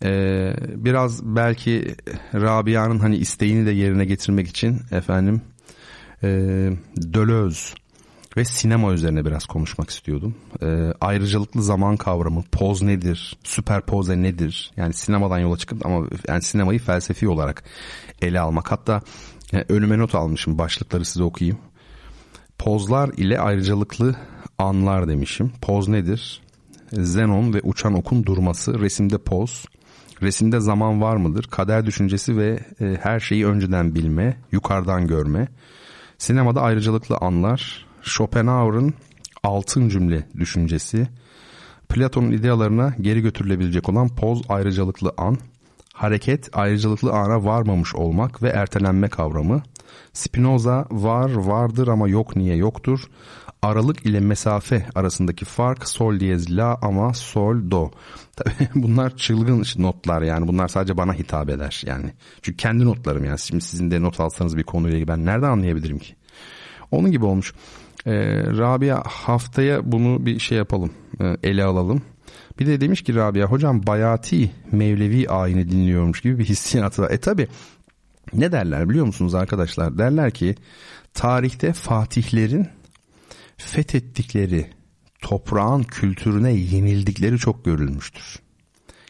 [0.04, 1.94] e, biraz belki
[2.34, 5.40] Rabia'nın hani isteğini de yerine getirmek için efendim
[6.22, 6.28] e,
[7.12, 7.74] Dölöz
[8.36, 10.34] ve sinema üzerine biraz konuşmak istiyordum.
[10.62, 14.72] E, ayrıcalıklı zaman kavramı, poz nedir, süperpoze nedir?
[14.76, 17.64] Yani sinemadan yola çıkıp ama yani sinemayı felsefi olarak
[18.22, 18.72] ele almak.
[18.72, 19.00] Hatta
[19.52, 21.58] yani önüme not almışım başlıkları size okuyayım.
[22.58, 24.16] Pozlar ile ayrıcalıklı
[24.58, 25.52] anlar demişim.
[25.62, 26.42] Poz nedir?
[26.92, 29.64] Zenon ve uçan okun durması, resimde poz,
[30.22, 31.44] resimde zaman var mıdır?
[31.44, 35.48] Kader düşüncesi ve e, her şeyi önceden bilme, yukarıdan görme.
[36.18, 38.94] Sinemada ayrıcalıklı anlar, Schopenhauer'ın
[39.42, 41.08] altın cümle düşüncesi,
[41.88, 45.38] Platon'un idealarına geri götürülebilecek olan poz ayrıcalıklı an,
[45.94, 49.62] hareket ayrıcalıklı ana varmamış olmak ve ertelenme kavramı,
[50.12, 53.00] Spinoza var vardır ama yok niye yoktur,
[53.62, 57.90] aralık ile mesafe arasındaki fark sol diyez la ama sol do.
[58.36, 62.12] Tabii bunlar çılgın notlar yani bunlar sadece bana hitap eder yani.
[62.42, 65.98] Çünkü kendi notlarım yani şimdi sizin de not alsanız bir konuyla ilgili ben nereden anlayabilirim
[65.98, 66.14] ki?
[66.90, 67.54] Onun gibi olmuş.
[68.06, 68.12] Ee,
[68.46, 72.02] Rabia haftaya bunu bir şey yapalım e, ele alalım.
[72.58, 77.10] Bir de demiş ki Rabia hocam Bayati Mevlevi ayini dinliyormuş gibi bir hissiyatı var.
[77.10, 77.48] E tabi
[78.32, 79.98] ne derler biliyor musunuz arkadaşlar?
[79.98, 80.54] Derler ki
[81.14, 82.68] tarihte fatihlerin
[83.56, 84.70] fethettikleri
[85.20, 88.38] toprağın kültürüne yenildikleri çok görülmüştür.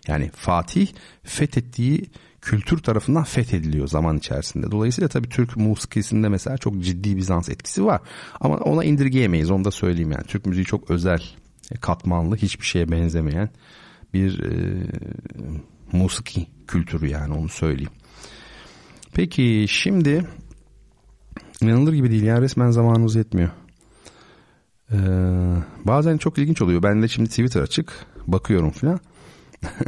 [0.09, 0.87] Yani Fatih
[1.23, 2.11] fethettiği
[2.43, 4.71] kültür tarafından fethediliyor zaman içerisinde.
[4.71, 8.01] Dolayısıyla tabii Türk musikisinde mesela çok ciddi Bizans etkisi var.
[8.41, 10.25] Ama ona indirgeyemeyiz onu da söyleyeyim yani.
[10.25, 11.23] Türk müziği çok özel,
[11.81, 13.51] katmanlı, hiçbir şeye benzemeyen
[14.15, 14.83] bir e,
[15.93, 17.93] musiki kültürü yani onu söyleyeyim.
[19.15, 20.27] Peki şimdi
[21.61, 23.51] inanılır gibi değil ya resmen zamanımız yetmiyor.
[24.93, 24.97] Ee,
[25.85, 26.83] bazen çok ilginç oluyor.
[26.83, 29.01] Ben de şimdi Twitter açık bakıyorum falan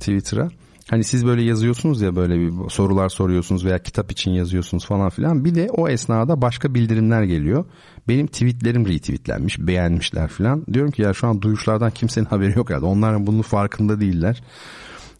[0.00, 0.50] Twitter'a.
[0.90, 5.44] Hani siz böyle yazıyorsunuz ya böyle bir sorular soruyorsunuz veya kitap için yazıyorsunuz falan filan.
[5.44, 7.64] Bir de o esnada başka bildirimler geliyor.
[8.08, 10.64] Benim tweetlerim retweetlenmiş, beğenmişler filan.
[10.72, 12.86] Diyorum ki ya şu an duyuşlardan kimsenin haberi yok herhalde.
[12.86, 14.42] Onlar bunun farkında değiller.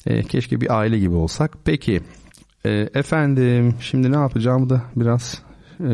[0.07, 1.57] E, keşke bir aile gibi olsak.
[1.65, 2.01] Peki
[2.65, 5.43] e, efendim şimdi ne yapacağımı da biraz
[5.81, 5.91] e,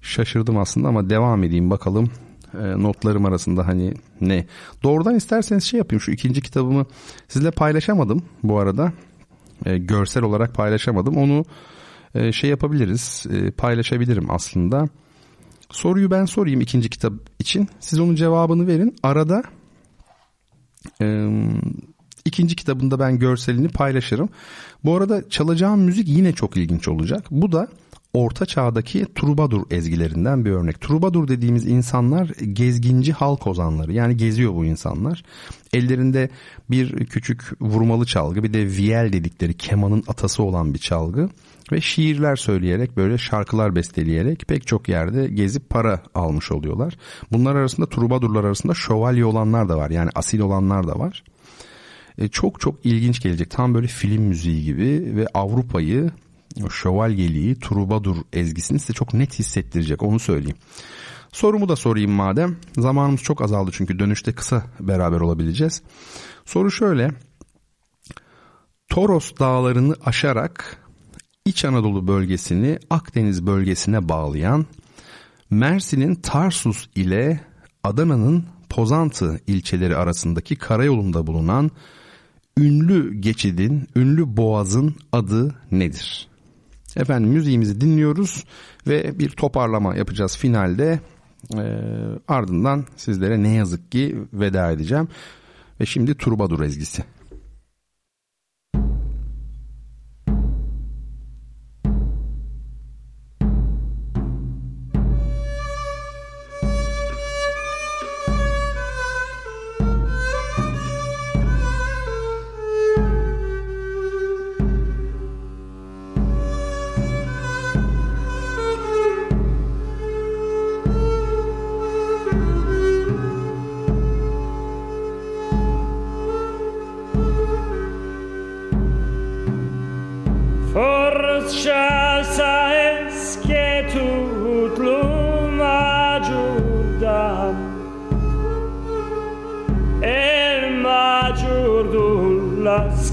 [0.00, 2.10] şaşırdım aslında ama devam edeyim bakalım
[2.54, 4.46] e, notlarım arasında hani ne.
[4.82, 6.86] Doğrudan isterseniz şey yapayım şu ikinci kitabımı
[7.28, 8.92] sizle paylaşamadım bu arada.
[9.66, 11.16] E, görsel olarak paylaşamadım.
[11.16, 11.44] Onu
[12.14, 14.88] e, şey yapabiliriz e, paylaşabilirim aslında.
[15.70, 17.68] Soruyu ben sorayım ikinci kitap için.
[17.80, 18.96] Siz onun cevabını verin.
[19.02, 19.42] Arada
[21.00, 21.28] e,
[22.24, 24.28] ikinci kitabında ben görselini paylaşırım.
[24.84, 27.24] Bu arada çalacağım müzik yine çok ilginç olacak.
[27.30, 27.68] Bu da
[28.14, 30.80] Orta Çağ'daki Trubadur ezgilerinden bir örnek.
[30.80, 33.92] Trubadur dediğimiz insanlar gezginci halk ozanları.
[33.92, 35.22] Yani geziyor bu insanlar.
[35.72, 36.30] Ellerinde
[36.70, 41.28] bir küçük vurmalı çalgı bir de viel dedikleri kemanın atası olan bir çalgı
[41.72, 46.96] ve şiirler söyleyerek böyle şarkılar besteleyerek pek çok yerde gezip para almış oluyorlar.
[47.32, 51.24] Bunlar arasında Trubadurlar arasında şövalye olanlar da var yani asil olanlar da var.
[52.18, 56.10] E, çok çok ilginç gelecek tam böyle film müziği gibi ve Avrupa'yı
[56.64, 60.56] o şövalyeliği, trubadur ezgisini size çok net hissettirecek onu söyleyeyim.
[61.32, 62.56] Sorumu da sorayım madem.
[62.78, 65.82] Zamanımız çok azaldı çünkü dönüşte kısa beraber olabileceğiz.
[66.44, 67.10] Soru şöyle.
[68.88, 70.78] Toros dağlarını aşarak
[71.44, 74.66] İç Anadolu bölgesini Akdeniz bölgesine bağlayan
[75.50, 77.40] Mersin'in Tarsus ile
[77.84, 81.70] Adana'nın Pozantı ilçeleri arasındaki karayolunda bulunan
[82.58, 86.29] ünlü geçidin, ünlü boğazın adı nedir?
[86.96, 88.44] Efendim müziğimizi dinliyoruz
[88.86, 91.00] ve bir toparlama yapacağız finalde.
[91.54, 91.64] E,
[92.28, 95.08] ardından sizlere ne yazık ki veda edeceğim.
[95.80, 97.04] Ve şimdi Turbadur ezgisi.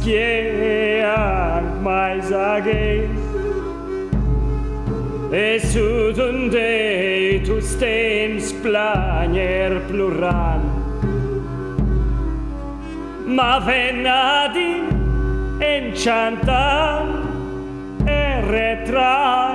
[0.08, 2.60] guerra mais a
[5.30, 10.62] Esuden um deitus tems planer pluran
[13.26, 14.88] Ma venadi
[15.60, 17.28] enchantam
[18.08, 19.54] e retraire.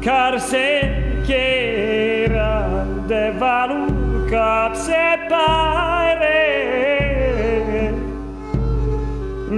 [0.00, 2.26] Car sen che
[3.06, 5.99] de valum cap sepa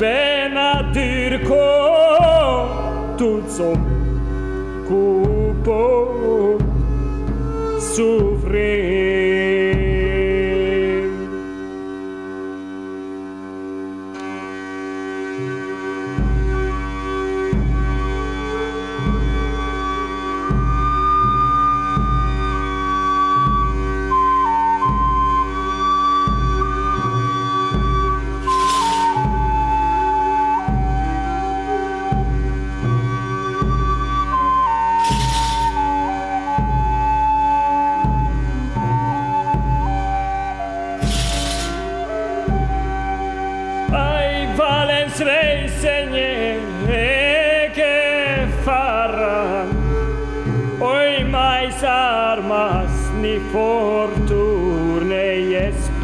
[0.00, 1.66] benadyrko
[3.18, 3.70] tu co
[4.88, 5.82] kupo
[7.94, 9.53] sufrir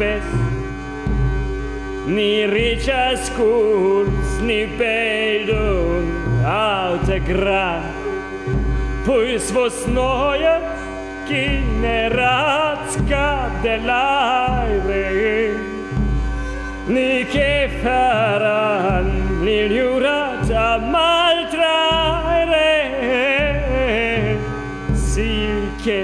[0.01, 0.25] spes,
[2.09, 6.09] ni riĉas kurs, ni bildung
[6.41, 6.97] aŭ
[7.27, 7.93] grad.
[9.05, 10.55] Puls vos noje
[11.29, 12.49] kineratska
[13.63, 15.53] de laire.
[16.87, 19.07] Ni che faran
[19.45, 22.73] li jurata maltraere.
[24.95, 26.01] Silke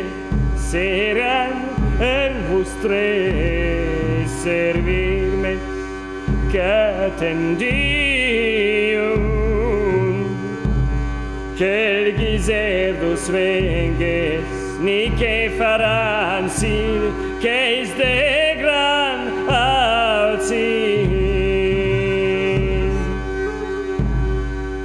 [0.69, 1.53] seran
[1.99, 3.57] el vostre.
[4.48, 5.53] servirme
[6.52, 6.61] que
[7.07, 7.76] atendí
[8.95, 10.14] un
[11.57, 12.95] que el guise
[14.86, 16.99] ni que farán sin
[17.41, 19.19] que es de gran
[19.49, 20.72] alci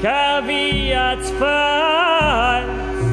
[0.03, 3.07] caviat fals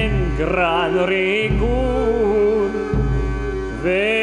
[0.00, 2.70] en gran rigur
[3.82, 4.19] ve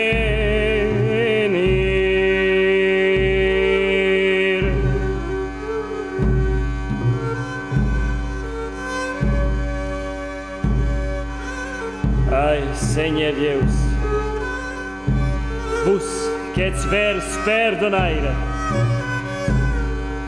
[16.57, 18.33] che sver sperdonaire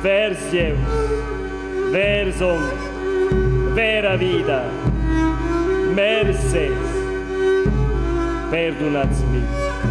[0.01, 0.77] Vers Deus,
[1.91, 4.63] vers omnes, vera vida,
[5.93, 6.71] merces.
[8.49, 9.43] Perdonați-mi,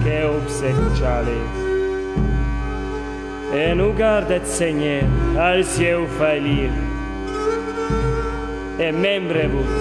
[0.03, 1.51] che obsecuciales.
[3.53, 5.05] E nu gardat, Seigneur,
[5.37, 6.71] al seu falir.
[8.79, 9.77] E membre vos,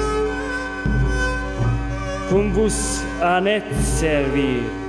[2.30, 3.64] cum vos anet
[3.98, 4.87] servir.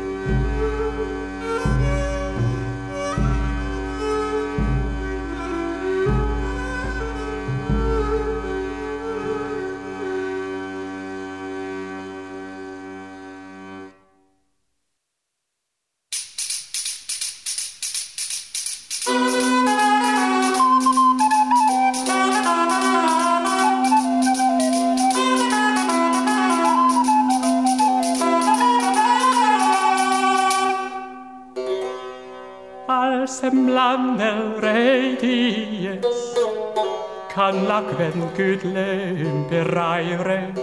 [37.98, 38.90] avondkutle
[39.26, 40.54] imperaire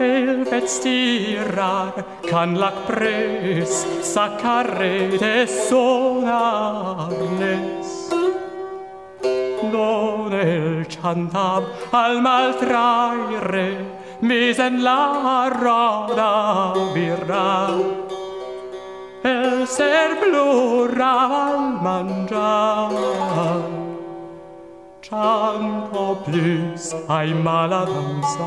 [0.00, 1.92] Elvet stirar
[2.30, 6.70] kanlak prös Sakarete sonarles
[9.72, 11.62] Non el chantab
[11.92, 13.68] al maltraire
[14.20, 17.78] Misen la roda virar
[19.22, 23.79] El ser plurava al mangiar
[25.10, 28.46] chante plus ai maladanza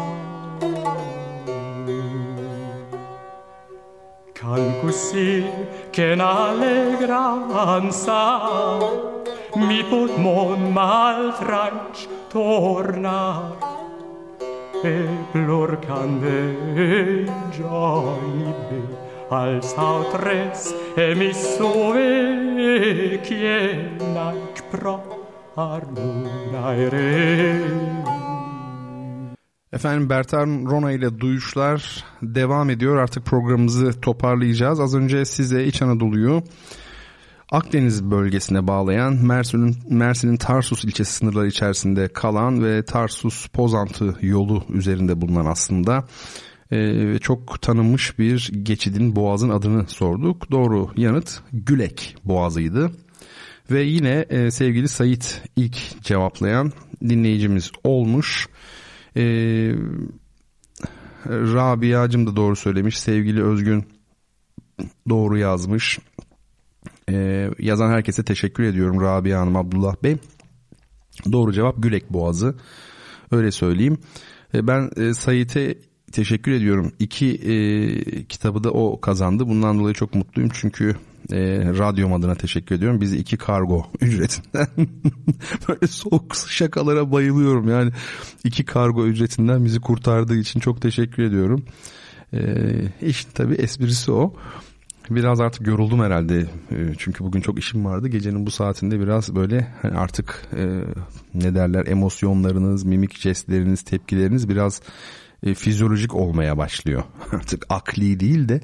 [4.32, 5.46] Calcusi
[5.90, 7.60] che n'allegranza
[9.56, 13.58] mi pot mon mal franc tornar
[14.84, 18.82] e plor cande gioibe
[19.30, 25.23] al sautres e mi sove che nac prop
[29.74, 32.98] Efendim Bertan Rona ile duyuşlar devam ediyor.
[32.98, 34.80] Artık programımızı toparlayacağız.
[34.80, 36.44] Az önce size İç Anadolu'yu
[37.52, 45.22] Akdeniz bölgesine bağlayan Mersin'in Mersin'in Tarsus ilçesi sınırları içerisinde kalan ve Tarsus Pozantı yolu üzerinde
[45.22, 46.06] bulunan aslında
[46.72, 50.52] e, çok tanınmış bir geçidin boğazın adını sorduk.
[50.52, 52.92] Doğru yanıt Gülek Boğazı'ydı.
[53.72, 56.72] Ve yine e, sevgili Sayit ilk cevaplayan
[57.02, 58.48] dinleyicimiz olmuş.
[59.18, 59.24] E,
[61.28, 63.00] Rabia'cım da doğru söylemiş.
[63.00, 63.86] Sevgili Özgün
[65.10, 66.00] doğru yazmış.
[67.10, 70.18] E, yazan herkese teşekkür ediyorum Rabia Hanım, Abdullah Bey.
[71.32, 72.56] Doğru cevap Gülek Boğazı.
[73.32, 73.98] Öyle söyleyeyim.
[74.54, 75.78] E, ben e, Sayit'e
[76.12, 76.92] teşekkür ediyorum.
[77.00, 77.54] İki e,
[78.24, 79.48] kitabı da o kazandı.
[79.48, 80.96] Bundan dolayı çok mutluyum çünkü
[81.32, 81.38] e,
[81.78, 83.02] radyom adına teşekkür ediyorum.
[83.02, 84.68] Bizi iki kargo ücretinden
[85.70, 87.70] böyle soğuk şakalara bayılıyorum.
[87.70, 87.92] Yani
[88.44, 91.66] iki kargo ücretinden bizi kurtardığı için çok teşekkür ediyorum.
[92.34, 92.40] E,
[93.02, 94.34] işte tabii esprisi o.
[95.10, 96.40] Biraz artık yoruldum herhalde
[96.72, 98.08] e, çünkü bugün çok işim vardı.
[98.08, 100.66] Gecenin bu saatinde biraz böyle hani artık e,
[101.34, 104.82] ne derler emosyonlarınız, mimik jestleriniz, tepkileriniz biraz
[105.44, 107.04] e, fizyolojik olmaya başlıyor.
[107.32, 108.62] Artık akli değil de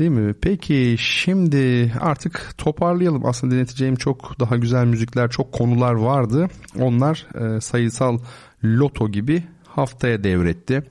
[0.00, 0.34] değil mi?
[0.42, 3.26] Peki şimdi artık toparlayalım.
[3.26, 6.48] Aslında deneteceğim çok daha güzel müzikler, çok konular vardı.
[6.78, 8.18] Onlar e, sayısal
[8.64, 10.82] loto gibi haftaya devretti.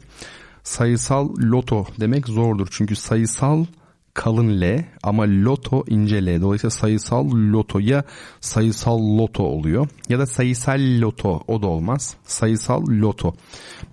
[0.64, 2.68] Sayısal loto demek zordur.
[2.72, 3.66] Çünkü sayısal
[4.14, 6.42] kalın L ama loto ince L.
[6.42, 8.04] Dolayısıyla sayısal loto ya
[8.42, 12.16] sayısal loto oluyor ya da sayısal loto o da olmaz.
[12.24, 13.34] Sayısal loto.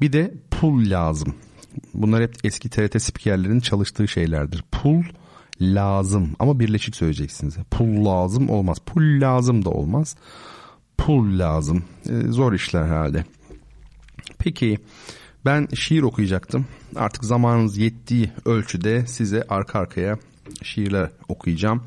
[0.01, 1.35] Bir de pul lazım.
[1.95, 4.65] Bunlar hep eski TRT spikerlerin çalıştığı şeylerdir.
[4.73, 5.03] Pul
[5.61, 7.57] lazım ama birleşik söyleyeceksiniz.
[7.71, 8.79] Pul lazım olmaz.
[8.87, 10.17] Pul lazım da olmaz.
[10.99, 11.85] Pul lazım.
[12.09, 13.25] Ee, zor işler herhalde.
[14.39, 14.79] Peki
[15.45, 16.67] ben şiir okuyacaktım.
[16.97, 20.19] Artık zamanınız yettiği ölçüde size arka arkaya
[20.63, 21.83] şiirler okuyacağım.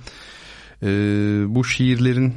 [0.84, 0.88] Ee,
[1.48, 2.34] bu şiirlerin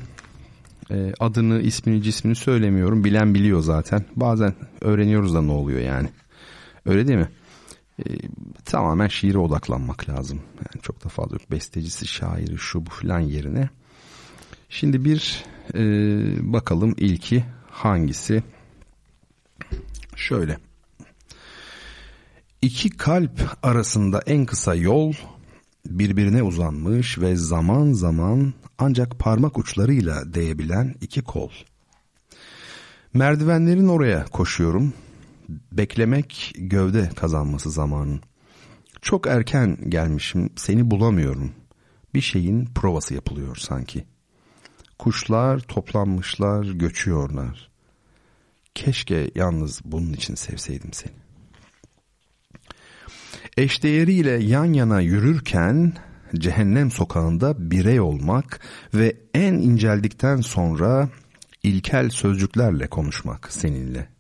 [0.91, 3.05] e, adını, ismini, cismini söylemiyorum.
[3.05, 4.05] Bilen biliyor zaten.
[4.17, 6.09] Bazen öğreniyoruz da ne oluyor yani.
[6.87, 7.29] Öyle değil mi?
[7.99, 8.03] Ee,
[8.65, 10.43] tamamen şiire odaklanmak lazım.
[10.57, 11.37] Yani çok da fazla.
[11.51, 13.71] Bestecisi, şairi, şu bu filan yerine.
[14.69, 15.45] Şimdi bir
[15.75, 15.83] e,
[16.53, 18.43] bakalım ilki hangisi?
[20.17, 20.59] Şöyle.
[22.63, 25.13] İki kalp arasında en kısa yol
[25.87, 31.51] birbirine uzanmış ve zaman zaman ancak parmak uçlarıyla değebilen iki kol.
[33.15, 34.93] Merdivenlerin oraya koşuyorum.
[35.73, 38.21] Beklemek gövde kazanması zamanın.
[39.03, 41.53] Çok erken gelmişim, seni bulamıyorum.
[42.15, 44.05] Bir şeyin provası yapılıyor sanki.
[44.99, 47.71] Kuşlar toplanmışlar, göçüyorlar.
[48.75, 51.13] Keşke yalnız bunun için sevseydim seni.
[53.57, 55.93] Eşdeğeriyle yan yana yürürken
[56.35, 58.61] cehennem sokağında birey olmak
[58.95, 61.09] ve en inceldikten sonra
[61.63, 64.12] ilkel sözcüklerle konuşmak seninle.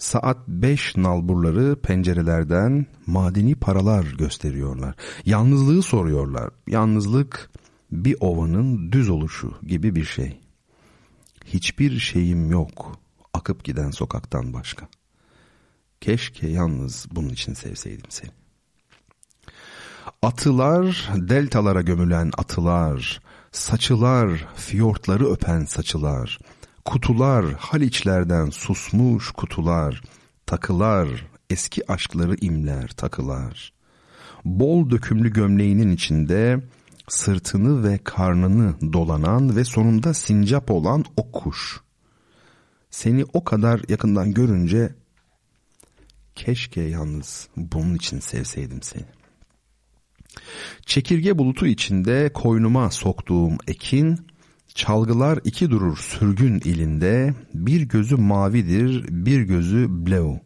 [0.00, 4.94] Saat beş nalburları pencerelerden madeni paralar gösteriyorlar.
[5.24, 6.50] Yalnızlığı soruyorlar.
[6.66, 7.50] Yalnızlık
[7.92, 10.40] bir ovanın düz oluşu gibi bir şey.
[11.44, 12.98] Hiçbir şeyim yok
[13.34, 14.88] akıp giden sokaktan başka.
[16.00, 18.30] Keşke yalnız bunun için sevseydim seni.
[20.22, 23.20] Atılar, deltalara gömülen atılar,
[23.52, 26.38] saçılar, fiyortları öpen saçılar,
[26.84, 30.02] kutular, haliçlerden susmuş kutular,
[30.46, 33.72] takılar, eski aşkları imler takılar.
[34.44, 36.60] Bol dökümlü gömleğinin içinde
[37.08, 41.80] sırtını ve karnını dolanan ve sonunda sincap olan o kuş.
[42.90, 44.94] Seni o kadar yakından görünce
[46.34, 49.06] keşke yalnız bunun için sevseydim seni.
[50.86, 54.29] Çekirge bulutu içinde koynuma soktuğum ekin,
[54.74, 60.40] çalgılar iki durur sürgün ilinde, bir gözü mavidir, bir gözü bleu.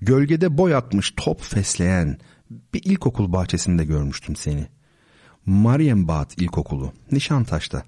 [0.00, 2.18] Gölgede boy atmış top fesleyen
[2.74, 4.66] bir ilkokul bahçesinde görmüştüm seni.
[5.46, 7.82] Marienbad İlkokulu, Nişantaş'ta.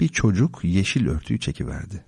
[0.00, 2.04] Bir çocuk yeşil örtüyü çekiverdi.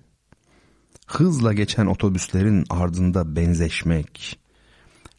[1.07, 4.39] Hızla geçen otobüslerin ardında benzeşmek.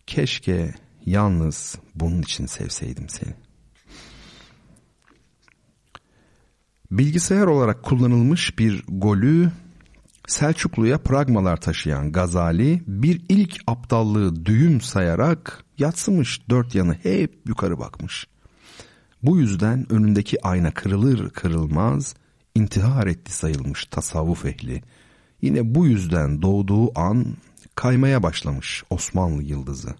[0.06, 0.74] Keşke
[1.06, 3.47] yalnız bunun için sevseydim seni.
[6.90, 9.52] Bilgisayar olarak kullanılmış bir golü
[10.26, 18.26] Selçuklu'ya pragmalar taşıyan Gazali bir ilk aptallığı düğüm sayarak yatsımış dört yanı hep yukarı bakmış.
[19.22, 22.14] Bu yüzden önündeki ayna kırılır kırılmaz
[22.54, 24.82] intihar etti sayılmış tasavvuf ehli.
[25.42, 27.26] Yine bu yüzden doğduğu an
[27.74, 29.94] kaymaya başlamış Osmanlı yıldızı.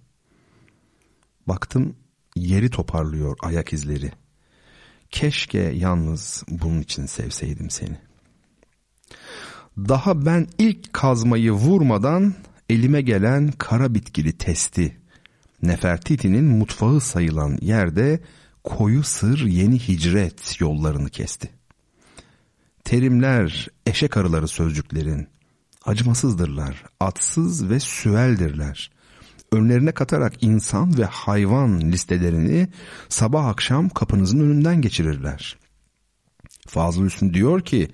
[1.46, 1.96] Baktım
[2.36, 4.12] yeri toparlıyor ayak izleri.
[5.10, 7.98] Keşke yalnız bunun için sevseydim seni.
[9.78, 12.34] Daha ben ilk kazmayı vurmadan
[12.68, 14.96] elime gelen kara bitkili testi.
[15.62, 18.20] Nefertiti'nin mutfağı sayılan yerde
[18.64, 21.50] koyu sır yeni hicret yollarını kesti.
[22.84, 25.28] Terimler eşek arıları sözcüklerin.
[25.84, 28.90] Acımasızdırlar, atsız ve süeldirler.
[29.52, 32.68] Önlerine katarak insan ve hayvan listelerini
[33.08, 35.58] sabah akşam kapınızın önünden geçirirler.
[36.66, 37.88] Fazıl Hüsnü diyor ki,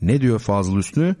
[0.00, 1.16] ne diyor Fazıl Hüsnü?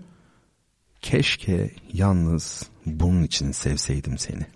[1.00, 4.46] Keşke yalnız bunun için sevseydim seni.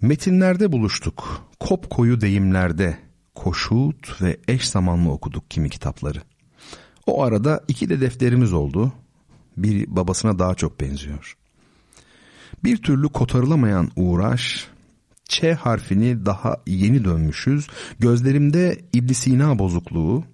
[0.00, 2.98] Metinlerde buluştuk, kop koyu deyimlerde,
[3.34, 6.22] koşut ve eş zamanlı okuduk kimi kitapları.
[7.06, 8.92] O arada iki de defterimiz oldu.
[9.56, 11.36] Bir babasına daha çok benziyor.
[12.64, 14.68] Bir türlü kotarılamayan uğraş,
[15.28, 17.68] Ç harfini daha yeni dönmüşüz.
[17.98, 20.24] Gözlerimde İbn Sina bozukluğu,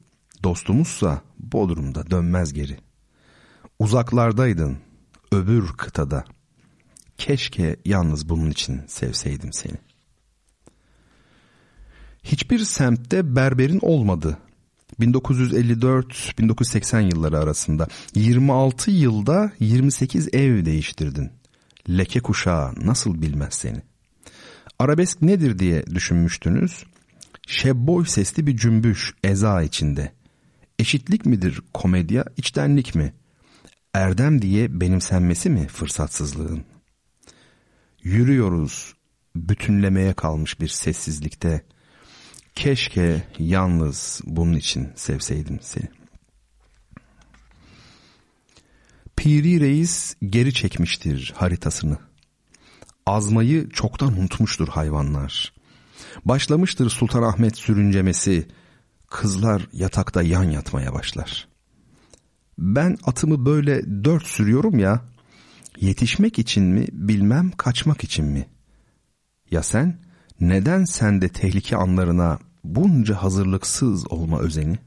[0.43, 2.79] dostumuzsa Bodrum'da dönmez geri.
[3.79, 4.79] Uzaklardaydın,
[5.33, 6.25] öbür kıtada.
[7.19, 9.77] Keşke yalnız bunun için sevseydim seni.
[12.23, 14.39] Hiçbir semtte berberin olmadı
[15.01, 21.40] 1954-1980 yılları arasında 26 yılda 28 ev değiştirdin.
[21.99, 23.83] Leke kuşağı nasıl bilmez seni?
[24.79, 26.85] Arabesk nedir diye düşünmüştünüz.
[27.47, 30.13] Şebboy sesli bir cümbüş eza içinde.
[30.79, 33.13] Eşitlik midir komedya, içtenlik mi?
[33.95, 36.65] Erdem diye benimsenmesi mi fırsatsızlığın?
[38.03, 38.95] Yürüyoruz
[39.37, 41.65] bütünlemeye kalmış bir sessizlikte.
[42.55, 46.00] Keşke yalnız bunun için sevseydim seni.
[49.21, 51.99] Piri Reis geri çekmiştir haritasını.
[53.07, 55.53] Azmayı çoktan unutmuştur hayvanlar.
[56.25, 58.49] Başlamıştır Sultanahmet sürüncemesi.
[59.07, 61.49] Kızlar yatakta yan yatmaya başlar.
[62.59, 65.05] Ben atımı böyle dört sürüyorum ya.
[65.81, 68.47] Yetişmek için mi bilmem kaçmak için mi?
[69.51, 69.99] Ya sen
[70.41, 74.79] neden sende tehlike anlarına bunca hazırlıksız olma özeni?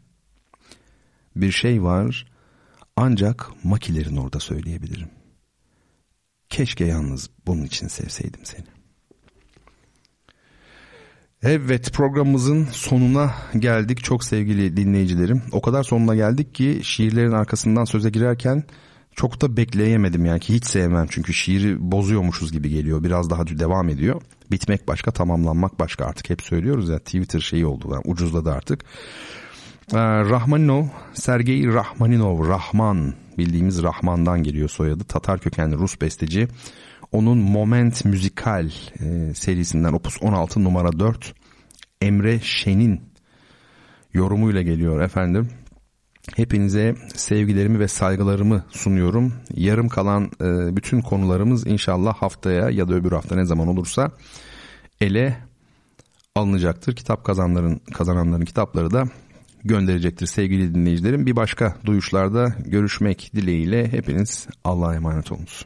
[1.36, 2.33] Bir şey var
[2.96, 5.10] ancak makilerin orada söyleyebilirim.
[6.50, 8.66] Keşke yalnız bunun için sevseydim seni.
[11.44, 15.42] Evet programımızın sonuna geldik çok sevgili dinleyicilerim.
[15.52, 18.64] O kadar sonuna geldik ki şiirlerin arkasından söze girerken
[19.16, 23.04] çok da bekleyemedim yani ki hiç sevmem çünkü şiiri bozuyormuşuz gibi geliyor.
[23.04, 24.22] Biraz daha devam ediyor.
[24.52, 28.86] Bitmek başka tamamlanmak başka artık hep söylüyoruz ya Twitter şeyi oldu yani ucuzladı artık.
[29.92, 35.04] Ee, Rahmaninov, Sergey Rahmaninov, Rahman bildiğimiz Rahman'dan geliyor soyadı.
[35.04, 36.48] Tatar kökenli Rus besteci.
[37.12, 38.70] Onun Moment Müzikal
[39.00, 41.34] e, serisinden Opus 16 numara 4
[42.02, 43.02] Emre Şen'in
[44.14, 45.50] yorumuyla geliyor efendim.
[46.36, 49.34] Hepinize sevgilerimi ve saygılarımı sunuyorum.
[49.56, 54.12] Yarım kalan e, bütün konularımız inşallah haftaya ya da öbür hafta ne zaman olursa
[55.02, 55.38] ele
[56.36, 56.96] alınacaktır.
[56.96, 59.06] Kitap kazanların kazananların kitapları da
[59.64, 61.26] gönderecektir sevgili dinleyicilerim.
[61.26, 65.66] Bir başka duyuşlarda görüşmek dileğiyle hepiniz Allah'a emanet olunuz.